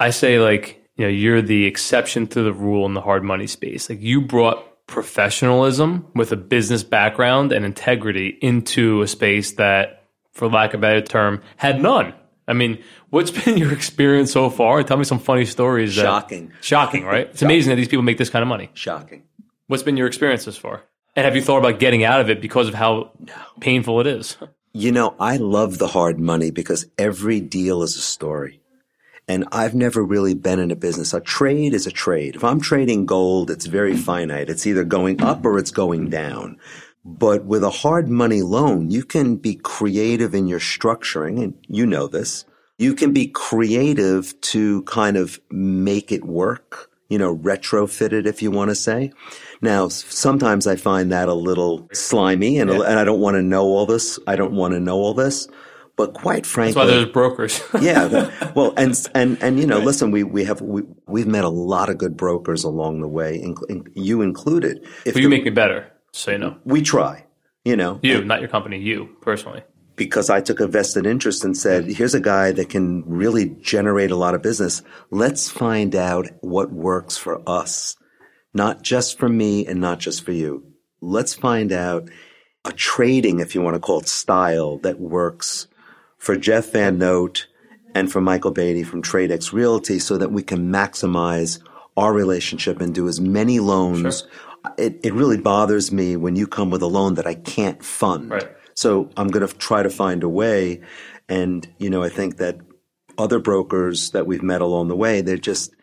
I 0.00 0.10
say 0.10 0.38
like, 0.40 0.82
you 0.96 1.04
know, 1.04 1.10
you're 1.10 1.42
the 1.42 1.66
exception 1.66 2.26
to 2.28 2.42
the 2.42 2.52
rule 2.52 2.86
in 2.86 2.94
the 2.94 3.00
hard 3.02 3.22
money 3.22 3.46
space. 3.46 3.88
Like 3.88 4.00
you 4.00 4.20
brought 4.20 4.66
professionalism 4.86 6.06
with 6.14 6.32
a 6.32 6.36
business 6.36 6.82
background 6.82 7.52
and 7.52 7.64
integrity 7.64 8.38
into 8.40 9.02
a 9.02 9.08
space 9.08 9.52
that, 9.52 10.04
for 10.32 10.48
lack 10.48 10.74
of 10.74 10.80
a 10.80 10.82
better 10.82 11.00
term, 11.00 11.42
had 11.56 11.80
none. 11.80 12.14
I 12.48 12.52
mean, 12.52 12.82
what's 13.10 13.30
been 13.44 13.56
your 13.58 13.72
experience 13.72 14.32
so 14.32 14.50
far? 14.50 14.82
Tell 14.82 14.96
me 14.96 15.04
some 15.04 15.18
funny 15.18 15.44
stories. 15.44 15.94
that- 15.96 16.02
Shocking. 16.02 16.52
shocking, 16.60 17.04
right? 17.04 17.28
It's 17.28 17.42
amazing 17.42 17.70
that 17.70 17.76
these 17.76 17.88
people 17.88 18.02
make 18.02 18.18
this 18.18 18.30
kind 18.30 18.42
of 18.42 18.48
money. 18.48 18.70
Shocking. 18.74 19.24
What's 19.68 19.82
been 19.82 19.96
your 19.96 20.06
experience 20.06 20.44
thus 20.44 20.56
far? 20.56 20.82
And 21.16 21.24
have 21.24 21.34
you 21.34 21.42
thought 21.42 21.58
about 21.58 21.78
getting 21.80 22.04
out 22.04 22.20
of 22.20 22.28
it 22.30 22.40
because 22.40 22.68
of 22.68 22.74
how 22.74 23.10
painful 23.60 24.00
it 24.00 24.06
is? 24.06 24.36
You 24.72 24.92
know, 24.92 25.14
I 25.18 25.38
love 25.38 25.78
the 25.78 25.86
hard 25.88 26.20
money 26.20 26.50
because 26.50 26.86
every 26.98 27.40
deal 27.40 27.82
is 27.82 27.96
a 27.96 28.00
story. 28.00 28.60
And 29.28 29.44
I've 29.50 29.74
never 29.74 30.04
really 30.04 30.34
been 30.34 30.60
in 30.60 30.70
a 30.70 30.76
business. 30.76 31.12
A 31.12 31.20
trade 31.20 31.74
is 31.74 31.86
a 31.86 31.90
trade. 31.90 32.36
If 32.36 32.44
I'm 32.44 32.60
trading 32.60 33.06
gold, 33.06 33.50
it's 33.50 33.66
very 33.66 33.96
finite. 33.96 34.48
It's 34.48 34.66
either 34.66 34.84
going 34.84 35.20
up 35.20 35.44
or 35.44 35.58
it's 35.58 35.72
going 35.72 36.10
down. 36.10 36.58
But 37.04 37.44
with 37.44 37.64
a 37.64 37.70
hard 37.70 38.08
money 38.08 38.42
loan, 38.42 38.90
you 38.90 39.04
can 39.04 39.36
be 39.36 39.54
creative 39.56 40.34
in 40.34 40.46
your 40.46 40.58
structuring, 40.58 41.42
and 41.42 41.54
you 41.68 41.86
know 41.86 42.06
this. 42.08 42.44
You 42.78 42.94
can 42.94 43.12
be 43.12 43.28
creative 43.28 44.38
to 44.42 44.82
kind 44.82 45.16
of 45.16 45.40
make 45.50 46.12
it 46.12 46.24
work 46.24 46.90
you 47.08 47.18
know, 47.18 47.36
retrofitted, 47.36 48.26
if 48.26 48.42
you 48.42 48.50
want 48.50 48.70
to 48.70 48.74
say. 48.74 49.12
Now, 49.60 49.88
sometimes 49.88 50.66
I 50.66 50.76
find 50.76 51.12
that 51.12 51.28
a 51.28 51.34
little 51.34 51.88
slimy 51.92 52.58
and, 52.58 52.70
yeah. 52.70 52.82
and 52.82 52.98
I 52.98 53.04
don't 53.04 53.20
want 53.20 53.36
to 53.36 53.42
know 53.42 53.64
all 53.64 53.86
this. 53.86 54.18
I 54.26 54.36
don't 54.36 54.52
want 54.52 54.74
to 54.74 54.80
know 54.80 54.96
all 54.96 55.14
this. 55.14 55.48
But 55.96 56.12
quite 56.12 56.44
frankly, 56.44 56.74
that's 56.74 56.90
why 56.90 56.94
there's 56.94 57.10
brokers. 57.10 57.62
yeah, 57.80 58.06
the, 58.06 58.52
well, 58.54 58.74
and 58.76 58.94
and 59.14 59.42
and 59.42 59.58
you 59.58 59.66
know, 59.66 59.78
right. 59.78 59.86
listen, 59.86 60.10
we 60.10 60.24
we 60.24 60.44
have 60.44 60.60
we 60.60 60.82
we've 61.06 61.26
met 61.26 61.44
a 61.44 61.48
lot 61.48 61.88
of 61.88 61.96
good 61.96 62.18
brokers 62.18 62.64
along 62.64 63.00
the 63.00 63.08
way, 63.08 63.36
in, 63.36 63.84
you 63.94 64.20
included. 64.20 64.84
If 65.06 65.14
but 65.14 65.22
you 65.22 65.30
the, 65.30 65.36
make 65.36 65.44
me 65.44 65.50
better, 65.50 65.90
so 66.12 66.32
you 66.32 66.38
know. 66.38 66.58
We 66.64 66.82
try, 66.82 67.24
you 67.64 67.76
know. 67.76 67.98
You, 68.02 68.18
and, 68.18 68.28
not 68.28 68.40
your 68.40 68.50
company, 68.50 68.78
you 68.78 69.16
personally. 69.22 69.62
Because 69.96 70.28
I 70.28 70.42
took 70.42 70.60
a 70.60 70.66
vested 70.66 71.06
interest 71.06 71.42
and 71.42 71.56
said, 71.56 71.86
here's 71.86 72.14
a 72.14 72.20
guy 72.20 72.52
that 72.52 72.68
can 72.68 73.02
really 73.06 73.56
generate 73.62 74.10
a 74.10 74.16
lot 74.16 74.34
of 74.34 74.42
business. 74.42 74.82
Let's 75.10 75.48
find 75.50 75.96
out 75.96 76.26
what 76.42 76.70
works 76.70 77.16
for 77.16 77.40
us, 77.48 77.96
not 78.52 78.82
just 78.82 79.18
for 79.18 79.30
me 79.30 79.66
and 79.66 79.80
not 79.80 79.98
just 79.98 80.22
for 80.22 80.32
you. 80.32 80.74
Let's 81.00 81.32
find 81.32 81.72
out 81.72 82.10
a 82.66 82.72
trading, 82.72 83.40
if 83.40 83.54
you 83.54 83.62
want 83.62 83.74
to 83.76 83.80
call 83.80 84.00
it 84.00 84.08
style 84.08 84.76
that 84.80 85.00
works 85.00 85.66
for 86.26 86.36
Jeff 86.36 86.72
Van 86.72 86.98
Note 86.98 87.46
and 87.94 88.10
for 88.10 88.20
Michael 88.20 88.50
Beatty 88.50 88.82
from 88.82 89.00
TradeX 89.00 89.52
Realty 89.52 90.00
so 90.00 90.18
that 90.18 90.32
we 90.32 90.42
can 90.42 90.72
maximize 90.72 91.60
our 91.96 92.12
relationship 92.12 92.80
and 92.80 92.92
do 92.92 93.06
as 93.06 93.20
many 93.20 93.60
loans. 93.60 94.22
Sure. 94.22 94.74
It, 94.76 94.98
it 95.04 95.14
really 95.14 95.38
bothers 95.38 95.92
me 95.92 96.16
when 96.16 96.34
you 96.34 96.48
come 96.48 96.68
with 96.68 96.82
a 96.82 96.88
loan 96.88 97.14
that 97.14 97.28
I 97.28 97.34
can't 97.34 97.80
fund. 97.80 98.30
Right. 98.30 98.50
So 98.74 99.08
I'm 99.16 99.28
going 99.28 99.46
to 99.46 99.56
try 99.56 99.84
to 99.84 99.88
find 99.88 100.24
a 100.24 100.28
way. 100.28 100.80
And, 101.28 101.66
you 101.78 101.90
know, 101.90 102.02
I 102.02 102.08
think 102.08 102.38
that 102.38 102.58
other 103.16 103.38
brokers 103.38 104.10
that 104.10 104.26
we've 104.26 104.42
met 104.42 104.60
along 104.60 104.88
the 104.88 104.96
way, 104.96 105.20
they're 105.20 105.38
just, 105.38 105.76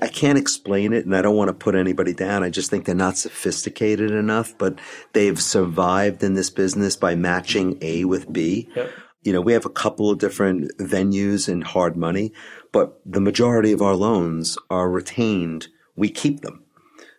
I 0.00 0.08
can't 0.08 0.36
explain 0.36 0.92
it 0.92 1.06
and 1.06 1.16
I 1.16 1.22
don't 1.22 1.36
want 1.36 1.48
to 1.48 1.54
put 1.54 1.74
anybody 1.74 2.12
down. 2.12 2.44
I 2.44 2.50
just 2.50 2.68
think 2.68 2.84
they're 2.84 2.94
not 2.94 3.16
sophisticated 3.16 4.10
enough, 4.10 4.58
but 4.58 4.78
they've 5.14 5.40
survived 5.40 6.22
in 6.22 6.34
this 6.34 6.50
business 6.50 6.96
by 6.96 7.14
matching 7.14 7.78
A 7.80 8.04
with 8.04 8.30
B. 8.30 8.68
Yep 8.76 8.90
you 9.26 9.32
know, 9.32 9.40
we 9.40 9.52
have 9.52 9.66
a 9.66 9.70
couple 9.70 10.08
of 10.10 10.18
different 10.18 10.70
venues 10.78 11.48
in 11.48 11.60
hard 11.62 11.96
money, 11.96 12.32
but 12.72 13.00
the 13.04 13.20
majority 13.20 13.72
of 13.72 13.82
our 13.82 13.96
loans 13.96 14.56
are 14.70 14.88
retained. 14.88 15.66
We 15.96 16.10
keep 16.10 16.42
them. 16.42 16.62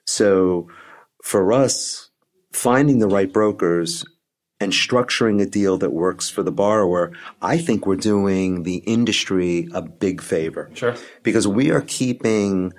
So 0.05 0.69
for 1.21 1.51
us, 1.51 2.09
finding 2.53 2.99
the 2.99 3.09
right 3.09 3.31
brokers 3.31 4.05
and 4.59 4.71
structuring 4.71 5.41
a 5.41 5.45
deal 5.45 5.77
that 5.79 5.91
works 5.91 6.29
for 6.29 6.43
the 6.43 6.51
borrower, 6.51 7.11
I 7.41 7.57
think 7.57 7.85
we're 7.85 7.97
doing 7.97 8.63
the 8.63 8.77
industry 8.77 9.67
a 9.73 9.81
big 9.81 10.21
favor. 10.21 10.71
Sure. 10.73 10.95
Because 11.23 11.47
we 11.47 11.71
are 11.71 11.81
keeping 11.81 12.73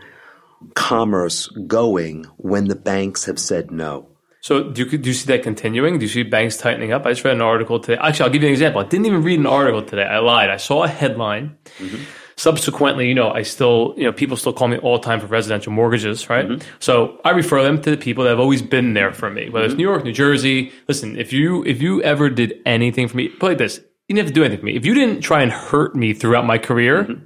commerce 0.75 1.47
going 1.67 2.25
when 2.39 2.69
the 2.69 2.75
banks 2.75 3.27
have 3.27 3.39
said 3.39 3.71
no. 3.71 4.09
So 4.49 4.63
do 4.63 4.83
you, 4.83 4.97
do 4.97 5.11
you 5.11 5.13
see 5.13 5.27
that 5.27 5.43
continuing? 5.43 5.99
Do 5.99 6.07
you 6.07 6.09
see 6.09 6.23
banks 6.23 6.57
tightening 6.57 6.91
up? 6.91 7.05
I 7.05 7.11
just 7.11 7.23
read 7.23 7.35
an 7.35 7.43
article 7.43 7.81
today. 7.81 8.01
Actually, 8.01 8.25
I'll 8.25 8.33
give 8.33 8.41
you 8.41 8.49
an 8.49 8.55
example. 8.55 8.81
I 8.81 8.85
didn't 8.85 9.05
even 9.05 9.23
read 9.23 9.39
an 9.39 9.45
article 9.45 9.83
today. 9.83 10.05
I 10.05 10.21
lied. 10.21 10.49
I 10.49 10.57
saw 10.57 10.85
a 10.85 10.89
headline. 10.89 11.59
Mm-hmm. 11.77 12.03
Subsequently, 12.37 13.09
you 13.09 13.15
know, 13.15 13.31
I 13.31 13.43
still, 13.43 13.93
you 13.99 14.05
know, 14.05 14.13
people 14.15 14.39
still 14.39 14.55
call 14.55 14.69
me 14.69 14.79
all 14.79 15.01
time 15.01 15.21
for 15.21 15.27
residential 15.27 15.71
mortgages, 15.71 16.31
right? 16.31 16.49
Mm-hmm. 16.49 16.67
So 16.79 17.21
I 17.27 17.33
refer 17.33 17.63
them 17.63 17.83
to 17.83 17.91
the 17.91 17.99
people 17.99 18.25
that 18.25 18.31
have 18.31 18.41
always 18.41 18.63
been 18.63 18.95
there 18.95 19.13
for 19.13 19.29
me, 19.29 19.51
whether 19.51 19.67
mm-hmm. 19.67 19.73
it's 19.73 19.77
New 19.77 19.87
York, 19.87 20.05
New 20.05 20.15
Jersey. 20.15 20.73
Listen, 20.89 21.19
if 21.19 21.31
you 21.31 21.63
if 21.67 21.83
you 21.83 22.03
ever 22.03 22.31
did 22.31 22.55
anything 22.65 23.07
for 23.07 23.19
me, 23.19 23.29
put 23.29 23.49
like 23.49 23.59
this, 23.59 23.77
you 24.09 24.15
didn't 24.15 24.29
have 24.29 24.35
to 24.35 24.41
do 24.41 24.45
anything 24.45 24.61
for 24.61 24.65
me. 24.65 24.77
If 24.77 24.87
you 24.87 24.95
didn't 24.95 25.21
try 25.21 25.43
and 25.43 25.53
hurt 25.53 25.95
me 25.95 26.15
throughout 26.15 26.47
my 26.47 26.57
career, 26.57 27.03
mm-hmm. 27.03 27.23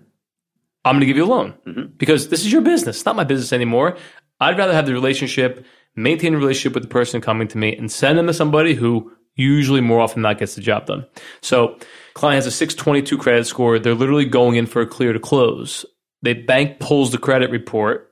I'm 0.85 0.95
going 0.95 1.03
to 1.03 1.07
give 1.07 1.19
you 1.19 1.25
a 1.25 1.27
loan 1.27 1.55
mm-hmm. 1.69 1.95
because 1.99 2.31
this 2.31 2.41
is 2.41 2.51
your 2.51 2.63
business. 2.63 2.97
It's 2.97 3.07
not 3.07 3.15
my 3.15 3.23
business 3.23 3.53
anymore. 3.53 3.97
I'd 4.41 4.59
rather 4.59 4.73
have 4.73 4.87
the 4.87 4.93
relationship 4.93 5.65
maintain 5.95 6.35
a 6.35 6.39
relationship 6.39 6.75
with 6.75 6.83
the 6.83 6.89
person 6.89 7.21
coming 7.21 7.49
to 7.49 7.59
me 7.59 7.77
and 7.77 7.91
send 7.91 8.19
them 8.19 8.27
to 8.27 8.35
somebody 8.35 8.75
who 8.75 9.13
usually 9.35 9.81
more 9.81 10.01
often 10.01 10.23
than 10.23 10.31
not 10.31 10.39
gets 10.39 10.55
the 10.55 10.61
job 10.61 10.87
done. 10.87 11.07
So 11.41 11.79
client 12.15 12.37
has 12.37 12.47
a 12.47 12.51
622 12.51 13.19
credit 13.19 13.47
score. 13.47 13.79
They're 13.79 13.95
literally 13.95 14.25
going 14.25 14.57
in 14.57 14.67
for 14.67 14.83
a 14.83 14.87
clear 14.87 15.13
to 15.13 15.21
close. 15.21 15.85
The 16.23 16.35
bank 16.35 16.79
pulls 16.79 17.13
the 17.13 17.19
credit 17.19 17.51
report 17.51 18.11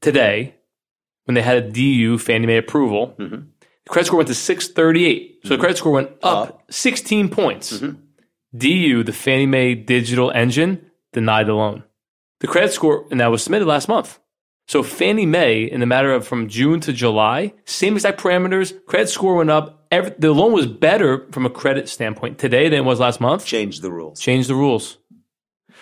today 0.00 0.56
when 1.24 1.34
they 1.34 1.42
had 1.42 1.56
a 1.56 1.70
DU 1.70 2.18
Fannie 2.18 2.46
Mae 2.46 2.56
approval. 2.56 3.14
Mm-hmm. 3.18 3.42
The 3.84 3.90
credit 3.90 4.06
score 4.06 4.18
went 4.18 4.28
to 4.28 4.34
638. 4.34 5.40
So 5.42 5.46
mm-hmm. 5.46 5.48
the 5.54 5.58
credit 5.58 5.76
score 5.76 5.92
went 5.92 6.10
up, 6.22 6.48
up. 6.48 6.62
16 6.70 7.28
points. 7.28 7.78
Mm-hmm. 7.78 7.98
DU, 8.56 9.04
the 9.04 9.12
Fannie 9.12 9.46
Mae 9.46 9.74
digital 9.74 10.30
engine, 10.30 10.90
denied 11.12 11.46
the 11.46 11.54
loan. 11.54 11.84
The 12.40 12.48
credit 12.48 12.72
score, 12.72 13.06
and 13.10 13.20
that 13.20 13.30
was 13.30 13.42
submitted 13.42 13.66
last 13.66 13.88
month. 13.88 14.18
So 14.66 14.82
Fannie 14.82 15.26
Mae, 15.26 15.64
in 15.64 15.80
the 15.80 15.86
matter 15.86 16.12
of 16.12 16.26
from 16.26 16.48
June 16.48 16.80
to 16.80 16.92
July, 16.92 17.52
same 17.64 17.94
exact 17.94 18.20
parameters, 18.20 18.72
credit 18.86 19.08
score 19.08 19.36
went 19.36 19.50
up. 19.50 19.86
Every, 19.90 20.14
the 20.18 20.32
loan 20.32 20.52
was 20.52 20.66
better 20.66 21.26
from 21.32 21.44
a 21.44 21.50
credit 21.50 21.88
standpoint 21.88 22.38
today 22.38 22.68
than 22.68 22.78
it 22.78 22.84
was 22.84 23.00
last 23.00 23.20
month. 23.20 23.44
Change 23.44 23.80
the 23.80 23.90
rules. 23.90 24.20
Change 24.20 24.46
the 24.46 24.54
rules. 24.54 24.98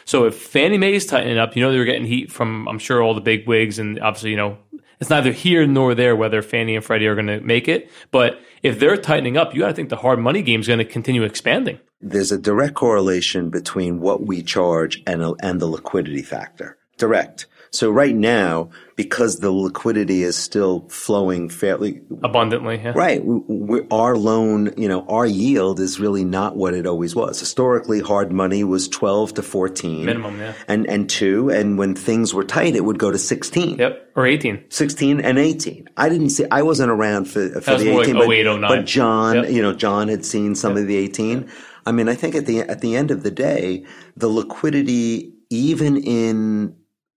So 0.04 0.24
if 0.24 0.34
Fannie 0.34 0.78
Mae 0.78 0.94
is 0.94 1.06
tightening 1.06 1.38
up, 1.38 1.54
you 1.54 1.62
know 1.62 1.70
they 1.70 1.78
were 1.78 1.84
getting 1.84 2.06
heat 2.06 2.32
from 2.32 2.66
I'm 2.68 2.78
sure 2.78 3.02
all 3.02 3.14
the 3.14 3.20
big 3.20 3.46
wigs, 3.46 3.78
and 3.78 4.00
obviously 4.00 4.30
you 4.30 4.36
know 4.36 4.58
it's 4.98 5.10
neither 5.10 5.32
here 5.32 5.66
nor 5.66 5.94
there 5.94 6.16
whether 6.16 6.42
Fannie 6.42 6.74
and 6.74 6.84
Freddie 6.84 7.06
are 7.06 7.14
going 7.14 7.26
to 7.26 7.40
make 7.40 7.68
it. 7.68 7.90
But 8.10 8.40
if 8.62 8.78
they're 8.78 8.96
tightening 8.96 9.36
up, 9.36 9.54
you 9.54 9.60
got 9.60 9.68
to 9.68 9.74
think 9.74 9.88
the 9.88 9.96
hard 9.96 10.18
money 10.18 10.42
game 10.42 10.60
is 10.60 10.66
going 10.66 10.78
to 10.78 10.84
continue 10.84 11.22
expanding. 11.22 11.78
There's 12.00 12.32
a 12.32 12.38
direct 12.38 12.74
correlation 12.74 13.50
between 13.50 14.00
what 14.00 14.26
we 14.26 14.42
charge 14.42 15.02
and 15.06 15.22
and 15.42 15.60
the 15.60 15.66
liquidity 15.66 16.22
factor. 16.22 16.78
Direct. 16.96 17.46
So 17.72 17.88
right 17.88 18.14
now, 18.14 18.70
because 18.96 19.38
the 19.38 19.52
liquidity 19.52 20.24
is 20.24 20.36
still 20.36 20.88
flowing 20.88 21.48
fairly 21.48 22.00
abundantly, 22.24 22.80
yeah. 22.82 22.92
right? 22.96 23.22
We, 23.24 23.86
our 23.92 24.16
loan, 24.16 24.74
you 24.76 24.88
know, 24.88 25.06
our 25.06 25.24
yield 25.24 25.78
is 25.78 26.00
really 26.00 26.24
not 26.24 26.56
what 26.56 26.74
it 26.74 26.84
always 26.84 27.14
was. 27.14 27.38
Historically, 27.38 28.00
hard 28.00 28.32
money 28.32 28.64
was 28.64 28.88
twelve 28.88 29.34
to 29.34 29.42
fourteen 29.42 30.04
minimum, 30.04 30.40
yeah, 30.40 30.54
and 30.66 30.84
and 30.88 31.08
two, 31.08 31.48
and 31.48 31.78
when 31.78 31.94
things 31.94 32.34
were 32.34 32.44
tight, 32.44 32.74
it 32.74 32.84
would 32.84 32.98
go 32.98 33.12
to 33.12 33.18
sixteen. 33.18 33.78
Yep, 33.78 34.10
or 34.16 34.26
eighteen. 34.26 34.64
Sixteen 34.68 35.20
and 35.20 35.38
eighteen. 35.38 35.88
I 35.96 36.08
didn't 36.08 36.30
see. 36.30 36.46
I 36.50 36.62
wasn't 36.62 36.90
around 36.90 37.26
for 37.26 37.48
for 37.60 37.76
the 37.76 37.88
eighteen, 37.88 38.16
like 38.16 38.28
08, 38.28 38.44
but, 38.44 38.68
but 38.68 38.84
John, 38.84 39.36
yep. 39.36 39.50
you 39.50 39.62
know, 39.62 39.74
John 39.74 40.08
had 40.08 40.24
seen 40.24 40.56
some 40.56 40.72
yep. 40.72 40.82
of 40.82 40.88
the 40.88 40.96
eighteen. 40.96 41.48
I 41.86 41.92
mean, 41.92 42.08
I 42.08 42.16
think 42.16 42.34
at 42.34 42.46
the 42.46 42.60
at 42.60 42.80
the 42.80 42.96
end 42.96 43.12
of 43.12 43.22
the 43.22 43.30
day, 43.30 43.84
the 44.16 44.28
liquidity, 44.28 45.32
even 45.50 45.96
in 45.96 46.74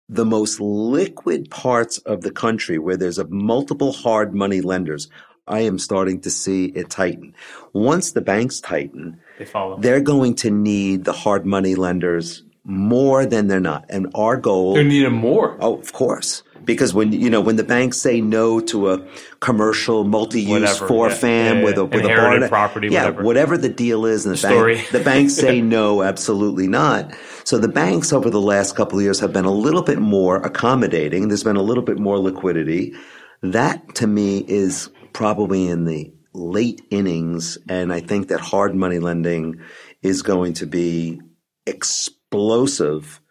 the 0.09 0.25
most 0.25 0.59
liquid 0.59 1.49
parts 1.49 1.97
of 1.99 2.21
the 2.21 2.31
country 2.31 2.77
where 2.77 2.97
there's 2.97 3.17
a 3.17 3.27
multiple 3.27 3.91
hard 3.91 4.33
money 4.33 4.61
lenders, 4.61 5.09
I 5.47 5.61
am 5.61 5.79
starting 5.79 6.21
to 6.21 6.29
see 6.29 6.65
it 6.65 6.89
tighten. 6.89 7.35
Once 7.73 8.11
the 8.11 8.21
banks 8.21 8.61
tighten, 8.61 9.19
they 9.37 9.45
follow. 9.45 9.77
They're 9.77 10.01
going 10.01 10.35
to 10.35 10.51
need 10.51 11.03
the 11.03 11.13
hard 11.13 11.45
money 11.45 11.75
lenders 11.75 12.43
more 12.63 13.25
than 13.25 13.47
they're 13.47 13.59
not. 13.59 13.85
And 13.89 14.07
our 14.15 14.37
goal 14.37 14.75
They're 14.75 14.83
needing 14.83 15.13
more. 15.13 15.57
Oh, 15.59 15.77
of 15.77 15.91
course. 15.91 16.43
Because 16.65 16.93
when 16.93 17.11
you 17.11 17.29
know 17.29 17.41
when 17.41 17.55
the 17.55 17.63
banks 17.63 17.97
say 17.97 18.21
no 18.21 18.59
to 18.61 18.91
a 18.91 19.05
commercial 19.39 20.03
multi-use 20.03 20.49
whatever, 20.49 20.87
four 20.87 21.09
yeah, 21.09 21.15
fam 21.15 21.57
yeah, 21.57 21.63
with 21.63 21.77
a 21.77 21.85
with 21.85 22.05
a 22.05 22.07
bar 22.07 22.47
property, 22.47 22.87
yeah, 22.89 23.05
whatever. 23.05 23.23
whatever 23.23 23.57
the 23.57 23.69
deal 23.69 24.05
is, 24.05 24.25
and 24.25 24.37
the, 24.37 24.41
the 24.41 24.47
bank, 24.47 24.89
the 24.89 24.99
banks 24.99 25.33
say 25.35 25.61
no, 25.77 26.03
absolutely 26.03 26.67
not. 26.67 27.13
So 27.43 27.57
the 27.57 27.67
banks 27.67 28.13
over 28.13 28.29
the 28.29 28.41
last 28.41 28.75
couple 28.75 28.99
of 28.99 29.03
years 29.03 29.19
have 29.19 29.33
been 29.33 29.45
a 29.45 29.51
little 29.51 29.81
bit 29.81 29.99
more 29.99 30.37
accommodating. 30.37 31.27
There's 31.27 31.43
been 31.43 31.57
a 31.57 31.61
little 31.61 31.83
bit 31.83 31.99
more 31.99 32.17
liquidity. 32.17 32.93
That 33.41 33.95
to 33.95 34.07
me 34.07 34.39
is 34.47 34.89
probably 35.11 35.67
in 35.67 35.85
the 35.85 36.13
late 36.33 36.81
innings, 36.89 37.57
and 37.67 37.91
I 37.91 37.99
think 37.99 38.29
that 38.29 38.39
hard 38.39 38.75
money 38.75 38.99
lending 38.99 39.61
is 40.01 40.21
going 40.21 40.53
to 40.53 40.65
be 40.65 41.21
explosive 41.65 43.21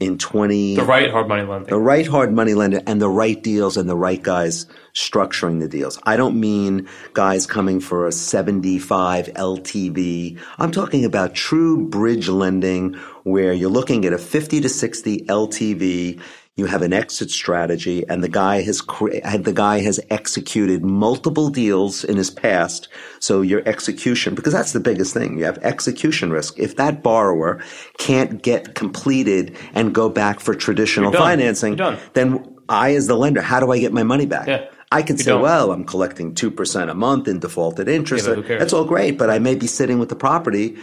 in 0.00 0.18
20 0.18 0.76
the 0.76 0.84
right 0.84 1.10
hard 1.10 1.28
money 1.28 1.42
lender. 1.42 1.68
The 1.68 1.78
right 1.78 2.06
hard 2.06 2.32
money 2.32 2.54
lender 2.54 2.80
and 2.86 3.00
the 3.00 3.08
right 3.08 3.40
deals 3.40 3.76
and 3.76 3.88
the 3.88 3.96
right 3.96 4.22
guys 4.22 4.66
structuring 4.94 5.60
the 5.60 5.68
deals. 5.68 6.00
I 6.04 6.16
don't 6.16 6.40
mean 6.40 6.88
guys 7.12 7.46
coming 7.46 7.80
for 7.80 8.06
a 8.06 8.12
75 8.12 9.26
ltv 9.26 10.38
i'm 10.58 10.70
talking 10.70 11.04
about 11.04 11.34
true 11.34 11.86
bridge 11.88 12.28
lending 12.28 12.94
where 13.24 13.52
you're 13.52 13.70
looking 13.70 14.04
at 14.04 14.12
a 14.12 14.18
50 14.18 14.60
to 14.60 14.68
60 14.68 15.20
ltv 15.26 16.20
you 16.60 16.66
have 16.66 16.82
an 16.82 16.92
exit 16.92 17.30
strategy 17.30 18.06
and 18.08 18.22
the 18.22 18.28
guy 18.28 18.62
has 18.62 18.78
the 18.78 19.52
guy 19.54 19.80
has 19.80 19.98
executed 20.10 20.84
multiple 20.84 21.48
deals 21.48 22.04
in 22.04 22.16
his 22.16 22.30
past 22.30 22.88
so 23.18 23.40
your 23.40 23.62
execution 23.66 24.34
because 24.34 24.52
that's 24.52 24.72
the 24.72 24.80
biggest 24.80 25.12
thing 25.12 25.38
you 25.38 25.44
have 25.44 25.58
execution 25.58 26.30
risk 26.30 26.58
if 26.58 26.76
that 26.76 27.02
borrower 27.02 27.60
can't 27.98 28.42
get 28.42 28.74
completed 28.74 29.56
and 29.74 29.94
go 29.94 30.08
back 30.08 30.38
for 30.38 30.54
traditional 30.54 31.10
financing 31.12 31.76
then 32.12 32.56
I 32.68 32.94
as 32.94 33.08
the 33.08 33.16
lender 33.16 33.40
how 33.40 33.58
do 33.58 33.72
I 33.72 33.78
get 33.80 33.92
my 33.92 34.04
money 34.04 34.26
back 34.26 34.46
yeah. 34.46 34.66
I 34.92 35.02
can 35.02 35.16
you 35.16 35.22
say, 35.22 35.30
don't. 35.30 35.42
well, 35.42 35.70
I'm 35.70 35.84
collecting 35.84 36.34
2% 36.34 36.90
a 36.90 36.94
month 36.94 37.28
in 37.28 37.38
defaulted 37.38 37.88
interest. 37.88 38.26
Yeah, 38.26 38.58
That's 38.58 38.72
all 38.72 38.84
great, 38.84 39.18
but 39.18 39.30
I 39.30 39.38
may 39.38 39.54
be 39.54 39.68
sitting 39.68 40.00
with 40.00 40.08
the 40.08 40.16
property. 40.16 40.78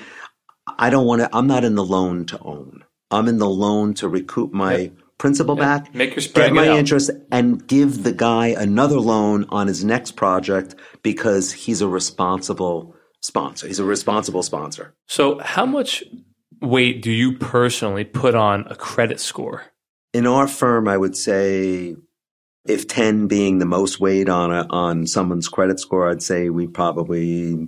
I 0.79 0.89
don't 0.89 1.05
want 1.05 1.23
to, 1.23 1.29
I'm 1.33 1.45
not 1.45 1.65
in 1.65 1.75
the 1.75 1.83
loan 1.83 2.25
to 2.27 2.39
own. 2.39 2.85
I'm 3.11 3.27
in 3.27 3.37
the 3.37 3.49
loan 3.49 3.93
to 3.95 4.07
recoup 4.07 4.53
my 4.53 4.91
principal 5.17 5.55
back, 5.55 5.93
Make 5.95 6.11
your 6.15 6.21
spread, 6.21 6.47
get 6.47 6.53
my 6.53 6.67
out. 6.69 6.77
interest, 6.77 7.09
and 7.31 7.65
give 7.67 8.03
the 8.03 8.11
guy 8.11 8.47
another 8.47 8.99
loan 8.99 9.45
on 9.49 9.67
his 9.67 9.83
next 9.83 10.11
project 10.11 10.75
because 11.03 11.51
he's 11.51 11.81
a 11.81 11.87
responsible 11.87 12.95
sponsor. 13.21 13.67
He's 13.67 13.79
a 13.79 13.85
responsible 13.85 14.43
sponsor. 14.43 14.93
So, 15.07 15.39
how 15.39 15.65
much 15.65 16.03
weight 16.61 17.01
do 17.01 17.11
you 17.11 17.37
personally 17.37 18.03
put 18.03 18.35
on 18.35 18.65
a 18.67 18.75
credit 18.75 19.19
score? 19.19 19.63
In 20.13 20.25
our 20.27 20.47
firm, 20.47 20.87
I 20.87 20.97
would 20.97 21.15
say 21.17 21.95
if 22.65 22.87
10 22.87 23.27
being 23.27 23.59
the 23.59 23.65
most 23.65 23.99
weight 23.99 24.29
on 24.29 24.51
a, 24.51 24.65
on 24.69 25.07
someone's 25.07 25.47
credit 25.47 25.79
score, 25.79 26.09
I'd 26.09 26.21
say 26.23 26.49
we 26.49 26.67
probably 26.67 27.67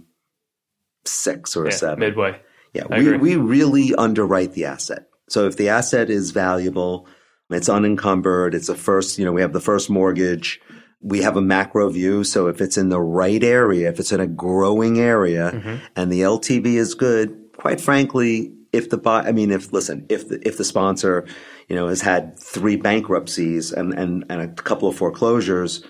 six 1.06 1.56
or 1.56 1.66
Yeah, 1.66 1.72
seven. 1.72 2.00
midway. 2.00 2.40
Yeah, 2.74 2.84
I 2.92 3.00
we, 3.00 3.08
agree. 3.14 3.18
we 3.18 3.36
really 3.38 3.96
underwrite 3.96 4.54
the 4.54 4.66
asset. 4.66 5.08
So 5.30 5.46
if 5.48 5.58
the 5.58 5.70
asset 5.70 6.10
is 6.10 6.32
valuable, 6.32 7.08
it's 7.50 7.70
unencumbered, 7.70 8.54
it's 8.54 8.70
a 8.70 8.76
first, 8.76 9.18
you 9.18 9.26
know, 9.26 9.32
we 9.32 9.42
have 9.42 9.54
the 9.54 9.60
first 9.60 9.90
mortgage, 9.90 10.62
we 11.02 11.22
have 11.22 11.38
a 11.38 11.42
macro 11.42 11.90
view. 11.90 12.24
So 12.24 12.48
if 12.48 12.62
it's 12.62 12.78
in 12.78 12.90
the 12.90 13.00
right 13.00 13.44
area, 13.44 13.90
if 13.90 14.00
it's 14.00 14.12
in 14.12 14.20
a 14.20 14.28
growing 14.28 15.00
area 15.00 15.52
Mm-hmm. 15.54 15.76
and 15.96 16.12
the 16.12 16.22
LTV 16.22 16.66
is 16.66 16.94
good, 16.94 17.36
quite 17.58 17.82
frankly, 17.82 18.54
if 18.72 18.90
the 18.90 18.98
buy, 18.98 19.24
I 19.24 19.32
mean, 19.32 19.52
if, 19.52 19.74
listen, 19.74 20.06
if 20.10 20.28
the, 20.30 20.48
if 20.48 20.58
the 20.58 20.64
sponsor, 20.64 21.26
you 21.68 21.76
know, 21.76 21.88
has 21.88 22.02
had 22.02 22.38
three 22.40 22.76
bankruptcies 22.76 23.72
and, 23.72 23.94
and, 23.94 24.26
and 24.30 24.42
a 24.42 24.48
couple 24.50 24.88
of 24.88 24.96
foreclosures, 24.96 25.84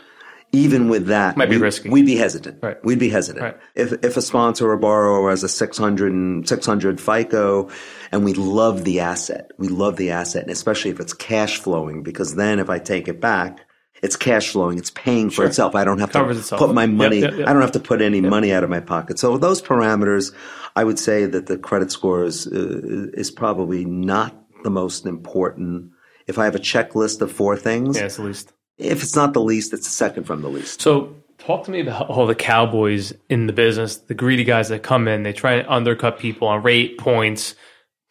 even 0.51 0.89
with 0.89 1.07
that, 1.07 1.37
Might 1.37 1.49
be 1.49 1.57
we- 1.57 1.61
risky. 1.61 1.89
We'd 1.89 2.05
be 2.05 2.15
hesitant. 2.15 2.59
Right. 2.63 2.83
We'd 2.83 2.99
be 2.99 3.09
hesitant. 3.09 3.43
Right. 3.43 3.57
If, 3.75 3.93
if 4.03 4.17
a 4.17 4.21
sponsor 4.21 4.69
or 4.71 4.77
borrower 4.77 5.29
has 5.29 5.43
a 5.43 5.49
600, 5.49 6.47
600 6.47 6.99
FICO 7.01 7.69
and 8.11 8.25
we 8.25 8.33
love 8.33 8.83
the 8.83 8.99
asset, 9.01 9.51
we 9.57 9.67
love 9.67 9.97
the 9.97 10.11
asset, 10.11 10.43
and 10.43 10.51
especially 10.51 10.91
if 10.91 10.99
it's 10.99 11.13
cash 11.13 11.57
flowing, 11.59 12.01
because 12.03 12.35
then 12.35 12.59
if 12.59 12.69
I 12.69 12.79
take 12.79 13.07
it 13.07 13.21
back, 13.21 13.59
it's 14.01 14.15
cash 14.15 14.49
flowing, 14.49 14.77
it's 14.77 14.91
paying 14.91 15.29
for 15.29 15.35
Sure. 15.35 15.45
itself. 15.47 15.75
I 15.75 15.83
don't 15.83 15.99
have 15.99 16.11
Covers 16.13 16.37
to 16.37 16.39
itself. 16.41 16.59
put 16.59 16.73
my 16.73 16.85
money, 16.87 17.19
yep, 17.19 17.33
yep. 17.33 17.47
I 17.47 17.53
don't 17.53 17.61
have 17.61 17.73
to 17.73 17.79
put 17.81 18.01
any 18.01 18.21
money 18.21 18.51
out 18.53 18.63
of 18.63 18.69
my 18.69 18.79
pocket. 18.79 19.19
So 19.19 19.37
those 19.37 19.61
parameters, 19.61 20.33
I 20.75 20.83
would 20.85 20.97
say 20.97 21.25
that 21.25 21.47
the 21.47 21.57
credit 21.57 21.91
score 21.91 22.23
is, 22.23 22.47
uh, 22.47 23.09
is 23.13 23.29
probably 23.29 23.83
not 23.85 24.35
the 24.63 24.69
most 24.69 25.05
important. 25.05 25.91
If 26.27 26.39
I 26.39 26.45
have 26.45 26.55
a 26.55 26.59
checklist 26.59 27.21
of 27.21 27.31
four 27.31 27.57
things, 27.57 27.97
Yeah, 27.97 28.05
it's 28.05 28.15
the 28.15 28.23
least. 28.23 28.53
If 28.79 29.03
it's 29.03 29.15
not 29.15 29.33
the 29.33 29.41
least, 29.41 29.73
it's 29.73 29.85
the 29.85 29.91
second 29.91 30.23
from 30.23 30.41
the 30.41 30.49
least. 30.49 30.81
So, 30.81 31.15
talk 31.37 31.65
to 31.65 31.71
me 31.71 31.81
about 31.81 32.09
all 32.09 32.25
the 32.25 32.35
cowboys 32.35 33.13
in 33.29 33.45
the 33.47 33.53
business, 33.53 33.97
the 33.97 34.13
greedy 34.13 34.43
guys 34.43 34.69
that 34.69 34.83
come 34.83 35.07
in, 35.07 35.23
they 35.23 35.33
try 35.33 35.53
and 35.53 35.67
undercut 35.67 36.17
people 36.19 36.47
on 36.47 36.63
rate, 36.63 36.97
points, 36.97 37.55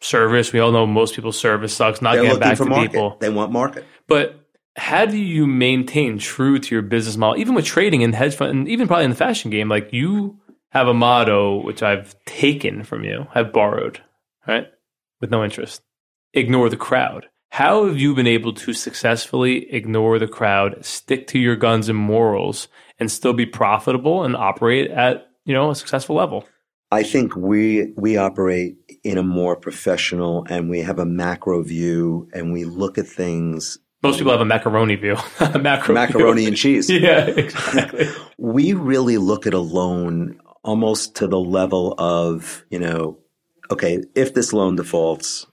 service. 0.01 0.53
We 0.53 0.59
all 0.59 0.71
know 0.71 0.85
most 0.87 1.15
people's 1.15 1.37
service 1.37 1.73
sucks, 1.73 2.01
not 2.01 2.15
They're 2.15 2.23
getting 2.23 2.39
back 2.39 2.57
for 2.57 2.63
to 2.65 2.69
market. 2.69 2.91
people. 2.91 3.17
They 3.19 3.29
want 3.29 3.51
market. 3.51 3.85
But 4.07 4.39
how 4.75 5.05
do 5.05 5.17
you 5.17 5.45
maintain 5.45 6.17
true 6.19 6.59
to 6.59 6.75
your 6.75 6.81
business 6.81 7.17
model, 7.17 7.39
even 7.39 7.53
with 7.53 7.65
trading 7.65 8.03
and 8.03 8.15
hedge 8.15 8.35
fund, 8.35 8.51
and 8.51 8.67
even 8.67 8.87
probably 8.87 9.05
in 9.05 9.09
the 9.11 9.15
fashion 9.15 9.51
game? 9.51 9.67
Like 9.69 9.91
you 9.91 10.39
have 10.69 10.87
a 10.87 10.93
motto 10.93 11.61
which 11.63 11.83
I've 11.83 12.15
taken 12.25 12.83
from 12.83 13.03
you, 13.03 13.27
I've 13.33 13.51
borrowed, 13.51 14.01
right, 14.47 14.67
with 15.19 15.31
no 15.31 15.43
interest. 15.43 15.81
Ignore 16.33 16.69
the 16.69 16.77
crowd. 16.77 17.27
How 17.49 17.85
have 17.85 17.97
you 17.97 18.13
been 18.13 18.27
able 18.27 18.53
to 18.53 18.73
successfully 18.73 19.71
ignore 19.73 20.19
the 20.19 20.27
crowd, 20.27 20.85
stick 20.85 21.27
to 21.27 21.39
your 21.39 21.55
guns 21.55 21.89
and 21.89 21.97
morals, 21.97 22.67
and 22.99 23.11
still 23.11 23.33
be 23.33 23.45
profitable 23.45 24.23
and 24.23 24.35
operate 24.35 24.91
at 24.91 25.27
you 25.45 25.53
know 25.53 25.71
a 25.71 25.75
successful 25.75 26.15
level? 26.15 26.47
I 26.91 27.03
think 27.03 27.35
we 27.35 27.93
we 27.97 28.17
operate 28.17 28.77
in 29.03 29.17
a 29.17 29.23
more 29.23 29.55
professional 29.55 30.45
and 30.49 30.69
we 30.69 30.79
have 30.79 30.99
a 30.99 31.05
macro 31.05 31.61
view 31.63 32.27
and 32.33 32.51
we 32.51 32.65
look 32.65 32.97
at 32.97 33.07
things 33.07 33.77
Most 34.01 34.17
people 34.17 34.31
have 34.31 34.41
a 34.41 34.45
macaroni 34.45 34.95
view, 34.95 35.17
a 35.39 35.59
macro 35.59 35.93
macaroni 35.93 36.41
view. 36.41 36.47
and 36.47 36.57
cheese. 36.57 36.89
yeah, 36.89 37.25
exactly. 37.25 38.07
We 38.37 38.73
really 38.73 39.17
look 39.17 39.45
at 39.45 39.53
a 39.53 39.59
loan 39.59 40.39
almost 40.63 41.15
to 41.17 41.27
the 41.27 41.39
level 41.39 41.93
of, 41.97 42.65
you 42.69 42.79
know, 42.79 43.19
okay, 43.69 44.01
if 44.15 44.33
this 44.33 44.53
loan 44.53 44.75
defaults, 44.75 45.45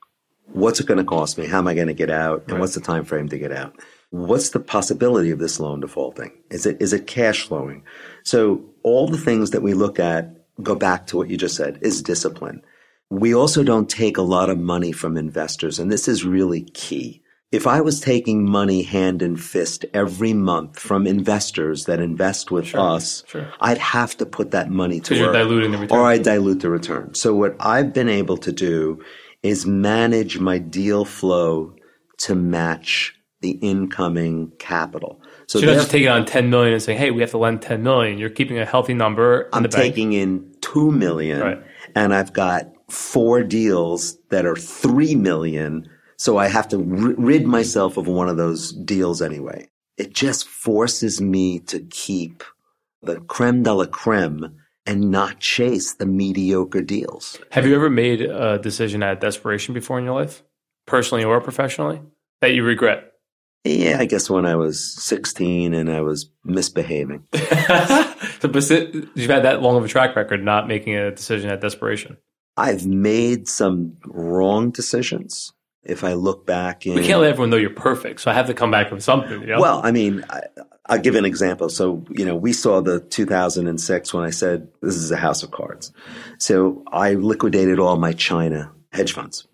what's 0.53 0.81
it 0.81 0.87
going 0.87 0.99
to 0.99 1.05
cost 1.05 1.39
me? 1.39 1.47
How 1.47 1.59
am 1.59 1.69
I 1.69 1.75
going 1.75 1.89
to 1.89 1.95
get 1.95 2.11
out? 2.11 2.43
And 2.45 2.53
Right. 2.53 2.61
what's 2.61 2.75
the 2.75 2.81
time 2.81 3.05
frame 3.05 3.29
to 3.29 3.39
get 3.39 3.53
out? 3.53 3.75
What's 4.11 4.51
the 4.51 4.61
possibility 4.61 5.31
of 5.31 5.39
this 5.39 5.59
loan 5.61 5.81
defaulting? 5.81 6.31
Is 6.51 6.65
it 6.65 6.77
is 6.81 6.93
it 6.93 7.07
cash 7.07 7.47
flowing? 7.47 7.83
So 8.23 8.65
all 8.83 9.09
the 9.09 9.19
things 9.19 9.51
that 9.51 9.63
we 9.63 9.75
look 9.75 9.99
at 9.99 10.33
go 10.63 10.75
back 10.75 11.07
to 11.09 11.17
what 11.17 11.29
you 11.29 11.37
just 11.37 11.57
said 11.57 11.79
is 11.83 12.03
discipline. 12.03 12.63
We 13.11 13.35
also 13.35 13.63
don't 13.63 13.89
take 13.91 14.17
a 14.17 14.23
lot 14.23 14.49
of 14.51 14.59
money 14.59 14.93
from 14.93 15.17
investors, 15.17 15.79
and 15.79 15.93
this 15.93 16.09
is 16.09 16.25
really 16.25 16.63
key. 16.63 17.23
If 17.53 17.67
I 17.67 17.81
was 17.81 18.01
taking 18.01 18.49
money 18.49 18.83
hand 18.83 19.23
and 19.23 19.41
fist 19.41 19.85
every 19.95 20.33
month 20.33 20.79
from 20.81 21.07
investors 21.07 21.85
that 21.85 22.01
invest 22.01 22.51
with 22.51 22.75
us, 22.75 23.23
sure. 23.29 23.53
I'd 23.61 23.79
have 23.79 24.17
to 24.17 24.27
put 24.27 24.51
that 24.51 24.71
money 24.71 24.99
to 25.01 25.21
work 25.21 25.33
diluting 25.33 25.71
the 25.71 25.79
return. 25.79 25.99
or 25.99 26.05
I 26.05 26.19
dilute 26.19 26.61
the 26.61 26.71
return. 26.71 27.15
So 27.15 27.35
what 27.35 27.55
I've 27.61 27.93
been 27.93 28.09
able 28.09 28.37
to 28.39 28.51
do 28.51 29.05
is 29.47 29.67
manage 29.67 30.39
my 30.39 30.59
deal 30.59 31.05
flow 31.05 31.75
to 32.19 32.35
match 32.35 33.15
the 33.41 33.51
incoming 33.63 34.53
capital. 34.59 35.21
So, 35.47 35.59
So 35.61 35.61
not 35.61 35.67
therefore, 35.67 35.81
just 35.83 35.91
taking 35.91 36.09
on 36.09 36.25
10 36.25 36.51
million 36.51 36.73
and 36.75 36.83
saying, 36.83 36.99
hey, 36.99 37.11
we 37.11 37.21
have 37.21 37.31
to 37.31 37.39
lend 37.39 37.63
10 37.63 37.83
million. 37.83 38.19
You're 38.19 38.31
keeping 38.31 38.59
a 38.59 38.65
healthy 38.65 38.95
number 38.95 39.43
in 39.43 39.49
I'm 39.53 39.63
the 39.63 39.69
bank. 39.69 39.83
taking 39.95 40.13
in 40.13 40.53
two 40.61 40.91
million, 40.91 41.41
Right. 41.41 41.63
and 41.95 42.15
I've 42.15 42.33
got 42.33 42.73
four 42.91 43.43
deals 43.43 44.17
that 44.31 44.47
are 44.47 44.57
three 44.57 45.15
million. 45.15 45.89
So 46.17 46.39
I 46.39 46.49
have 46.49 46.69
to 46.69 46.79
r- 46.79 47.15
rid 47.19 47.45
myself 47.47 47.97
of 47.99 48.07
one 48.09 48.29
of 48.29 48.37
those 48.39 48.73
deals 48.73 49.21
anyway. 49.21 49.69
It 49.99 50.15
just 50.15 50.49
forces 50.49 51.21
me 51.21 51.59
to 51.61 51.81
keep 51.81 52.43
the 53.03 53.21
creme 53.21 53.63
de 53.63 53.73
la 53.75 53.87
creme 53.87 54.57
and 54.87 55.11
not 55.11 55.41
chase 55.41 55.95
the 55.95 56.07
mediocre 56.07 56.83
deals. 56.83 57.39
Have 57.51 57.67
you 57.67 57.75
ever 57.75 57.91
made 57.91 58.21
a 58.21 58.59
decision 58.59 59.03
out 59.03 59.15
of 59.15 59.21
desperation 59.21 59.75
before 59.75 59.99
in 59.99 60.05
your 60.05 60.15
life, 60.15 60.43
personally 60.87 61.25
or 61.25 61.41
professionally, 61.41 62.01
that 62.41 62.55
you 62.55 62.65
regret? 62.65 63.13
Yeah, 63.65 63.97
I 63.99 64.05
guess 64.05 64.31
when 64.31 64.47
I 64.47 64.55
was 64.55 64.95
16 65.03 65.75
and 65.75 65.91
I 65.91 66.01
was 66.01 66.31
misbehaving. 66.45 67.25
so, 67.33 68.49
you've 69.15 69.31
had 69.31 69.43
that 69.43 69.59
long 69.61 69.77
of 69.77 69.85
a 69.85 69.89
track 69.89 70.15
record 70.15 70.45
not 70.45 70.69
making 70.69 70.95
a 70.95 71.11
decision 71.11 71.51
at 71.51 71.61
desperation. 71.61 72.17
I've 72.57 72.87
made 72.87 73.49
some 73.49 73.97
wrong 74.07 74.71
decisions. 74.71 75.53
If 75.83 76.05
I 76.05 76.15
look 76.15 76.47
back 76.47 76.87
in, 76.87 76.95
We 76.95 77.07
can't 77.07 77.21
let 77.21 77.31
everyone 77.31 77.51
know 77.51 77.57
you're 77.57 77.71
perfect, 77.71 78.21
so 78.21 78.31
I 78.31 78.35
have 78.35 78.47
to 78.47 78.55
come 78.55 78.71
back 78.71 78.91
with 78.91 79.03
something. 79.03 79.41
You 79.41 79.47
know? 79.47 79.61
Well, 79.61 79.81
I 79.85 79.93
mean, 79.93 80.25
I, 80.31 80.43
I'll 80.89 81.01
give 81.01 81.15
an 81.17 81.25
example. 81.25 81.69
So, 81.69 82.05
you 82.11 82.25
know, 82.25 82.37
we 82.37 82.53
saw 82.53 82.81
the 82.81 83.01
2006 83.01 84.15
when 84.15 84.25
I 84.25 84.31
said 84.31 84.69
this 84.83 84.97
is 84.97 85.11
a 85.11 85.17
house 85.17 85.43
of 85.43 85.51
cards. 85.51 85.93
So 86.39 86.85
I 86.93 87.15
liquidated 87.15 87.79
all 87.79 87.97
my 87.97 88.13
China 88.13 88.73
hedge 88.93 89.13
funds. 89.13 89.47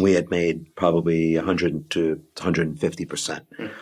We 0.00 0.12
had 0.12 0.30
made 0.30 0.76
probably 0.76 1.36
100 1.36 1.90
to 1.90 2.22
150% 2.36 3.40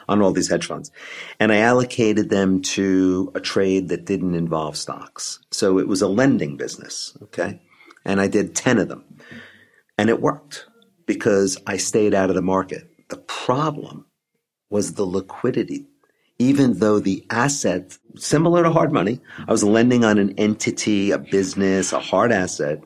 on 0.09 0.22
all 0.22 0.32
these 0.32 0.49
hedge 0.49 0.66
funds. 0.66 0.90
And 1.38 1.53
I 1.53 1.59
allocated 1.59 2.30
them 2.30 2.62
to 2.62 3.30
a 3.34 3.40
trade 3.40 3.90
that 3.90 4.07
didn't 4.07 4.34
involve 4.34 4.76
stocks. 4.76 5.38
So 5.51 5.78
it 5.78 5.86
was 5.86 6.01
a 6.01 6.09
lending 6.09 6.57
business. 6.57 7.16
Okay. 7.24 7.61
And 8.05 8.20
I 8.20 8.26
did 8.26 8.57
10 8.57 8.78
of 8.78 8.88
them. 8.88 9.05
And 9.99 10.09
it 10.09 10.22
worked 10.22 10.66
because 11.05 11.59
I 11.66 11.76
stayed 11.76 12.14
out 12.14 12.30
of 12.30 12.36
the 12.36 12.42
market. 12.42 12.88
The 13.09 13.18
problem 13.18 14.07
was 14.70 14.94
the 14.94 15.05
liquidity. 15.05 15.86
Even 16.39 16.74
though 16.78 17.01
the 17.01 17.24
asset, 17.30 17.99
similar 18.16 18.62
to 18.62 18.70
hard 18.70 18.93
money, 18.93 19.20
I 19.47 19.51
was 19.53 19.64
lending 19.64 20.05
on 20.05 20.18
an 20.18 20.34
entity, 20.39 21.11
a 21.11 21.18
business, 21.18 21.93
a 21.93 21.99
hard 22.01 22.30
asset. 22.32 22.80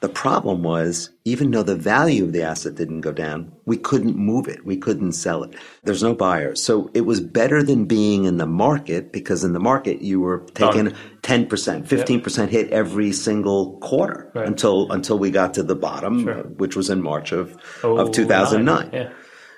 The 0.00 0.08
problem 0.08 0.64
was, 0.64 1.10
even 1.24 1.52
though 1.52 1.62
the 1.62 1.76
value 1.76 2.24
of 2.24 2.32
the 2.32 2.42
asset 2.42 2.74
didn't 2.74 3.02
go 3.02 3.12
down, 3.12 3.52
we 3.66 3.76
couldn't 3.76 4.16
move 4.16 4.48
it. 4.48 4.66
We 4.66 4.76
couldn't 4.76 5.12
sell 5.12 5.44
it. 5.44 5.54
There's 5.84 6.02
no 6.02 6.12
buyers. 6.12 6.60
So 6.60 6.90
it 6.92 7.02
was 7.02 7.20
better 7.20 7.62
than 7.62 7.84
being 7.84 8.24
in 8.24 8.36
the 8.38 8.46
market 8.46 9.12
because 9.12 9.44
in 9.44 9.52
the 9.52 9.60
market 9.60 10.02
you 10.02 10.20
were 10.20 10.40
taking 10.54 10.92
10%, 11.22 11.86
15% 11.86 12.48
hit 12.48 12.70
every 12.70 13.12
single 13.12 13.78
quarter 13.78 14.28
Right. 14.34 14.46
until, 14.46 14.90
until 14.90 15.20
we 15.20 15.30
got 15.30 15.54
to 15.54 15.62
the 15.62 15.76
bottom, 15.76 16.24
Sure. 16.24 16.42
which 16.56 16.74
was 16.74 16.90
in 16.90 17.00
March 17.00 17.30
of, 17.30 17.56
Oh, 17.84 17.98
of 17.98 18.10
2009. 18.10 18.90
Yeah. 18.92 19.10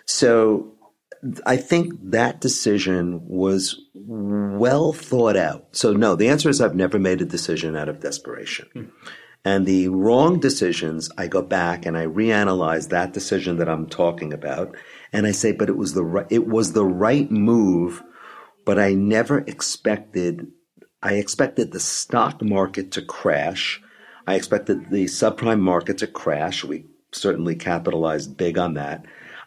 So 0.04 0.73
I 1.46 1.56
think 1.56 1.94
that 2.10 2.40
decision 2.40 3.20
was 3.26 3.80
well 3.94 4.92
thought 4.92 5.36
out. 5.36 5.68
So 5.72 5.92
no, 5.92 6.16
the 6.16 6.28
answer 6.28 6.50
is 6.50 6.60
I've 6.60 6.74
never 6.74 6.98
made 6.98 7.22
a 7.22 7.26
decision 7.26 7.76
out 7.76 7.88
of 7.88 8.00
desperation. 8.00 8.68
Hmm. 8.72 8.84
And 9.46 9.66
the 9.66 9.88
wrong 9.88 10.40
decisions, 10.40 11.10
I 11.18 11.26
go 11.26 11.42
back 11.42 11.84
and 11.84 11.98
I 11.98 12.06
reanalyze 12.06 12.88
that 12.88 13.12
decision 13.12 13.58
that 13.58 13.68
I'm 13.68 13.86
talking 13.86 14.32
about, 14.32 14.74
and 15.12 15.26
I 15.26 15.32
say, 15.32 15.52
but 15.52 15.68
it 15.68 15.76
was 15.76 15.92
the 15.92 16.04
right, 16.04 16.26
it 16.30 16.46
was 16.46 16.72
the 16.72 16.84
right 16.84 17.30
move, 17.30 18.02
but 18.64 18.78
I 18.78 18.94
never 18.94 19.40
expected. 19.40 20.46
I 21.02 21.14
expected 21.14 21.72
the 21.72 21.80
stock 21.80 22.42
market 22.42 22.92
to 22.92 23.02
crash. 23.02 23.82
I 24.26 24.36
expected 24.36 24.90
the 24.90 25.04
subprime 25.04 25.60
market 25.60 25.98
to 25.98 26.06
crash. 26.06 26.64
We 26.64 26.86
certainly 27.12 27.54
capitalized 27.54 28.38
big 28.38 28.56
on 28.56 28.74
that. 28.74 29.04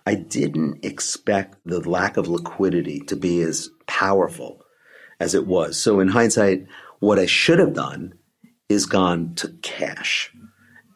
I 0.07 0.15
didn't 0.15 0.85
expect 0.85 1.57
the 1.65 1.81
lack 1.87 2.15
of 2.15 2.29
liquidity 2.29 2.99
to 3.09 3.15
be 3.17 3.41
as 3.41 3.69
powerful 3.87 4.61
as 5.19 5.35
it 5.35 5.45
was. 5.47 5.77
So 5.77 5.99
in 5.99 6.07
hindsight, 6.07 6.65
what 6.99 7.19
I 7.19 7.25
should 7.25 7.59
have 7.59 7.73
done 7.73 8.13
is 8.69 8.85
gone 8.85 9.35
to 9.35 9.49
cash 9.61 10.31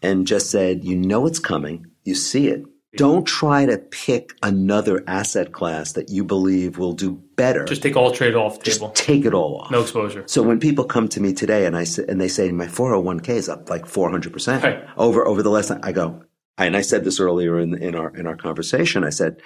and 0.02 0.26
just 0.26 0.50
said, 0.50 0.86
you 0.86 0.96
know 0.96 1.26
it's 1.28 1.40
coming, 1.40 1.88
you 2.06 2.16
see 2.16 2.48
it. 2.48 2.64
Don't 2.98 3.26
try 3.26 3.66
to 3.66 3.78
pick 3.78 4.34
another 4.44 5.02
asset 5.08 5.54
class 5.54 5.94
that 5.94 6.10
you 6.10 6.24
believe 6.26 6.78
will 6.78 6.92
do 6.92 7.12
better. 7.38 7.64
Just 7.66 7.84
take 7.84 7.96
all 7.96 8.12
trade 8.12 8.36
off 8.36 8.60
the 8.60 8.66
Just 8.66 8.80
table. 8.80 8.92
take 8.94 9.24
it 9.26 9.34
all 9.34 9.62
off. 9.62 9.72
No 9.72 9.82
exposure. 9.82 10.24
So 10.28 10.42
when 10.44 10.60
people 10.60 10.84
come 10.86 11.08
to 11.10 11.22
me 11.22 11.34
today 11.34 11.66
and 11.66 11.76
I 11.78 11.86
say, 11.86 12.04
and 12.10 12.20
they 12.20 12.28
say 12.28 12.52
my 12.52 12.68
401k 12.68 13.30
is 13.30 13.48
up 13.50 13.70
like 13.70 13.86
400% 13.86 14.62
Right. 14.64 14.84
over 14.98 15.26
over 15.26 15.42
the 15.42 15.50
last 15.50 15.68
time, 15.70 15.80
I 15.84 15.92
go, 15.94 16.24
and 16.58 16.76
I 16.78 16.82
said 16.82 17.04
this 17.04 17.20
earlier 17.20 17.60
in 17.60 17.74
in 17.82 17.96
our 17.96 18.16
in 18.16 18.28
our 18.28 18.36
conversation. 18.36 19.04
I 19.04 19.10
said, 19.10 19.42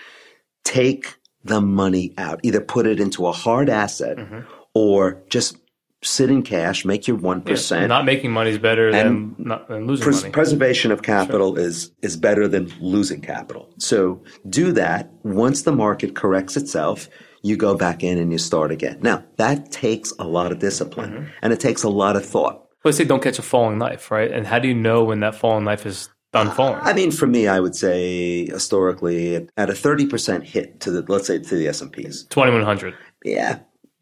take 0.64 1.16
the 1.44 1.62
money 1.62 2.14
out. 2.18 2.40
Either 2.44 2.62
put 2.62 2.88
it 2.88 3.00
into 3.00 3.28
a 3.28 3.32
hard 3.32 3.70
asset 3.70 4.18
Mm-hmm. 4.18 4.40
or 4.74 5.24
just 5.30 5.58
sit 6.04 6.30
in 6.30 6.44
cash, 6.44 6.86
make 6.86 7.08
your 7.08 7.18
one 7.18 7.42
Yeah, 7.48 7.88
Not 7.88 8.06
making 8.06 8.32
money 8.32 8.52
is 8.52 8.60
better 8.60 8.92
than, 8.92 9.36
not, 9.40 9.68
than 9.68 9.88
losing 9.88 10.04
Pres- 10.04 10.22
money. 10.22 10.32
preservation 10.34 10.92
of 10.92 11.02
capital 11.02 11.58
is 11.58 11.92
is 12.02 12.16
better 12.18 12.48
than 12.48 12.72
losing 12.80 13.22
capital. 13.22 13.74
So 13.80 14.22
do 14.50 14.72
that. 14.74 15.12
Once 15.24 15.64
the 15.64 15.72
market 15.72 16.16
corrects 16.16 16.58
itself, 16.58 17.10
you 17.44 17.58
go 17.58 17.76
back 17.76 18.04
in 18.04 18.18
and 18.18 18.32
you 18.32 18.38
start 18.38 18.72
again. 18.72 19.00
Now 19.02 19.24
that 19.38 19.72
takes 19.72 20.14
a 20.20 20.26
lot 20.26 20.52
of 20.52 20.60
discipline 20.60 21.12
Mm-hmm. 21.12 21.26
and 21.42 21.54
it 21.54 21.60
takes 21.60 21.84
a 21.84 21.90
lot 21.90 22.16
of 22.16 22.26
thought. 22.26 22.62
Let's 22.84 22.98
say 22.98 23.04
don't 23.06 23.24
catch 23.24 23.40
a 23.40 23.44
falling 23.44 23.80
knife, 23.80 24.12
right? 24.12 24.32
And 24.32 24.46
how 24.46 24.60
do 24.60 24.68
you 24.68 24.76
know 24.76 25.04
when 25.04 25.20
that 25.22 25.34
falling 25.36 25.64
knife 25.64 25.86
is 25.88 26.10
done 26.36 26.52
falling? 26.52 26.80
I 26.84 26.94
mean, 26.94 27.12
for 27.12 27.28
me, 27.28 27.48
I 27.48 27.60
would 27.60 27.76
say 27.76 28.46
historically, 28.46 29.48
at 29.58 29.70
a 29.70 29.74
thirty 29.74 30.06
percent 30.06 30.44
hit 30.46 30.80
to 30.82 30.92
the 30.92 31.02
let's 31.12 31.28
say 31.28 31.40
to 31.40 31.56
the 31.56 31.68
S 31.68 31.82
and 31.82 31.92
P's, 31.92 32.24
2100. 32.26 32.94
yeah, 33.24 33.60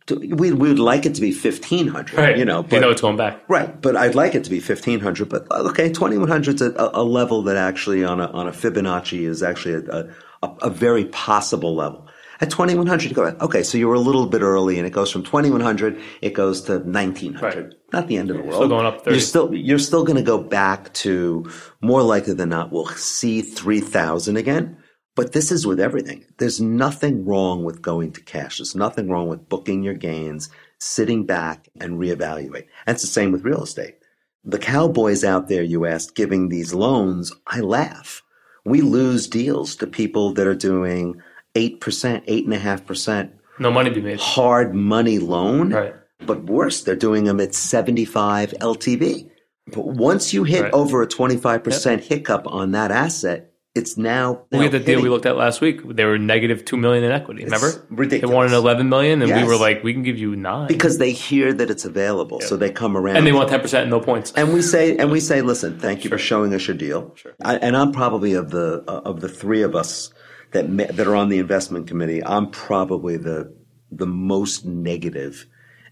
we 0.09 0.51
we 0.51 0.67
would 0.69 0.79
like 0.79 1.05
it 1.05 1.15
to 1.15 1.21
be 1.21 1.31
fifteen 1.31 1.87
hundred, 1.87 2.17
Right. 2.17 2.37
you 2.37 2.43
know, 2.45 2.59
you 2.61 2.67
but 2.69 2.79
know 2.81 2.89
it's 2.91 3.01
going 3.01 3.15
back. 3.17 3.39
Right, 3.47 3.79
but 3.81 3.95
I'd 3.95 4.15
like 4.15 4.35
it 4.35 4.43
to 4.43 4.49
be 4.49 4.59
fifteen 4.59 4.99
hundred. 4.99 5.29
But 5.29 5.47
uh, 5.51 5.69
okay, 5.69 5.91
twenty 5.91 6.17
one 6.17 6.27
hundred 6.27 6.55
is 6.55 6.61
a, 6.61 6.91
a 6.93 7.03
level 7.03 7.41
that 7.43 7.55
actually 7.55 8.03
on 8.03 8.19
a 8.19 8.27
on 8.27 8.47
a 8.47 8.51
Fibonacci 8.51 9.21
is 9.27 9.41
actually 9.43 9.75
a 9.87 10.09
a, 10.43 10.47
a 10.63 10.69
very 10.69 11.05
possible 11.05 11.73
level. 11.75 12.09
At 12.41 12.49
twenty 12.49 12.75
one 12.75 12.87
hundred, 12.87 13.09
you 13.11 13.15
go 13.15 13.25
okay. 13.47 13.63
So 13.63 13.77
you 13.77 13.87
were 13.87 13.93
a 13.95 13.99
little 14.09 14.25
bit 14.25 14.41
early, 14.41 14.77
and 14.77 14.85
it 14.85 14.89
goes 14.91 15.09
from 15.11 15.23
twenty 15.23 15.49
one 15.49 15.61
hundred, 15.61 16.01
it 16.21 16.33
goes 16.33 16.61
to 16.63 16.79
nineteen 16.89 17.35
hundred. 17.35 17.65
Right. 17.65 17.73
Not 17.93 18.07
the 18.07 18.17
end 18.17 18.31
of 18.31 18.37
the 18.37 18.43
world. 18.43 18.55
still 18.55 18.67
going 18.69 18.85
up 18.87 19.03
30. 19.03 19.11
You're 19.11 19.19
still 19.21 19.53
you're 19.53 19.79
still 19.79 20.03
going 20.03 20.17
to 20.17 20.23
go 20.23 20.39
back 20.39 20.91
to 20.95 21.49
more 21.81 22.01
likely 22.01 22.33
than 22.33 22.49
not. 22.49 22.71
We'll 22.71 22.87
see 22.87 23.41
three 23.41 23.79
thousand 23.81 24.35
again. 24.37 24.77
But 25.15 25.31
this 25.33 25.51
is 25.51 25.67
with 25.67 25.79
everything. 25.79 26.25
There's 26.39 26.59
nothing 26.59 27.23
wrong 27.23 27.63
with 27.63 27.83
going 27.83 28.13
to 28.13 28.21
cash. 28.21 28.57
There's 28.57 28.73
nothing 28.75 29.09
wrong 29.09 29.27
with 29.27 29.47
booking 29.47 29.83
your 29.83 29.93
gains, 29.93 30.49
sitting 30.79 31.27
back 31.27 31.69
and 31.79 31.99
reevaluate. 31.99 32.65
And 32.87 32.95
it's 32.95 33.03
the 33.03 33.07
same 33.07 33.31
with 33.31 33.45
real 33.45 33.61
estate. 33.61 33.97
The 34.43 34.57
cowboys 34.57 35.23
out 35.23 35.49
there, 35.49 35.61
you 35.61 35.85
asked, 35.85 36.15
giving 36.15 36.49
these 36.49 36.73
loans, 36.73 37.31
I 37.45 37.59
laugh. 37.59 38.23
We 38.65 38.81
lose 38.81 39.27
deals 39.27 39.75
to 39.77 39.85
people 39.87 40.33
that 40.33 40.47
are 40.47 40.55
doing 40.55 41.21
8%, 41.53 41.79
8.5% 41.79 43.31
No 43.59 43.69
money 43.71 43.89
to 43.91 43.95
be 43.95 44.01
made. 44.01 44.19
hard 44.19 44.73
money 44.73 45.19
loan. 45.19 45.73
Right. 45.73 45.93
But 46.25 46.43
worse, 46.45 46.83
they're 46.83 46.95
doing 46.95 47.23
them 47.25 47.39
at 47.39 47.53
75 47.55 48.53
LTV. 48.59 49.29
But 49.73 49.85
once 49.87 50.33
you 50.33 50.43
hit 50.43 50.63
Right. 50.63 50.73
over 50.73 51.01
a 51.01 51.07
25% 51.07 52.01
hiccup 52.01 52.43
on 52.47 52.71
that 52.71 52.91
asset, 52.91 53.51
it's 53.75 53.97
now. 53.97 54.41
We 54.51 54.59
had 54.59 54.71
the 54.71 54.79
now 54.79 54.85
deal 54.85 55.01
we 55.01 55.09
looked 55.09 55.25
at 55.25 55.35
last 55.35 55.59
week. 55.59 55.81
They 55.95 56.05
were 56.05 56.19
negative 56.19 56.63
two 56.63 56.77
million 56.77 57.03
in 57.03 57.11
equity. 57.11 57.43
Remember? 57.45 57.71
ridiculous. 57.89 58.29
They 58.29 58.35
wanted 58.35 58.51
eleven 58.53 58.87
million, 58.87 59.23
and 59.23 59.31
we 59.33 59.43
were 59.47 59.55
like, 59.55 59.83
"We 59.83 59.93
can 59.93 60.03
give 60.03 60.19
you 60.19 60.35
nine. 60.35 60.67
because 60.67 60.99
they 60.99 61.11
hear 61.11 61.51
that 61.53 61.71
it's 61.71 61.83
available, 61.83 62.39
so 62.41 62.55
they 62.55 62.69
come 62.69 62.95
around. 62.95 63.17
and 63.17 63.25
they 63.25 63.31
want 63.31 63.49
ten 63.49 63.61
percent, 63.61 63.83
and 63.83 63.89
no 63.89 63.99
points. 63.99 64.31
and 64.35 64.53
we 64.53 64.61
say, 64.61 64.95
and 64.97 65.09
we 65.11 65.19
say, 65.19 65.41
listen, 65.41 65.79
thank 65.79 66.03
you 66.03 66.11
for 66.11 66.19
showing 66.19 66.53
us 66.53 66.67
your 66.67 66.77
deal. 66.77 67.15
I, 67.43 67.55
and 67.55 67.75
I'm 67.75 67.91
probably 67.93 68.33
of 68.33 68.51
the 68.51 68.83
uh, 68.87 69.01
of 69.05 69.21
the 69.21 69.29
three 69.29 69.63
of 69.63 69.75
us 69.75 70.13
that 70.51 70.69
ma- 70.69 70.91
that 70.91 71.07
are 71.07 71.15
on 71.15 71.29
the 71.29 71.39
investment 71.39 71.87
committee. 71.87 72.23
I'm 72.23 72.51
probably 72.51 73.17
the 73.17 73.55
the 73.91 74.05
most 74.05 74.65
negative, 74.65 75.47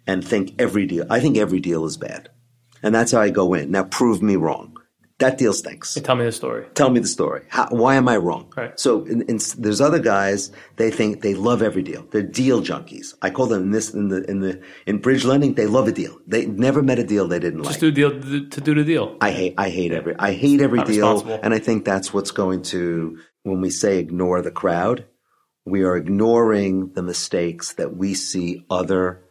and 0.08 0.26
think 0.26 0.56
every 0.60 0.86
deal. 0.86 1.06
I 1.10 1.20
think 1.20 1.38
every 1.38 1.60
deal 1.60 1.86
is 1.86 1.98
bad, 1.98 2.30
and 2.84 2.94
that's 2.94 3.12
how 3.12 3.22
I 3.22 3.30
go 3.30 3.54
in. 3.54 3.72
Now, 3.72 3.84
prove 3.84 4.22
me 4.22 4.36
wrong. 4.36 4.78
That 5.22 5.38
deal 5.38 5.54
stinks. 5.54 5.94
Tell 5.94 6.16
me 6.16 6.26
the 6.26 6.32
story. 6.32 6.66
Tell 6.74 6.90
me 6.90 7.00
the 7.00 7.08
story. 7.08 7.44
How, 7.48 7.68
why 7.70 7.94
am 7.94 8.08
I 8.08 8.18
wrong? 8.18 8.52
Right. 8.58 8.78
So 8.80 9.06
in, 9.06 9.22
in, 9.30 9.40
there's 9.60 9.80
other 9.80 10.00
guys. 10.00 10.52
They 10.78 10.90
think 10.90 11.22
they 11.22 11.36
love 11.36 11.62
every 11.62 11.84
deal. 11.84 12.08
They're 12.10 12.24
deal 12.24 12.64
junkies. 12.64 13.14
I 13.22 13.30
call 13.30 13.46
them 13.46 13.62
in 13.62 13.72
this 13.72 13.94
in 13.94 14.08
the 14.08 14.28
in 14.28 14.40
the 14.40 14.64
in 14.88 14.98
bridge 14.98 15.24
lending. 15.24 15.54
They 15.54 15.68
love 15.68 15.88
a 15.88 15.92
deal. 15.92 16.18
They 16.26 16.48
never 16.48 16.82
met 16.82 16.98
a 16.98 17.04
deal 17.04 17.28
they 17.28 17.38
didn't 17.38 17.60
like. 17.60 17.68
Just 17.68 17.82
do 17.82 17.90
a 17.90 17.92
deal 17.92 18.20
to, 18.20 18.50
to 18.50 18.62
do 18.62 18.74
the 18.74 18.84
deal. 18.84 19.16
I 19.22 19.30
hate 19.30 19.54
I 19.60 19.70
hate 19.70 19.92
every 19.92 20.16
I 20.18 20.34
hate 20.34 20.60
every 20.60 20.80
Not 20.80 20.88
deal, 20.88 21.40
and 21.44 21.54
I 21.54 21.60
think 21.60 21.86
that's 21.86 22.12
what's 22.12 22.32
going 22.32 22.64
to 22.74 23.20
when 23.44 23.62
we 23.62 23.70
say 23.70 24.00
ignore 24.00 24.42
the 24.42 24.50
crowd, 24.50 25.06
we 25.66 25.84
are 25.84 25.96
ignoring 25.96 26.94
the 26.94 27.04
mistakes 27.04 27.74
that 27.74 27.96
we 27.96 28.16
see 28.16 28.66
other 28.72 29.24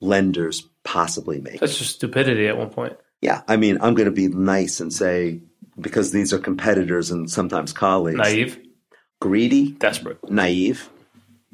lenders 0.00 0.68
possibly 0.84 1.40
make. 1.40 1.60
That's 1.60 1.78
just 1.78 1.94
stupidity 1.96 2.46
at 2.48 2.56
one 2.56 2.70
point. 2.70 2.94
Yeah, 3.20 3.42
I 3.48 3.56
mean, 3.56 3.78
I'm 3.80 3.94
going 3.94 4.06
to 4.06 4.10
be 4.12 4.28
nice 4.28 4.80
and 4.80 4.92
say 4.92 5.40
because 5.80 6.12
these 6.12 6.32
are 6.32 6.38
competitors 6.38 7.10
and 7.10 7.30
sometimes 7.30 7.72
colleagues, 7.72 8.18
Naive, 8.18 8.58
greedy, 9.20 9.72
desperate. 9.72 10.18
naive, 10.30 10.90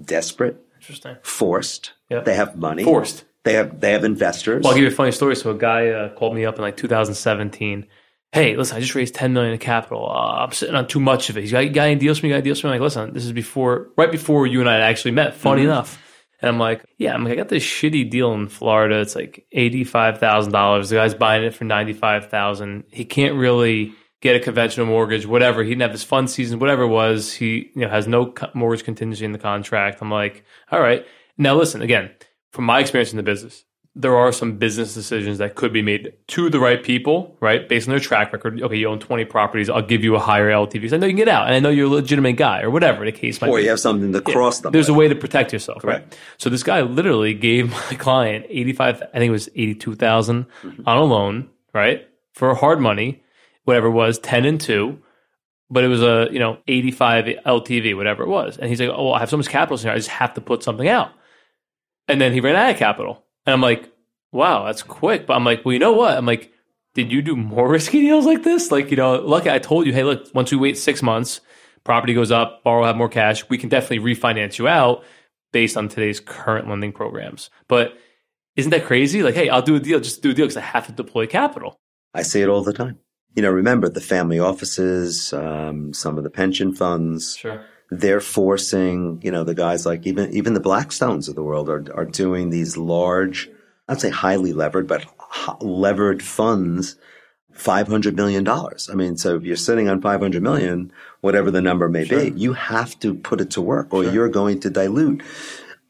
desperate, 0.02 0.56
Interesting. 0.80 1.16
forced. 1.22 1.92
Yeah. 2.08 2.20
They 2.20 2.34
have 2.34 2.56
money. 2.56 2.84
Forced. 2.84 3.24
They 3.44 3.54
have 3.54 3.80
they 3.80 3.92
have 3.92 4.04
investors. 4.04 4.62
Well, 4.64 4.72
I'll 4.72 4.76
give 4.76 4.82
you 4.84 4.90
a 4.90 4.94
funny 4.94 5.12
story. 5.12 5.36
So 5.36 5.50
a 5.52 5.54
guy 5.56 5.88
uh, 5.88 6.08
called 6.14 6.34
me 6.34 6.44
up 6.44 6.56
in 6.56 6.62
like 6.62 6.76
2017. 6.76 7.86
Hey, 8.32 8.54
listen, 8.56 8.76
I 8.76 8.80
just 8.80 8.94
raised 8.94 9.14
10 9.14 9.32
million 9.32 9.52
in 9.54 9.58
capital. 9.58 10.08
Uh, 10.08 10.44
I'm 10.44 10.52
sitting 10.52 10.74
on 10.76 10.86
too 10.86 11.00
much 11.00 11.30
of 11.30 11.36
it. 11.38 11.40
He's 11.40 11.50
got, 11.50 11.64
got 11.72 11.88
any 11.88 11.96
deals 11.98 12.18
for 12.20 12.26
me? 12.26 12.30
Got 12.30 12.36
any 12.36 12.42
deals 12.44 12.60
for 12.60 12.68
me? 12.68 12.74
I'm 12.74 12.80
like, 12.80 12.84
listen, 12.84 13.12
this 13.12 13.24
is 13.24 13.32
before, 13.32 13.88
right 13.96 14.10
before 14.12 14.46
you 14.46 14.60
and 14.60 14.68
I 14.68 14.78
actually 14.80 15.10
met. 15.12 15.34
Funny 15.34 15.62
Mm-hmm. 15.62 15.70
enough. 15.70 16.02
And 16.40 16.48
I'm 16.48 16.58
like, 16.58 16.84
yeah, 16.96 17.14
I'm 17.14 17.24
like, 17.24 17.34
I 17.34 17.36
got 17.36 17.48
this 17.48 17.64
shitty 17.64 18.10
deal 18.10 18.32
in 18.32 18.48
Florida. 18.48 19.00
It's 19.00 19.14
like 19.14 19.46
$85,000. 19.54 20.88
The 20.88 20.94
guy's 20.94 21.14
buying 21.14 21.44
it 21.44 21.54
for 21.54 21.64
95,000. 21.64 22.84
He 22.90 23.04
can't 23.04 23.34
really 23.34 23.92
get 24.20 24.36
a 24.36 24.40
conventional 24.40 24.86
mortgage, 24.86 25.26
whatever. 25.26 25.62
He 25.62 25.70
didn't 25.70 25.82
have 25.82 25.92
his 25.92 26.04
fund 26.04 26.30
season, 26.30 26.58
whatever 26.58 26.84
it 26.84 26.88
was. 26.88 27.32
He, 27.32 27.70
you 27.74 27.82
know, 27.82 27.88
has 27.88 28.06
no 28.06 28.34
mortgage 28.54 28.84
contingency 28.84 29.24
in 29.24 29.32
the 29.32 29.38
contract. 29.38 30.00
I'm 30.00 30.10
like, 30.10 30.44
all 30.70 30.80
right. 30.80 31.06
Now 31.36 31.56
listen, 31.56 31.82
again, 31.82 32.10
from 32.52 32.64
my 32.64 32.80
experience 32.80 33.12
in 33.12 33.16
the 33.16 33.22
business, 33.22 33.64
there 34.00 34.16
are 34.16 34.32
some 34.32 34.56
business 34.56 34.94
decisions 34.94 35.38
that 35.38 35.54
could 35.56 35.72
be 35.72 35.82
made 35.82 36.12
to 36.28 36.48
the 36.48 36.58
right 36.58 36.82
people, 36.82 37.36
right? 37.40 37.68
Based 37.68 37.86
on 37.86 37.90
their 37.92 38.00
track 38.00 38.32
record. 38.32 38.62
Okay, 38.62 38.76
you 38.76 38.88
own 38.88 38.98
20 38.98 39.24
properties. 39.26 39.68
I'll 39.68 39.82
give 39.82 40.02
you 40.02 40.14
a 40.16 40.18
higher 40.18 40.48
LTV. 40.50 40.92
I 40.92 40.96
know 40.96 41.06
you 41.06 41.12
can 41.12 41.16
get 41.18 41.28
out 41.28 41.46
and 41.46 41.54
I 41.54 41.60
know 41.60 41.68
you're 41.68 41.86
a 41.86 41.90
legitimate 41.90 42.34
guy 42.36 42.62
or 42.62 42.70
whatever 42.70 43.04
the 43.04 43.12
case 43.12 43.40
might 43.40 43.48
or 43.48 43.56
be. 43.56 43.60
Or 43.60 43.64
you 43.64 43.68
have 43.70 43.80
something 43.80 44.12
to 44.12 44.20
cross 44.20 44.60
them. 44.60 44.72
There's 44.72 44.88
a 44.88 44.94
way 44.94 45.08
to 45.08 45.14
protect 45.14 45.52
yourself, 45.52 45.84
right? 45.84 46.04
So 46.38 46.48
this 46.50 46.62
guy 46.62 46.80
literally 46.82 47.34
gave 47.34 47.70
my 47.90 47.96
client 47.98 48.46
85, 48.48 49.02
I 49.02 49.18
think 49.18 49.28
it 49.28 49.30
was 49.30 49.48
82,000 49.54 50.46
Mm-hmm. 50.62 50.88
on 50.88 50.96
a 50.96 51.04
loan, 51.04 51.50
right? 51.74 52.08
For 52.34 52.54
hard 52.54 52.80
money, 52.80 53.22
whatever 53.64 53.88
it 53.88 53.92
was, 53.92 54.18
10 54.18 54.44
and 54.46 54.60
2. 54.60 54.98
But 55.72 55.84
it 55.84 55.88
was 55.88 56.02
a, 56.02 56.28
you 56.32 56.38
know, 56.38 56.58
85 56.66 57.26
LTV, 57.46 57.96
whatever 57.96 58.22
it 58.24 58.28
was. 58.28 58.56
And 58.56 58.68
he's 58.68 58.80
like, 58.80 58.88
oh, 58.90 59.04
well, 59.06 59.14
I 59.14 59.20
have 59.20 59.30
so 59.30 59.36
much 59.36 59.48
capital 59.48 59.76
here. 59.78 59.92
I 59.92 59.96
just 59.96 60.08
have 60.08 60.34
to 60.34 60.40
put 60.40 60.62
something 60.64 60.88
out. 60.88 61.10
And 62.08 62.20
then 62.20 62.32
he 62.32 62.40
ran 62.40 62.56
out 62.56 62.70
of 62.70 62.76
capital. 62.76 63.24
And 63.50 63.54
I'm 63.54 63.60
like, 63.60 63.92
wow, 64.30 64.66
that's 64.66 64.84
quick. 64.84 65.26
But 65.26 65.34
I'm 65.34 65.44
like, 65.44 65.64
well, 65.64 65.72
you 65.72 65.80
know 65.80 65.92
what? 65.92 66.16
I'm 66.16 66.24
like, 66.24 66.52
did 66.94 67.10
you 67.10 67.20
do 67.20 67.34
more 67.34 67.68
risky 67.72 68.00
deals 68.00 68.26
like 68.26 68.44
this? 68.44 68.70
Like, 68.70 68.92
you 68.92 68.96
know, 68.96 69.16
lucky 69.16 69.50
I 69.50 69.58
told 69.58 69.86
you, 69.86 69.92
hey, 69.92 70.04
look, 70.04 70.32
once 70.32 70.52
we 70.52 70.56
wait 70.56 70.78
six 70.78 71.02
months, 71.02 71.40
property 71.82 72.14
goes 72.14 72.30
up, 72.30 72.62
borrow 72.62 72.84
have 72.84 72.96
more 72.96 73.08
cash, 73.08 73.48
we 73.48 73.58
can 73.58 73.68
definitely 73.68 74.14
refinance 74.14 74.56
you 74.56 74.68
out 74.68 75.02
based 75.52 75.76
on 75.76 75.88
today's 75.88 76.20
current 76.20 76.68
lending 76.68 76.92
programs. 76.92 77.50
But 77.66 77.94
isn't 78.54 78.70
that 78.70 78.84
crazy? 78.84 79.24
Like, 79.24 79.34
hey, 79.34 79.48
I'll 79.48 79.62
do 79.62 79.74
a 79.74 79.80
deal, 79.80 79.98
just 79.98 80.22
do 80.22 80.30
a 80.30 80.34
deal 80.34 80.46
because 80.46 80.56
I 80.56 80.60
have 80.60 80.86
to 80.86 80.92
deploy 80.92 81.26
capital. 81.26 81.76
I 82.14 82.22
see 82.22 82.40
it 82.40 82.48
all 82.48 82.62
the 82.62 82.72
time. 82.72 83.00
You 83.34 83.42
know, 83.42 83.50
remember 83.50 83.88
the 83.88 84.00
family 84.00 84.38
offices, 84.38 85.32
um, 85.32 85.92
some 85.92 86.18
of 86.18 86.22
the 86.24 86.30
pension 86.30 86.72
funds. 86.72 87.36
Sure. 87.36 87.64
They're 87.90 88.20
forcing, 88.20 89.20
you 89.22 89.30
know, 89.30 89.42
the 89.44 89.54
guys 89.54 89.84
like 89.84 90.06
even 90.06 90.32
even 90.32 90.54
the 90.54 90.60
Blackstones 90.60 91.28
of 91.28 91.34
the 91.34 91.42
world 91.42 91.68
are 91.68 91.84
are 91.94 92.04
doing 92.04 92.50
these 92.50 92.76
large, 92.76 93.50
I'd 93.88 94.00
say 94.00 94.10
highly 94.10 94.52
levered, 94.52 94.86
but 94.86 95.04
levered 95.60 96.22
funds, 96.22 96.96
five 97.52 97.88
hundred 97.88 98.14
million 98.16 98.44
dollars. 98.44 98.88
I 98.90 98.94
mean, 98.94 99.16
so 99.16 99.36
if 99.36 99.42
you're 99.42 99.56
sitting 99.56 99.88
on 99.88 100.00
five 100.00 100.20
hundred 100.20 100.42
million, 100.42 100.92
whatever 101.20 101.50
the 101.50 101.60
number 101.62 101.88
may 101.88 102.04
be, 102.04 102.32
you 102.36 102.52
have 102.52 102.98
to 103.00 103.14
put 103.14 103.40
it 103.40 103.50
to 103.52 103.60
work, 103.60 103.92
or 103.92 104.04
you're 104.04 104.28
going 104.28 104.60
to 104.60 104.70
dilute. 104.70 105.22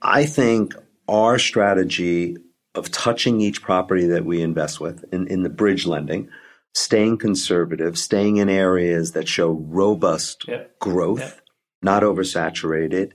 I 0.00 0.24
think 0.24 0.74
our 1.08 1.38
strategy 1.38 2.36
of 2.74 2.90
touching 2.90 3.40
each 3.40 3.60
property 3.62 4.06
that 4.06 4.24
we 4.24 4.40
invest 4.40 4.80
with 4.80 5.04
in, 5.12 5.26
in 5.26 5.42
the 5.42 5.48
bridge 5.50 5.84
lending, 5.86 6.30
staying 6.72 7.18
conservative, 7.18 7.98
staying 7.98 8.36
in 8.38 8.48
areas 8.48 9.12
that 9.12 9.28
show 9.28 9.50
robust 9.50 10.46
Yeah. 10.48 10.62
growth, 10.78 11.18
Yeah. 11.20 11.32
Not 11.82 12.02
oversaturated, 12.02 13.12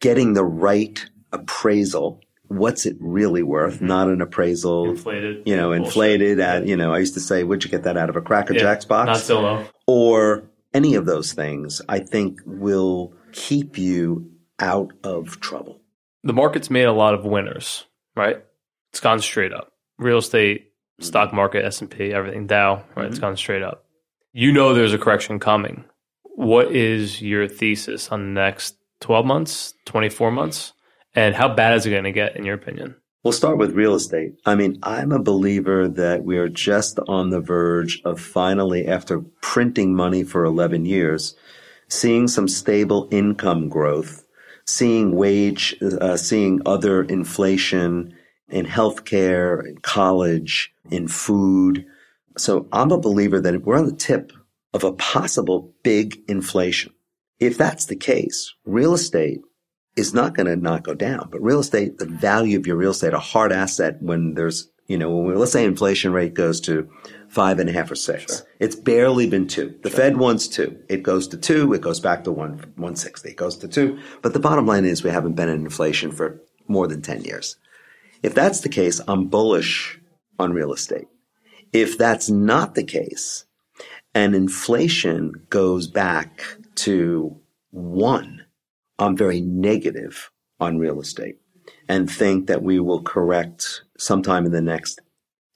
getting 0.00 0.34
the 0.34 0.44
right 0.44 1.04
appraisal. 1.32 2.20
What's 2.48 2.86
it 2.86 2.96
really 3.00 3.42
worth? 3.42 3.76
Mm-hmm. 3.76 3.86
Not 3.86 4.08
an 4.08 4.20
appraisal, 4.20 4.90
Inflated. 4.90 5.42
you 5.46 5.56
know, 5.56 5.70
Bullshit. 5.70 5.86
inflated 5.86 6.40
at, 6.40 6.66
you 6.66 6.76
know, 6.76 6.94
I 6.94 6.98
used 6.98 7.14
to 7.14 7.20
say, 7.20 7.42
would 7.42 7.64
you 7.64 7.70
get 7.70 7.82
that 7.82 7.96
out 7.96 8.08
of 8.08 8.16
a 8.16 8.20
Cracker 8.20 8.54
Yeah, 8.54 8.60
Jacks 8.60 8.84
box? 8.84 9.06
Not 9.06 9.18
so 9.18 9.40
low. 9.40 9.66
or 9.86 10.44
any 10.72 10.94
of 10.94 11.06
those 11.06 11.32
things, 11.32 11.82
I 11.88 11.98
think 11.98 12.40
will 12.44 13.14
keep 13.32 13.78
you 13.78 14.30
out 14.60 14.92
of 15.02 15.40
trouble. 15.40 15.80
The 16.22 16.32
market's 16.32 16.70
made 16.70 16.84
a 16.84 16.92
lot 16.92 17.14
of 17.14 17.24
winners, 17.24 17.84
right? 18.14 18.44
It's 18.90 19.00
gone 19.00 19.20
straight 19.20 19.52
up. 19.52 19.72
Real 19.98 20.18
estate, 20.18 20.72
stock 21.00 21.28
mm-hmm. 21.28 21.36
market, 21.36 21.64
S 21.64 21.80
and 21.80 21.90
P, 21.90 22.12
everything 22.12 22.46
Dow, 22.46 22.84
right? 22.94 23.06
It's 23.06 23.16
mm-hmm. 23.16 23.26
gone 23.26 23.36
straight 23.36 23.62
up. 23.62 23.84
You 24.32 24.52
know 24.52 24.74
there's 24.74 24.92
a 24.92 24.98
correction 24.98 25.38
coming. 25.38 25.84
What 26.36 26.70
is 26.70 27.22
your 27.22 27.48
thesis 27.48 28.12
on 28.12 28.20
the 28.20 28.40
next 28.40 28.76
12 29.00 29.24
months, 29.24 29.72
24 29.86 30.30
months? 30.30 30.74
And 31.14 31.34
how 31.34 31.54
bad 31.54 31.74
is 31.78 31.86
it 31.86 31.90
going 31.90 32.04
to 32.04 32.12
get, 32.12 32.36
in 32.36 32.44
your 32.44 32.54
opinion? 32.54 32.94
We'll 33.24 33.32
start 33.32 33.56
with 33.56 33.72
real 33.72 33.94
estate. 33.94 34.34
I 34.44 34.54
mean, 34.54 34.78
I'm 34.82 35.12
a 35.12 35.18
believer 35.18 35.88
that 35.88 36.24
we 36.24 36.36
are 36.36 36.50
just 36.50 36.98
on 37.08 37.30
the 37.30 37.40
verge 37.40 38.02
of 38.04 38.20
finally, 38.20 38.86
after 38.86 39.22
printing 39.40 39.96
money 39.96 40.24
for 40.24 40.44
11 40.44 40.84
years, 40.84 41.34
seeing 41.88 42.28
some 42.28 42.48
stable 42.48 43.08
income 43.10 43.70
growth, 43.70 44.26
seeing 44.66 45.16
wage, 45.16 45.74
uh, 45.80 46.18
seeing 46.18 46.60
other 46.66 47.02
inflation 47.02 48.14
in 48.50 48.66
healthcare, 48.66 49.66
in 49.66 49.78
college, 49.78 50.70
in 50.90 51.08
food. 51.08 51.86
So 52.36 52.68
I'm 52.72 52.92
a 52.92 52.98
believer 52.98 53.40
that 53.40 53.62
we're 53.64 53.78
on 53.78 53.86
the 53.86 53.96
tip 53.96 54.32
of 54.76 54.84
a 54.84 54.92
possible 54.92 55.74
big 55.82 56.20
inflation. 56.28 56.92
If 57.40 57.56
that's 57.56 57.86
the 57.86 57.96
case, 57.96 58.52
real 58.66 58.92
estate 58.92 59.40
is 59.96 60.12
not 60.12 60.34
going 60.34 60.46
to 60.46 60.54
not 60.56 60.84
go 60.84 60.94
down, 60.94 61.28
but 61.32 61.42
real 61.42 61.60
estate, 61.60 61.96
the 61.96 62.04
value 62.04 62.58
of 62.58 62.66
your 62.66 62.76
real 62.76 62.90
estate, 62.90 63.14
a 63.14 63.18
hard 63.18 63.52
asset 63.52 63.96
when 64.02 64.34
there's, 64.34 64.68
you 64.86 64.98
know, 64.98 65.10
when 65.10 65.26
we, 65.28 65.34
let's 65.34 65.52
say 65.52 65.64
inflation 65.64 66.12
rate 66.12 66.34
goes 66.34 66.60
to 66.60 66.90
five 67.28 67.58
and 67.58 67.70
a 67.70 67.72
half 67.72 67.90
or 67.90 67.94
six. 67.94 68.42
It's 68.60 68.76
barely 68.76 69.26
been 69.26 69.48
two. 69.48 69.74
The 69.82 69.88
Fed 69.88 70.18
wants 70.18 70.46
two. 70.46 70.78
It 70.90 71.02
goes 71.02 71.26
to 71.28 71.38
two. 71.38 71.72
It 71.72 71.80
goes 71.80 71.98
back 71.98 72.24
to 72.24 72.32
one, 72.32 72.58
160. 72.58 73.30
It 73.30 73.36
goes 73.36 73.56
to 73.58 73.68
two. 73.68 73.98
But 74.20 74.34
the 74.34 74.40
bottom 74.40 74.66
line 74.66 74.84
is 74.84 75.02
we 75.02 75.10
haven't 75.10 75.36
been 75.36 75.48
in 75.48 75.64
inflation 75.64 76.12
for 76.12 76.42
more 76.68 76.86
than 76.86 77.00
10 77.00 77.22
years. 77.22 77.56
If 78.22 78.34
that's 78.34 78.60
the 78.60 78.68
case, 78.68 79.00
I'm 79.08 79.28
bullish 79.28 79.98
on 80.38 80.52
real 80.52 80.74
estate. 80.74 81.06
If 81.72 81.96
that's 81.96 82.28
not 82.28 82.74
the 82.74 82.84
case 82.84 83.45
and 84.16 84.34
inflation 84.34 85.30
goes 85.50 85.86
back 85.86 86.42
to 86.76 87.38
one, 87.70 88.46
I'm 88.98 89.14
very 89.14 89.42
negative 89.42 90.30
on 90.58 90.78
real 90.78 91.02
estate 91.02 91.36
and 91.86 92.10
think 92.10 92.46
that 92.46 92.62
we 92.62 92.80
will 92.80 93.02
correct 93.02 93.82
sometime 93.98 94.46
in 94.46 94.52
the 94.52 94.62
next 94.62 95.00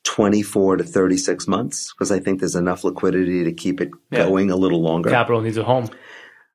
24 0.04 0.76
to 0.76 0.84
36 0.84 1.48
months 1.48 1.94
because 1.94 2.12
I 2.12 2.20
think 2.20 2.40
there's 2.40 2.54
enough 2.54 2.84
liquidity 2.84 3.44
to 3.44 3.52
keep 3.52 3.80
it 3.80 3.90
Yeah. 4.10 4.26
going 4.26 4.50
a 4.50 4.56
little 4.56 4.82
longer. 4.82 5.08
Capital 5.08 5.40
needs 5.40 5.56
a 5.56 5.64
home. 5.64 5.88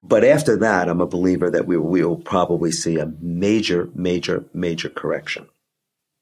But 0.03 0.23
after 0.23 0.55
that, 0.57 0.87
I'm 0.87 1.01
a 1.01 1.07
believer 1.07 1.49
that 1.49 1.65
we 1.65 1.75
we 1.75 2.05
will 2.05 2.17
probably 2.17 2.71
see 2.71 2.99
a 2.99 3.11
major, 3.19 3.89
major, 3.95 4.45
major 4.53 4.89
correction. 4.89 5.47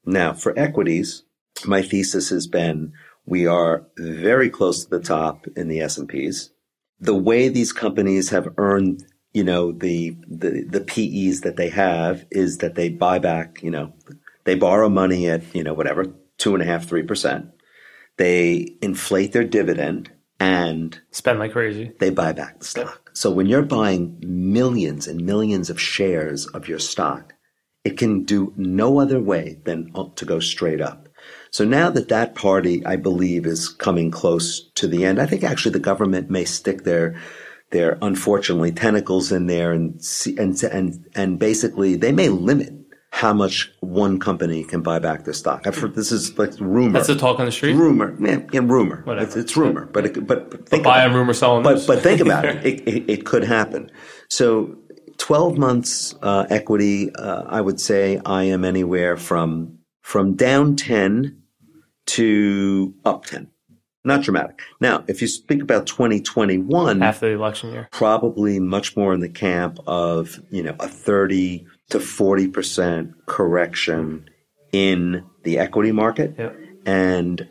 Now, 0.06 0.32
for 0.32 0.58
equities, 0.58 1.24
my 1.66 1.82
thesis 1.82 2.30
has 2.30 2.46
been 2.46 2.94
we 3.26 3.46
are 3.46 3.86
very 3.98 4.50
close 4.50 4.84
to 4.84 4.90
the 4.90 5.00
top 5.02 5.46
in 5.56 5.68
the 5.68 5.80
S&Ps. 5.80 6.50
The 7.00 7.14
way 7.14 7.48
these 7.48 7.72
companies 7.72 8.30
have 8.30 8.48
earned, 8.56 9.04
you 9.32 9.44
know, 9.44 9.72
the, 9.72 10.16
the, 10.28 10.64
the 10.68 10.80
PEs 10.80 11.40
that 11.40 11.56
they 11.56 11.70
have 11.70 12.26
is 12.30 12.58
that 12.58 12.74
they 12.74 12.88
buy 12.88 13.18
back, 13.18 13.62
you 13.62 13.70
know, 13.70 13.92
they 14.44 14.54
borrow 14.54 14.88
money 14.88 15.28
at, 15.28 15.54
you 15.54 15.64
know, 15.64 15.74
whatever, 15.74 16.04
two 16.38 16.54
and 16.54 16.62
a 16.62 16.66
half, 16.66 16.86
three 16.86 17.02
percent. 17.02 17.50
They 18.16 18.76
inflate 18.80 19.32
their 19.32 19.44
dividend 19.44 20.12
and 20.38 21.00
Spend 21.10 21.38
like 21.38 21.52
crazy. 21.52 21.92
they 21.98 22.10
buy 22.10 22.32
back 22.32 22.58
the 22.58 22.64
stock. 22.64 23.10
So 23.14 23.30
when 23.30 23.46
you're 23.46 23.62
buying 23.62 24.18
millions 24.22 25.06
and 25.06 25.24
millions 25.24 25.70
of 25.70 25.80
shares 25.80 26.46
of 26.48 26.68
your 26.68 26.78
stock, 26.78 27.32
it 27.84 27.96
can 27.96 28.24
do 28.24 28.52
no 28.56 29.00
other 29.00 29.20
way 29.20 29.60
than 29.64 29.92
to 30.16 30.24
go 30.24 30.40
straight 30.40 30.80
up. 30.80 31.03
So 31.54 31.64
now 31.64 31.88
that 31.90 32.08
that 32.08 32.34
party, 32.34 32.84
I 32.84 32.96
believe, 32.96 33.46
is 33.46 33.68
coming 33.68 34.10
close 34.10 34.68
to 34.74 34.88
the 34.88 35.04
end, 35.04 35.20
I 35.20 35.26
think 35.26 35.44
actually 35.44 35.70
the 35.70 35.78
government 35.78 36.28
may 36.28 36.44
stick 36.44 36.82
their 36.82 37.14
their 37.70 37.96
unfortunately 38.02 38.72
tentacles 38.72 39.30
in 39.30 39.46
there 39.46 39.70
and 39.70 40.02
and 40.36 40.60
and 40.64 41.06
and 41.14 41.38
basically 41.38 41.94
they 41.94 42.10
may 42.10 42.28
limit 42.28 42.72
how 43.12 43.32
much 43.32 43.70
one 43.78 44.18
company 44.18 44.64
can 44.64 44.82
buy 44.82 44.98
back 44.98 45.22
their 45.22 45.32
stock. 45.32 45.64
I've 45.64 45.78
heard 45.78 45.94
this 45.94 46.10
is 46.10 46.36
like 46.36 46.50
rumor. 46.58 46.94
That's 46.94 47.06
the 47.06 47.14
talk 47.14 47.38
on 47.38 47.46
the 47.46 47.52
street. 47.52 47.74
rumor, 47.74 48.16
man, 48.18 48.48
yeah, 48.52 48.58
rumor. 48.64 49.02
Whatever. 49.04 49.24
It's, 49.24 49.36
it's 49.36 49.56
rumor, 49.56 49.86
but 49.86 50.06
it, 50.06 50.26
but, 50.26 50.50
but 50.50 50.68
think 50.68 50.82
Buy 50.82 51.04
about 51.04 51.10
on 51.10 51.16
rumor, 51.16 51.34
sell 51.34 51.62
but 51.62 51.86
but 51.86 52.02
think 52.02 52.20
about 52.20 52.46
it. 52.46 52.56
It, 52.66 52.80
it. 52.88 53.08
it 53.08 53.26
could 53.26 53.44
happen. 53.44 53.92
So, 54.28 54.76
twelve 55.18 55.56
months 55.56 56.16
uh, 56.20 56.46
equity. 56.50 57.14
Uh, 57.14 57.44
I 57.46 57.60
would 57.60 57.78
say 57.78 58.20
I 58.26 58.42
am 58.42 58.64
anywhere 58.64 59.16
from 59.16 59.78
from 60.02 60.34
down 60.34 60.74
ten 60.74 61.42
to 62.06 62.94
up 63.04 63.26
ten. 63.26 63.50
Not 64.06 64.22
dramatic. 64.22 64.60
Now, 64.80 65.02
if 65.08 65.22
you 65.22 65.28
speak 65.28 65.62
about 65.62 65.86
2021, 65.86 67.02
After 67.02 67.28
the 67.30 67.34
election 67.34 67.72
year. 67.72 67.88
probably 67.90 68.60
much 68.60 68.96
more 68.98 69.14
in 69.14 69.20
the 69.20 69.30
camp 69.30 69.78
of 69.86 70.40
you 70.50 70.62
know 70.62 70.76
a 70.78 70.88
30 70.88 71.66
to 71.90 72.00
40 72.00 72.48
percent 72.48 73.12
correction 73.26 74.28
in 74.72 75.24
the 75.44 75.58
equity 75.58 75.92
market 75.92 76.34
Yep. 76.38 76.56
and 76.84 77.48